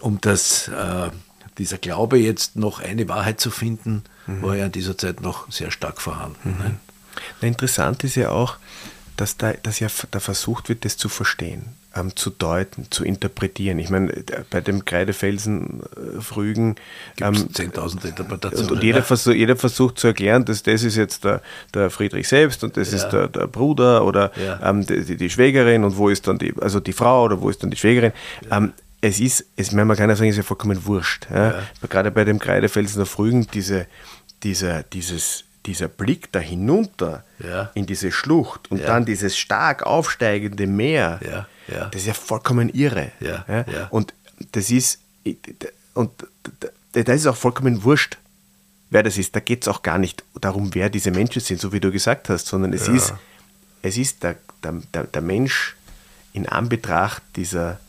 um 0.00 0.20
das, 0.20 0.68
äh, 0.68 1.10
dieser 1.58 1.78
Glaube 1.78 2.18
jetzt 2.18 2.56
noch 2.56 2.80
eine 2.80 3.08
Wahrheit 3.08 3.40
zu 3.40 3.50
finden, 3.50 4.04
mhm. 4.26 4.42
war 4.42 4.56
ja 4.56 4.66
in 4.66 4.72
dieser 4.72 4.96
Zeit 4.96 5.20
noch 5.20 5.50
sehr 5.50 5.70
stark 5.70 6.00
vorhanden. 6.00 6.50
Mhm. 6.50 6.76
Na, 7.40 7.48
interessant 7.48 8.04
ist 8.04 8.14
ja 8.14 8.30
auch, 8.30 8.56
dass 9.16 9.36
da, 9.36 9.52
dass 9.52 9.80
ja 9.80 9.88
da 10.10 10.20
versucht 10.20 10.68
wird, 10.68 10.84
das 10.84 10.96
zu 10.96 11.08
verstehen 11.08 11.74
ähm, 11.96 12.14
zu 12.14 12.30
deuten, 12.30 12.90
zu 12.90 13.04
interpretieren. 13.04 13.78
Ich 13.78 13.90
meine, 13.90 14.12
bei 14.50 14.60
dem 14.60 14.84
Kreidefelsen 14.84 15.80
äh, 15.80 16.20
Frügen 16.20 16.76
ähm, 17.20 17.34
10.000 17.34 18.08
Interpretationen. 18.08 18.70
Und 18.70 18.82
jeder, 18.82 18.98
ja. 18.98 19.04
versuch, 19.04 19.32
jeder 19.32 19.56
versucht 19.56 19.98
zu 19.98 20.06
erklären, 20.06 20.44
dass 20.44 20.62
das 20.62 20.82
ist 20.82 20.96
jetzt 20.96 21.24
der, 21.24 21.42
der 21.74 21.90
Friedrich 21.90 22.28
selbst 22.28 22.62
und 22.64 22.76
das 22.76 22.90
ja. 22.90 22.98
ist 22.98 23.08
der, 23.08 23.28
der, 23.28 23.46
Bruder 23.46 24.04
oder 24.04 24.32
ja. 24.36 24.60
ähm, 24.70 24.86
die, 24.86 25.16
die, 25.16 25.30
Schwägerin 25.30 25.84
und 25.84 25.96
wo 25.96 26.08
ist 26.08 26.28
dann 26.28 26.38
die, 26.38 26.54
also 26.60 26.80
die 26.80 26.92
Frau 26.92 27.24
oder 27.24 27.40
wo 27.40 27.50
ist 27.50 27.62
dann 27.62 27.70
die 27.70 27.76
Schwägerin. 27.76 28.12
Ähm, 28.50 28.72
es 29.00 29.18
ist, 29.18 29.46
es, 29.56 29.72
man 29.72 29.88
kann 29.96 30.10
ja 30.10 30.16
sagen, 30.16 30.28
es 30.28 30.34
ist 30.34 30.44
ja 30.44 30.46
vollkommen 30.46 30.84
wurscht. 30.84 31.26
Gerade 31.88 32.10
bei 32.10 32.24
dem 32.24 32.38
Kreidefelsen 32.38 32.98
der 32.98 33.06
Frügen, 33.06 33.46
diese, 33.46 33.86
dieser, 34.42 34.82
dieses 34.82 35.44
dieser 35.66 35.88
Blick 35.88 36.32
da 36.32 36.38
hinunter 36.38 37.24
ja. 37.38 37.70
in 37.74 37.86
diese 37.86 38.12
Schlucht 38.12 38.70
und 38.70 38.80
ja. 38.80 38.86
dann 38.86 39.04
dieses 39.04 39.36
stark 39.36 39.82
aufsteigende 39.82 40.66
Meer, 40.66 41.20
ja. 41.22 41.46
Das 41.90 42.02
ist 42.02 42.06
ja 42.06 42.14
vollkommen 42.14 42.68
irre. 42.68 43.12
Und 43.90 44.14
das 44.52 44.70
ist, 44.70 45.00
und 45.94 46.10
da 46.92 47.12
ist 47.12 47.26
auch 47.26 47.36
vollkommen 47.36 47.84
wurscht, 47.84 48.18
wer 48.90 49.02
das 49.02 49.18
ist. 49.18 49.34
Da 49.34 49.40
geht 49.40 49.62
es 49.62 49.68
auch 49.68 49.82
gar 49.82 49.98
nicht 49.98 50.24
darum, 50.40 50.74
wer 50.74 50.90
diese 50.90 51.10
Menschen 51.10 51.40
sind, 51.40 51.60
so 51.60 51.72
wie 51.72 51.80
du 51.80 51.90
gesagt 51.90 52.28
hast, 52.28 52.46
sondern 52.46 52.72
es 52.72 52.88
ist, 52.88 53.14
es 53.82 53.96
ist 53.96 54.22
der, 54.22 54.36
der, 54.62 55.04
der 55.04 55.22
Mensch 55.22 55.76
in 56.32 56.48
Anbetracht 56.48 57.22
dieser, 57.36 57.80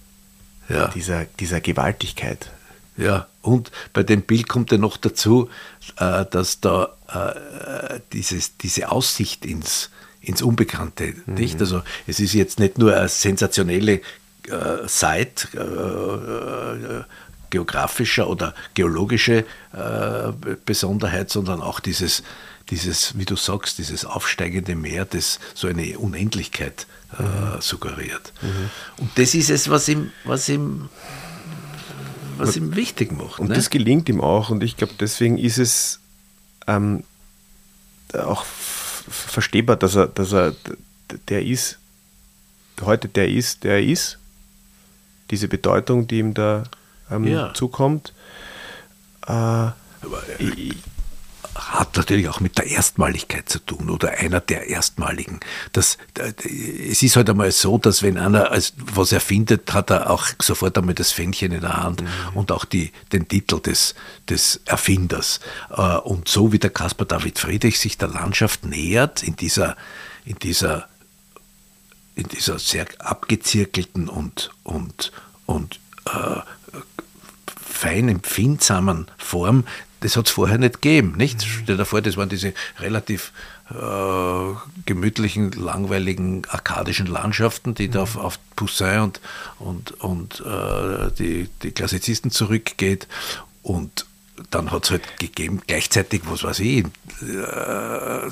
dieser, 0.95 1.25
dieser 1.39 1.61
Gewaltigkeit. 1.61 2.49
Ja, 2.97 3.27
und 3.41 3.71
bei 3.93 4.03
dem 4.03 4.21
Bild 4.21 4.47
kommt 4.47 4.71
ja 4.71 4.77
noch 4.77 4.97
dazu, 4.97 5.49
äh, 5.97 6.25
dass 6.29 6.59
da 6.59 6.89
äh, 7.07 7.99
dieses, 8.13 8.57
diese 8.57 8.91
Aussicht 8.91 9.45
ins, 9.45 9.89
ins 10.21 10.41
Unbekannte, 10.41 11.13
mhm. 11.25 11.33
nicht? 11.33 11.59
Also 11.59 11.81
es 12.07 12.19
ist 12.19 12.33
jetzt 12.33 12.59
nicht 12.59 12.77
nur 12.77 12.95
eine 12.95 13.09
sensationelle 13.09 14.01
äh, 14.47 14.87
Site, 14.87 15.47
äh, 15.57 17.03
geografischer 17.49 18.29
oder 18.29 18.55
geologische 18.73 19.45
äh, 19.73 20.31
Besonderheit, 20.65 21.29
sondern 21.29 21.61
auch 21.61 21.79
dieses, 21.79 22.23
dieses, 22.69 23.17
wie 23.17 23.25
du 23.25 23.35
sagst, 23.35 23.77
dieses 23.77 24.05
aufsteigende 24.05 24.75
Meer, 24.75 25.05
das 25.05 25.39
so 25.53 25.67
eine 25.67 25.99
Unendlichkeit 25.99 26.87
äh, 27.19 27.23
mhm. 27.23 27.61
suggeriert. 27.61 28.33
Mhm. 28.41 28.69
Und 28.97 29.11
das 29.15 29.33
ist 29.33 29.49
es, 29.49 29.69
was 29.69 29.87
ihm, 29.89 30.11
was 30.23 30.47
ihm 30.49 30.89
was 32.37 32.55
ihm 32.55 32.75
wichtig 32.75 33.11
macht. 33.11 33.39
Und 33.39 33.49
ne? 33.49 33.55
das 33.55 33.69
gelingt 33.69 34.09
ihm 34.09 34.19
auch. 34.19 34.49
Und 34.49 34.63
ich 34.63 34.75
glaube, 34.75 34.93
deswegen 34.99 35.37
ist 35.37 35.59
es 35.59 35.99
ähm, 36.65 37.03
auch 38.13 38.45
verstehbar, 39.11 39.75
dass 39.75 39.95
er, 39.95 40.07
dass 40.07 40.33
er 40.33 40.55
der 41.27 41.45
ist, 41.45 41.77
heute 42.81 43.07
der 43.07 43.29
ist, 43.29 43.63
der 43.63 43.83
ist. 43.83 44.17
Diese 45.29 45.47
Bedeutung, 45.47 46.07
die 46.07 46.19
ihm 46.19 46.33
da 46.33 46.63
ähm, 47.09 47.27
ja. 47.27 47.53
zukommt. 47.53 48.13
Äh, 49.27 49.31
Aber, 49.31 49.75
ich, 50.39 50.75
hat 51.71 51.95
natürlich 51.95 52.27
auch 52.27 52.41
mit 52.41 52.57
der 52.57 52.67
Erstmaligkeit 52.67 53.47
zu 53.47 53.59
tun 53.59 53.89
oder 53.89 54.09
einer 54.11 54.41
der 54.41 54.67
Erstmaligen. 54.67 55.39
Das, 55.71 55.97
es 56.43 57.01
ist 57.01 57.15
halt 57.15 57.29
einmal 57.29 57.51
so, 57.51 57.77
dass 57.77 58.03
wenn 58.03 58.17
einer 58.17 58.51
was 58.75 59.11
erfindet, 59.13 59.73
hat 59.73 59.89
er 59.89 60.09
auch 60.09 60.27
sofort 60.41 60.77
einmal 60.77 60.95
das 60.95 61.13
Fähnchen 61.13 61.53
in 61.53 61.61
der 61.61 61.81
Hand 61.81 62.01
mhm. 62.01 62.07
und 62.33 62.51
auch 62.51 62.65
die, 62.65 62.91
den 63.13 63.27
Titel 63.27 63.61
des, 63.61 63.95
des 64.29 64.59
Erfinders. 64.65 65.39
Äh, 65.69 65.81
und 65.81 66.27
so 66.27 66.51
wie 66.51 66.59
der 66.59 66.71
Caspar 66.71 67.07
David 67.07 67.39
Friedrich 67.39 67.79
sich 67.79 67.97
der 67.97 68.09
Landschaft 68.09 68.65
nähert, 68.65 69.23
in 69.23 69.37
dieser, 69.37 69.77
in 70.25 70.35
dieser, 70.39 70.89
in 72.15 72.27
dieser 72.27 72.59
sehr 72.59 72.85
abgezirkelten 72.99 74.09
und, 74.09 74.51
und, 74.63 75.13
und 75.45 75.79
äh, 76.05 76.41
fein 77.55 78.09
empfindsamen 78.09 79.07
Form, 79.17 79.63
das 80.01 80.17
hat 80.17 80.27
es 80.27 80.31
vorher 80.31 80.57
nicht 80.57 80.81
gegeben. 80.81 81.13
Nicht? 81.17 81.41
Stell 81.43 81.77
dir 81.77 81.85
vor, 81.85 82.01
das 82.01 82.17
waren 82.17 82.29
diese 82.29 82.53
relativ 82.79 83.31
äh, 83.69 84.53
gemütlichen, 84.85 85.51
langweiligen, 85.51 86.43
arkadischen 86.49 87.07
Landschaften, 87.07 87.73
die 87.73 87.89
da 87.89 88.01
auf, 88.01 88.17
auf 88.17 88.39
Poussin 88.55 88.99
und, 88.99 89.21
und, 89.59 89.91
und 90.01 90.43
äh, 90.45 91.11
die, 91.17 91.49
die 91.63 91.71
Klassizisten 91.71 92.31
zurückgeht. 92.31 93.07
Und 93.63 94.05
dann 94.49 94.71
hat 94.71 94.85
es 94.85 94.91
halt 94.91 95.19
gegeben, 95.19 95.61
gleichzeitig, 95.67 96.23
was 96.25 96.43
weiß 96.43 96.59
ich, 96.59 96.85
äh, 97.21 98.29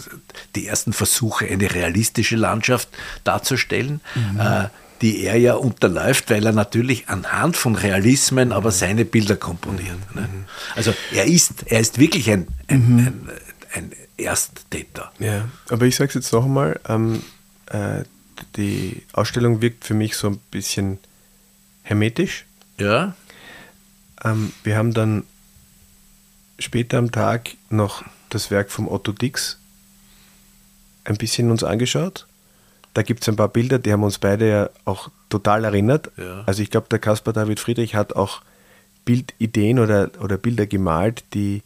die 0.55 0.67
ersten 0.67 0.91
Versuche, 0.91 1.45
eine 1.45 1.73
realistische 1.73 2.35
Landschaft 2.35 2.89
darzustellen. 3.23 4.01
Mhm. 4.15 4.69
Die 5.01 5.23
er 5.23 5.37
ja 5.37 5.53
unterläuft, 5.53 6.29
weil 6.29 6.45
er 6.45 6.51
natürlich 6.51 7.07
anhand 7.07 7.55
von 7.55 7.75
Realismen 7.75 8.51
aber 8.51 8.71
seine 8.71 9.05
Bilder 9.05 9.37
komponiert. 9.37 9.97
Ne? 10.13 10.21
Mhm. 10.21 10.45
Also 10.75 10.93
er 11.13 11.25
ist, 11.25 11.63
er 11.67 11.79
ist 11.79 11.99
wirklich 11.99 12.29
ein, 12.29 12.47
ein, 12.67 12.95
mhm. 12.95 12.99
ein, 12.99 13.29
ein 13.73 13.91
Ersttäter. 14.17 15.11
Ja, 15.19 15.47
aber 15.69 15.85
ich 15.85 15.95
sage 15.95 16.09
es 16.09 16.15
jetzt 16.15 16.33
noch 16.33 16.45
einmal, 16.45 16.79
ähm, 16.87 17.21
äh, 17.67 18.03
die 18.55 19.03
Ausstellung 19.13 19.61
wirkt 19.61 19.85
für 19.85 19.93
mich 19.93 20.15
so 20.15 20.27
ein 20.27 20.39
bisschen 20.51 20.97
hermetisch. 21.83 22.45
Ja. 22.77 23.15
Ähm, 24.23 24.51
wir 24.63 24.77
haben 24.77 24.93
dann 24.93 25.23
später 26.57 26.97
am 26.97 27.11
Tag 27.11 27.51
noch 27.69 28.03
das 28.29 28.51
Werk 28.51 28.69
vom 28.71 28.87
Otto 28.87 29.11
Dix 29.11 29.57
ein 31.03 31.17
bisschen 31.17 31.51
uns 31.51 31.63
angeschaut. 31.63 32.27
Da 32.93 33.03
gibt 33.03 33.21
es 33.21 33.29
ein 33.29 33.35
paar 33.35 33.49
Bilder, 33.49 33.79
die 33.79 33.93
haben 33.93 34.03
uns 34.03 34.17
beide 34.17 34.49
ja 34.49 34.69
auch 34.85 35.09
total 35.29 35.63
erinnert. 35.63 36.11
Ja. 36.17 36.43
Also 36.45 36.63
ich 36.63 36.71
glaube, 36.71 36.87
der 36.89 36.99
Caspar 36.99 37.33
David 37.33 37.59
Friedrich 37.59 37.95
hat 37.95 38.15
auch 38.15 38.41
Bildideen 39.05 39.79
oder, 39.79 40.09
oder 40.21 40.37
Bilder 40.37 40.65
gemalt, 40.65 41.23
die, 41.33 41.63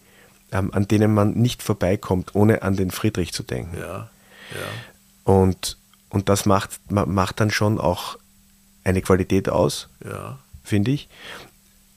ähm, 0.52 0.74
an 0.74 0.88
denen 0.88 1.14
man 1.14 1.34
nicht 1.34 1.64
vorbeikommt, 1.64 2.36
ohne 2.36 2.62
an 2.62 2.76
den 2.76 2.92
Friedrich 2.92 3.34
zu 3.34 3.44
denken. 3.44 3.78
Ja. 3.78 4.10
Ja. 4.52 5.34
Und, 5.34 5.78
und 6.10 6.30
das 6.30 6.46
macht, 6.46 6.80
macht 6.90 7.40
dann 7.40 7.52
schon 7.52 7.80
auch 7.80 8.18
eine 8.84 9.02
Qualität 9.02 9.50
aus, 9.50 9.90
finde 10.64 10.92
ich. 10.92 11.08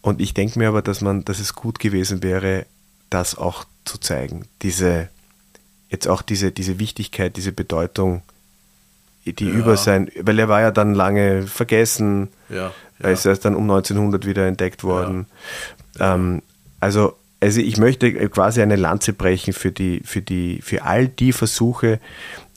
Und 0.01 0.21
ich 0.21 0.35
denke 0.35 0.59
mir 0.59 0.69
aber, 0.69 0.83
dass 0.83 1.01
man, 1.01 1.25
dass 1.25 1.41
es 1.41 1.55
gut 1.55 1.81
gewesen 1.81 2.23
wäre, 2.23 2.67
das 3.11 3.37
auch 3.37 3.65
zu 3.85 3.99
zeigen. 3.99 4.47
Diese, 4.63 5.09
jetzt 5.89 6.07
auch 6.07 6.23
diese, 6.23 6.53
diese 6.53 6.79
Wichtigkeit, 6.79 7.37
diese 7.37 7.53
Bedeutung, 7.53 8.23
die 9.33 9.49
ja. 9.49 9.55
über 9.55 9.77
sein, 9.77 10.11
weil 10.21 10.39
er 10.39 10.49
war 10.49 10.61
ja 10.61 10.71
dann 10.71 10.95
lange 10.95 11.47
vergessen, 11.47 12.29
ja, 12.49 12.57
ja. 12.57 12.73
er 13.01 13.13
ist 13.13 13.27
erst 13.27 13.45
dann 13.45 13.55
um 13.55 13.65
1900 13.65 14.27
wieder 14.27 14.47
entdeckt 14.47 14.85
worden. 14.85 15.27
Ähm, 15.99 16.43
also, 16.81 17.15
also 17.41 17.61
ich 17.61 17.77
möchte 17.77 18.13
quasi 18.29 18.63
eine 18.63 18.77
Lanze 18.77 19.13
brechen 19.13 19.53
für 19.53 19.73
die, 19.73 20.01
für 20.05 20.23
die, 20.23 20.61
für 20.63 20.85
all 20.85 21.09
die 21.09 21.33
Versuche, 21.33 22.01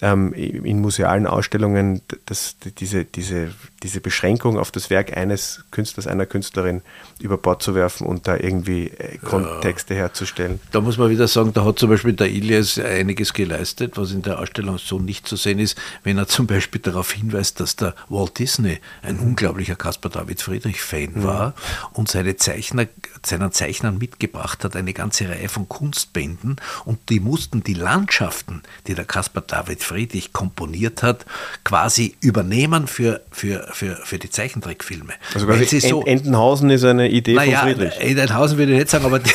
ähm, 0.02 0.34
in 0.34 0.80
musealen 0.80 1.28
Ausstellungen 1.28 2.02
das, 2.26 2.56
diese, 2.80 3.04
diese, 3.06 3.52
diese 3.84 4.02
Beschränkung 4.02 4.58
auf 4.58 4.72
das 4.72 4.90
Werk 4.90 5.16
eines 5.16 5.64
Künstlers, 5.72 6.08
einer 6.08 6.26
Künstlerin 6.26 6.82
über 7.20 7.38
Bord 7.38 7.64
zu 7.64 7.76
werfen 7.76 8.06
und 8.06 8.28
da 8.28 8.36
irgendwie 8.36 8.88
äh, 8.88 9.18
Kontexte 9.18 9.94
ja. 9.94 10.02
herzustellen. 10.02 10.60
Da 10.72 10.82
muss 10.82 10.98
man 10.98 11.10
wieder 11.10 11.28
sagen, 11.28 11.54
da 11.54 11.64
hat 11.64 11.80
zum 11.80 11.90
Beispiel 11.90 12.14
der 12.14 12.30
Ilias 12.30 12.78
einiges 12.78 13.34
geleistet, 13.34 13.98
was 13.98 14.12
in 14.12 14.22
der 14.22 14.40
Ausstellung 14.40 14.78
so 14.78 15.00
nicht 15.00 15.28
zu 15.28 15.36
sehen 15.36 15.60
ist, 15.60 15.78
wenn 16.04 16.18
er 16.18 16.28
zum 16.28 16.48
Beispiel 16.48 16.82
darauf 16.82 17.12
hinweist, 17.12 17.60
dass 17.60 17.76
der 17.76 17.96
Walt 18.10 18.38
Disney 18.40 18.80
ein 19.02 19.18
mhm. 19.18 19.28
unglaublicher 19.30 19.76
Caspar 19.76 20.12
David 20.12 20.42
Friedrich-Fan 20.42 21.14
mhm. 21.16 21.24
war 21.24 21.54
und 21.94 22.10
seine 22.10 22.36
Zeichner, 22.36 22.88
seinen 23.26 23.52
Zeichnern 23.52 23.98
mitgebracht 23.98 24.64
hat, 24.64 24.76
eine 24.76 24.94
ganze 24.94 25.30
Reihe 25.30 25.50
von 25.50 25.70
Kunstbänden 25.70 26.58
und 26.86 27.10
die 27.10 27.20
mussten 27.20 27.64
die 27.64 27.74
Landschaften, 27.74 28.62
die 28.88 28.94
der 28.94 29.06
Caspar 29.06 29.44
David 29.46 29.84
Friedrich 29.84 30.34
komponiert 30.34 31.04
hat, 31.04 31.26
quasi 31.64 32.16
übernehmen 32.22 32.88
für, 32.88 33.22
für, 33.32 33.69
für, 33.72 33.96
für 33.96 34.20
die 34.20 34.30
Zeichentrickfilme. 34.30 35.14
Also 35.34 35.46
quasi 35.46 35.80
so, 35.80 36.04
Entenhausen 36.04 36.70
ist 36.70 36.84
eine 36.84 37.10
Idee 37.10 37.34
naja, 37.34 37.60
von 37.60 37.70
Friedrich. 37.70 38.00
Entenhausen 38.00 38.58
würde 38.58 38.74
ich 38.74 38.80
nicht 38.80 38.90
sagen, 38.90 39.06
aber 39.06 39.20
die, 39.20 39.32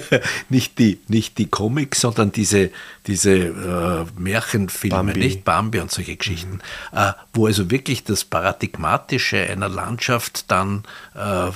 nicht, 0.48 0.78
die, 0.78 1.00
nicht 1.08 1.38
die 1.38 1.46
Comics, 1.46 2.00
sondern 2.00 2.32
diese, 2.32 2.70
diese 3.06 3.32
äh, 3.32 4.04
Märchenfilme, 4.16 4.96
Bambi. 4.96 5.18
nicht 5.18 5.44
Bambi 5.44 5.80
und 5.80 5.90
solche 5.90 6.16
Geschichten, 6.16 6.60
mhm. 6.92 6.98
äh, 6.98 7.12
wo 7.32 7.46
also 7.46 7.70
wirklich 7.70 8.04
das 8.04 8.24
Paradigmatische 8.24 9.38
einer 9.38 9.68
Landschaft 9.68 10.50
dann 10.50 10.84
äh, 11.14 11.50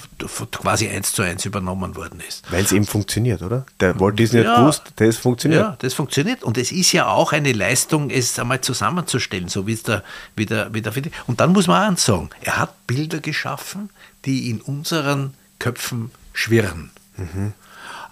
quasi 0.51 0.89
eins 0.89 1.13
zu 1.13 1.23
eins 1.23 1.45
übernommen 1.45 1.97
worden 1.97 2.23
ist. 2.27 2.51
Weil 2.51 2.65
es 2.65 2.73
eben 2.73 2.87
funktioniert, 2.87 3.43
oder? 3.43 3.67
Der 3.81 3.99
Walt 4.01 4.19
Disney 4.19 4.41
ja, 4.43 4.51
hat 4.51 4.59
gewusst, 4.61 4.83
das 4.97 5.17
funktioniert. 5.17 5.63
Ja, 5.63 5.77
das 5.79 5.95
funktioniert. 5.95 6.43
Und 6.43 6.59
es 6.59 6.73
ist 6.73 6.93
ja 6.93 7.09
auch 7.09 7.33
eine 7.33 7.53
Leistung, 7.53 8.11
es 8.11 8.39
einmal 8.39 8.61
zusammenzustellen, 8.61 9.49
so 9.49 9.67
wie 9.67 9.75
es 9.75 9.83
der, 9.83 10.03
wie 10.37 10.47
der, 10.47 10.73
wie 10.73 10.81
der 10.81 10.93
Und 11.27 11.41
dann 11.41 11.53
muss 11.53 11.67
man 11.67 11.95
auch 11.95 11.99
sagen, 11.99 12.22
er 12.41 12.59
hat 12.59 12.87
Bilder 12.87 13.21
geschaffen, 13.21 13.91
die 14.25 14.51
in 14.51 14.61
unseren 14.61 15.35
Köpfen 15.59 16.11
schwirren. 16.33 16.91
Mhm. 17.17 17.53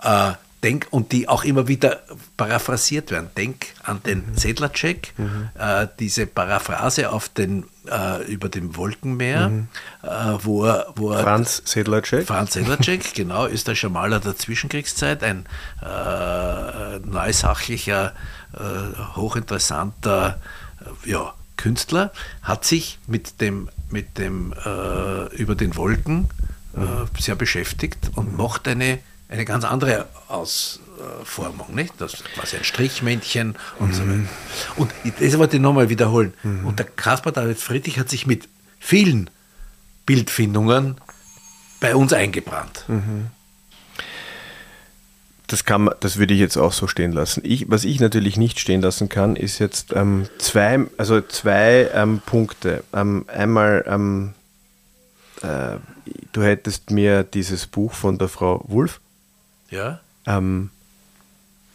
Äh, 0.02 0.32
denk, 0.62 0.88
und 0.90 1.12
die 1.12 1.28
auch 1.28 1.44
immer 1.44 1.68
wieder 1.68 2.00
paraphrasiert 2.36 3.10
werden. 3.10 3.30
Denk 3.36 3.68
an 3.82 4.02
den 4.02 4.18
mhm. 4.18 4.36
Sedlacek, 4.36 5.14
mhm. 5.16 5.48
äh, 5.58 5.86
diese 5.98 6.26
Paraphrase 6.26 7.10
auf 7.10 7.28
den, 7.28 7.64
äh, 7.86 8.22
über 8.30 8.48
dem 8.48 8.76
Wolkenmeer, 8.76 9.48
mhm. 9.48 9.68
äh, 10.02 10.08
wo 10.42 10.66
er, 10.66 10.92
wo 10.96 11.12
er 11.12 11.22
Franz 11.22 11.62
Sedlacek. 11.64 12.26
Franz 12.26 12.52
Sedlacek, 12.54 13.14
genau, 13.14 13.46
ist 13.46 13.68
der 13.68 13.74
Schamaler 13.74 14.20
der 14.20 14.36
Zwischenkriegszeit, 14.36 15.22
ein 15.22 15.46
äh, 15.82 16.98
neusachlicher, 17.00 18.14
äh, 18.52 19.16
hochinteressanter 19.16 20.40
ja, 21.04 21.34
Künstler, 21.56 22.12
hat 22.42 22.64
sich 22.64 22.98
mit 23.06 23.40
dem, 23.40 23.68
mit 23.92 24.18
dem 24.18 24.52
äh, 24.52 25.34
über 25.36 25.54
den 25.54 25.76
Wolken 25.76 26.28
äh, 26.76 27.20
sehr 27.20 27.34
beschäftigt 27.34 28.10
und 28.14 28.36
macht 28.36 28.68
eine, 28.68 28.98
eine 29.28 29.44
ganz 29.44 29.64
andere 29.64 30.06
Ausformung, 30.28 31.74
nicht? 31.74 31.94
Das 31.98 32.14
ist 32.14 32.24
quasi 32.32 32.56
ein 32.56 32.64
Strichmännchen 32.64 33.56
und 33.78 33.88
mhm. 33.88 33.94
so 33.94 34.02
weiter. 34.02 34.28
Und 34.76 34.92
das 35.20 35.38
wollte 35.38 35.56
ich 35.56 35.62
nochmal 35.62 35.88
wiederholen. 35.88 36.34
Mhm. 36.42 36.66
Und 36.66 36.78
der 36.78 36.86
Caspar 36.86 37.32
David 37.32 37.58
Friedrich 37.58 37.98
hat 37.98 38.08
sich 38.08 38.26
mit 38.26 38.48
vielen 38.78 39.30
Bildfindungen 40.06 40.96
bei 41.80 41.94
uns 41.94 42.12
eingebrannt. 42.12 42.84
Mhm. 42.88 43.26
Das, 45.50 45.64
kann, 45.64 45.90
das 45.98 46.16
würde 46.16 46.32
ich 46.32 46.38
jetzt 46.38 46.56
auch 46.56 46.72
so 46.72 46.86
stehen 46.86 47.10
lassen. 47.10 47.42
Ich, 47.44 47.68
was 47.68 47.82
ich 47.82 47.98
natürlich 47.98 48.36
nicht 48.36 48.60
stehen 48.60 48.82
lassen 48.82 49.08
kann, 49.08 49.34
ist 49.34 49.58
jetzt 49.58 49.92
ähm, 49.94 50.28
zwei, 50.38 50.86
also 50.96 51.20
zwei 51.22 51.90
ähm, 51.92 52.22
Punkte. 52.24 52.84
Ähm, 52.92 53.24
einmal 53.26 53.84
ähm, 53.88 54.34
äh, 55.42 55.78
du 56.32 56.42
hättest 56.42 56.90
mir 56.90 57.24
dieses 57.24 57.66
Buch 57.66 57.94
von 57.94 58.18
der 58.18 58.28
Frau 58.28 58.64
Wulff 58.68 59.00
ja? 59.70 60.00
ähm, 60.26 60.70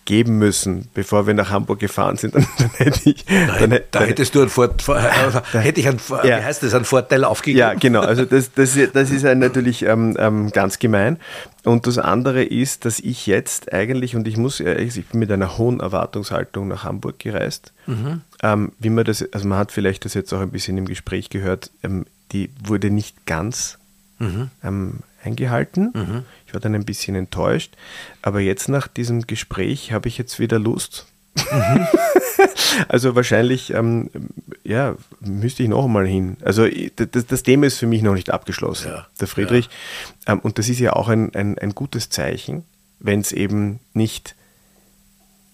geben 0.06 0.38
müssen, 0.38 0.88
bevor 0.94 1.28
wir 1.28 1.34
nach 1.34 1.50
Hamburg 1.50 1.80
gefahren 1.80 2.18
sind, 2.18 2.36
dann, 2.36 2.48
dann 2.58 2.70
hätte 2.78 3.10
ich. 3.10 3.26
Dann, 3.26 3.70
dann, 3.70 3.80
da 3.92 4.02
hättest 4.02 4.36
du 4.36 4.42
einen 4.42 4.50
Vorteil, 4.50 4.98
also 5.26 5.42
hätte 5.52 5.80
ich 5.80 5.88
einen, 5.88 6.00
ja. 6.10 6.24
wie 6.24 6.44
heißt 6.44 6.64
das, 6.64 6.74
einen 6.74 6.86
Vorteil 6.86 7.24
aufgegeben. 7.24 7.60
Ja, 7.60 7.74
genau. 7.74 8.02
Also 8.02 8.26
das, 8.26 8.54
das, 8.54 8.78
das 8.94 9.12
ist 9.12 9.24
natürlich 9.24 9.84
ähm, 9.84 10.16
ähm, 10.20 10.52
ganz 10.52 10.80
gemein. 10.80 11.18
Und 11.64 11.88
das 11.88 11.98
andere 11.98 12.44
ist, 12.44 12.86
dass 12.86 13.00
ich 13.00 13.26
jetzt 13.26 13.74
eigentlich, 13.74 14.16
und 14.16 14.28
ich 14.28 14.38
muss, 14.38 14.60
ich 14.60 15.06
bin 15.08 15.20
mit 15.20 15.32
einer 15.32 15.58
hohen 15.58 15.80
Erwartungshaltung 15.80 16.68
nach 16.68 16.84
Hamburg 16.84 17.18
gereist. 17.18 17.74
Mhm. 17.88 18.22
Ähm, 18.44 18.72
wie 18.78 18.92
man 18.92 19.04
das, 19.04 19.26
also 19.34 19.48
man 19.48 19.58
hat 19.58 19.72
vielleicht 19.72 20.06
das 20.06 20.14
jetzt 20.14 20.32
auch 20.34 20.42
ein 20.42 20.52
bisschen 20.52 20.78
im 20.78 20.86
Gespräch 20.86 21.30
gehört, 21.30 21.72
ähm, 21.82 22.06
die 22.32 22.52
wurde 22.64 22.92
nicht 22.92 23.26
ganz 23.26 23.80
mhm. 24.20 24.50
ähm, 24.64 25.00
eingehalten. 25.24 25.92
Mhm. 25.94 26.24
War 26.56 26.62
dann 26.62 26.74
ein 26.74 26.86
bisschen 26.86 27.16
enttäuscht. 27.16 27.76
Aber 28.22 28.40
jetzt 28.40 28.70
nach 28.70 28.88
diesem 28.88 29.28
Gespräch 29.28 29.92
habe 29.92 30.08
ich 30.08 30.18
jetzt 30.18 30.40
wieder 30.40 30.58
Lust. 30.58 31.06
Mhm. 31.36 31.88
also 32.88 33.14
wahrscheinlich, 33.16 33.74
ähm, 33.74 34.10
ja, 34.64 34.96
müsste 35.20 35.64
ich 35.64 35.70
noch 35.70 35.86
einmal 35.86 36.08
hin. 36.08 36.38
Also 36.42 36.66
das, 36.96 37.26
das, 37.28 37.44
Thema 37.44 37.68
ist 37.68 37.78
für 37.78 37.88
mich 37.88 38.02
noch 38.02 38.14
nicht 38.14 38.32
abgeschlossen, 38.32 38.88
ja. 38.88 39.06
der 39.20 39.28
Friedrich. 39.28 39.70
Ja. 40.28 40.34
Ähm, 40.34 40.40
und 40.40 40.58
das 40.58 40.70
ist 40.70 40.80
ja 40.80 40.94
auch 40.94 41.10
ein, 41.10 41.36
ein, 41.36 41.60
ein 41.60 41.76
gutes 41.76 42.10
Zeichen, 42.10 42.64
wenn 43.00 43.20
es 43.20 43.32
eben 43.32 43.80
nicht 43.94 44.36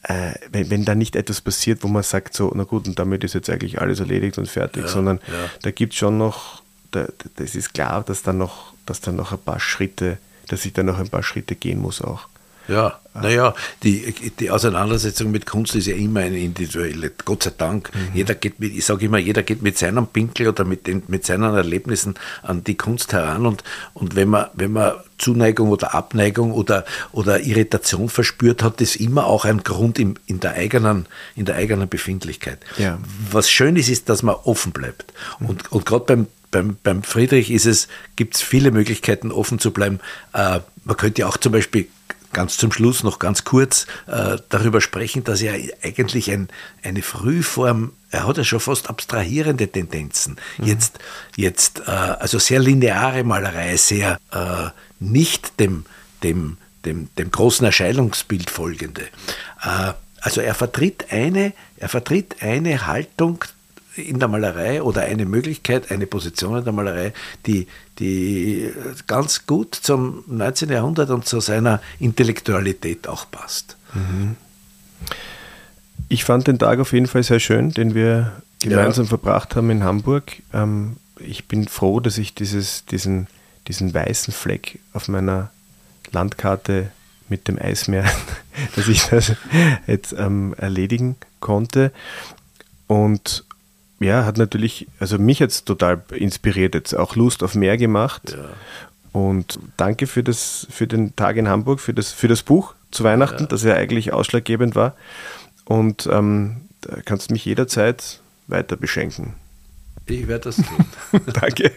äh, 0.04 0.34
wenn, 0.52 0.70
wenn 0.70 0.86
da 0.86 0.96
nicht 0.96 1.16
etwas 1.16 1.42
passiert, 1.42 1.84
wo 1.84 1.88
man 1.88 2.04
sagt, 2.04 2.36
so, 2.36 2.52
na 2.56 2.64
gut, 2.64 2.88
und 2.88 2.98
damit 2.98 3.24
ist 3.24 3.34
jetzt 3.34 3.50
eigentlich 3.50 3.82
alles 3.82 4.00
erledigt 4.00 4.38
und 4.38 4.48
fertig, 4.48 4.84
ja, 4.84 4.90
sondern 4.90 5.20
ja. 5.28 5.50
da 5.62 5.72
gibt 5.72 5.94
es 5.94 6.00
schon 6.00 6.18
noch, 6.18 6.64
da, 6.92 7.08
das 7.36 7.56
ist 7.56 7.74
klar, 7.74 8.04
dass 8.04 8.24
da 8.24 8.34
noch, 8.34 8.74
dass 8.86 9.02
da 9.02 9.12
noch 9.12 9.32
ein 9.32 9.40
paar 9.40 9.60
Schritte, 9.60 10.18
dass 10.48 10.66
ich 10.66 10.74
da 10.74 10.84
noch 10.84 11.00
ein 11.00 11.10
paar 11.10 11.24
Schritte 11.24 11.56
gehen 11.56 11.80
muss 11.80 12.02
auch. 12.02 12.28
Ja, 12.68 13.00
naja, 13.14 13.54
die, 13.84 14.32
die 14.40 14.50
Auseinandersetzung 14.50 15.32
mit 15.32 15.46
Kunst 15.46 15.76
ist 15.76 15.88
ja 15.88 15.96
immer 15.96 16.22
eine 16.22 16.40
individuelle, 16.40 17.12
Gott 17.26 17.44
sei 17.44 17.52
Dank. 17.58 17.92
Mhm. 17.94 18.16
Jeder 18.16 18.36
geht 18.36 18.60
mit, 18.60 18.74
ich 18.74 18.86
sage 18.86 19.06
immer, 19.06 19.18
jeder 19.18 19.44
geht 19.44 19.62
mit 19.62 19.78
seinem 19.78 20.08
Pinkel 20.08 20.48
oder 20.48 20.64
mit, 20.64 20.88
den, 20.88 21.04
mit 21.08 21.26
seinen 21.26 21.54
Erlebnissen 21.54 22.16
an 22.44 22.64
die 22.64 22.76
Kunst 22.76 23.12
heran 23.12 23.46
und, 23.46 23.64
und 23.94 24.16
wenn 24.16 24.30
man, 24.30 24.48
wenn 24.54 24.72
man 24.72 24.94
Zuneigung 25.18 25.70
oder 25.70 25.94
Abneigung 25.94 26.54
oder, 26.54 26.86
oder 27.12 27.42
Irritation 27.42 28.08
verspürt, 28.08 28.64
hat 28.64 28.80
das 28.80 28.96
immer 28.96 29.26
auch 29.26 29.44
einen 29.44 29.64
Grund 29.64 30.00
in, 30.00 30.18
in, 30.26 30.40
der, 30.40 30.54
eigenen, 30.54 31.08
in 31.36 31.46
der 31.46 31.56
eigenen 31.56 31.90
Befindlichkeit. 31.90 32.60
Ja. 32.78 33.00
Was 33.32 33.50
schön 33.50 33.76
ist, 33.76 33.90
ist, 33.90 34.08
dass 34.08 34.24
man 34.24 34.36
offen 34.36 34.72
bleibt. 34.72 35.14
Mhm. 35.40 35.48
Und, 35.48 35.72
und 35.72 35.86
gerade 35.86 36.06
beim 36.06 36.28
beim, 36.52 36.78
beim 36.84 37.04
Friedrich 37.04 37.50
ist 37.52 37.66
es, 37.66 37.88
gibt 38.16 38.36
es 38.36 38.42
viele 38.42 38.72
Möglichkeiten, 38.72 39.32
offen 39.32 39.60
zu 39.60 39.72
bleiben. 39.72 40.00
Äh, 40.34 40.60
man 40.84 40.98
könnte 40.98 41.22
ja 41.22 41.28
auch 41.28 41.38
zum 41.38 41.52
Beispiel 41.52 41.88
ganz 42.34 42.58
zum 42.58 42.72
Schluss 42.72 43.04
noch 43.04 43.20
ganz 43.20 43.44
kurz 43.44 43.88
äh, 44.08 44.38
darüber 44.50 44.82
sprechen, 44.82 45.24
dass 45.24 45.42
er 45.42 45.54
eigentlich 45.84 46.32
ein, 46.32 46.50
eine 46.84 47.02
Frühform, 47.02 47.94
er 48.10 48.28
hat 48.28 48.38
ja 48.38 48.44
schon 48.44 48.60
fast 48.60 48.90
abstrahierende 48.90 49.68
Tendenzen. 49.68 50.38
Mhm. 50.58 50.66
Jetzt, 50.66 51.00
jetzt 51.36 51.82
äh, 51.88 51.92
also 51.92 52.40
sehr 52.40 52.60
lineare 52.60 53.24
Malerei, 53.24 53.76
sehr 53.78 54.18
äh, 54.32 54.70
nicht 55.00 55.60
dem, 55.60 55.86
dem, 56.24 56.58
dem, 56.86 57.10
dem 57.18 57.32
großen 57.32 57.66
Erscheinungsbild 57.66 58.50
folgende. 58.50 59.04
Äh, 59.64 59.94
also 60.22 60.42
er 60.42 60.54
vertritt 60.54 61.08
eine, 61.12 61.54
er 61.78 61.90
vertritt 61.90 62.38
eine 62.42 62.86
Haltung 62.86 63.44
in 63.96 64.20
der 64.20 64.28
Malerei 64.28 64.82
oder 64.82 65.02
eine 65.02 65.26
Möglichkeit, 65.26 65.92
eine 65.92 66.08
Position 66.08 66.58
in 66.58 66.64
der 66.64 66.74
Malerei, 66.74 67.14
die, 67.46 67.68
die 68.00 68.72
ganz 69.08 69.46
gut 69.46 69.76
zum 69.76 70.24
19. 70.28 70.70
Jahrhundert 70.70 71.10
und 71.10 71.26
zu 71.26 71.40
seiner 71.40 71.82
Intellektualität 72.00 73.08
auch 73.08 73.30
passt. 73.30 73.76
Mhm. 73.94 74.36
Ich 76.08 76.24
fand 76.24 76.48
den 76.48 76.60
Tag 76.60 76.80
auf 76.80 76.94
jeden 76.94 77.08
Fall 77.08 77.24
sehr 77.24 77.40
schön, 77.40 77.72
den 77.72 77.96
wir 77.96 78.32
gemeinsam 78.62 79.06
ja. 79.06 79.10
verbracht 79.10 79.56
haben 79.56 79.70
in 79.70 79.84
Hamburg. 79.84 80.42
Ähm, 80.54 80.98
ich 81.20 81.48
bin 81.48 81.68
froh, 81.68 82.00
dass 82.00 82.18
ich 82.18 82.34
dieses, 82.34 82.86
diesen, 82.86 83.28
diesen 83.68 83.94
weißen 83.94 84.34
Fleck 84.34 84.80
auf 84.94 85.08
meiner 85.08 85.52
Landkarte 86.12 86.92
mit 87.30 87.48
dem 87.48 87.58
Eismeer, 87.60 88.06
dass 88.76 88.88
ich 88.88 89.04
das 89.08 89.34
jetzt 89.88 90.14
ähm, 90.14 90.54
erledigen 90.58 91.16
konnte. 91.40 91.92
Und 92.88 93.46
ja, 94.02 94.26
hat 94.26 94.38
natürlich, 94.38 94.88
also 95.00 95.18
mich 95.18 95.40
jetzt 95.40 95.66
total 95.66 96.04
inspiriert, 96.12 96.74
jetzt 96.74 96.94
auch 96.94 97.16
Lust 97.16 97.44
auf 97.44 97.56
mehr 97.56 97.78
gemacht. 97.78 98.32
Ja. 98.32 98.50
Und 99.12 99.60
danke 99.78 100.08
für, 100.08 100.24
das, 100.24 100.68
für 100.70 100.88
den 100.88 101.16
Tag 101.16 101.36
in 101.38 101.48
Hamburg, 101.48 101.80
für 101.80 101.94
das, 101.94 102.12
für 102.12 102.28
das 102.28 102.44
Buch 102.44 102.74
zu 102.92 103.04
Weihnachten, 103.04 103.44
ja. 103.44 103.48
das 103.48 103.64
ja 103.64 103.76
eigentlich 103.76 104.14
ausschlaggebend 104.14 104.76
war. 104.76 104.96
Und 105.66 106.08
ähm, 106.12 106.62
da 106.82 106.98
kannst 107.06 107.30
du 107.30 107.34
mich 107.34 107.46
jederzeit 107.46 108.22
weiter 108.48 108.76
beschenken. 108.76 109.36
Ich 110.06 110.28
werde 110.28 110.46
das 110.46 110.56
tun. 110.56 111.22
danke. 111.34 111.72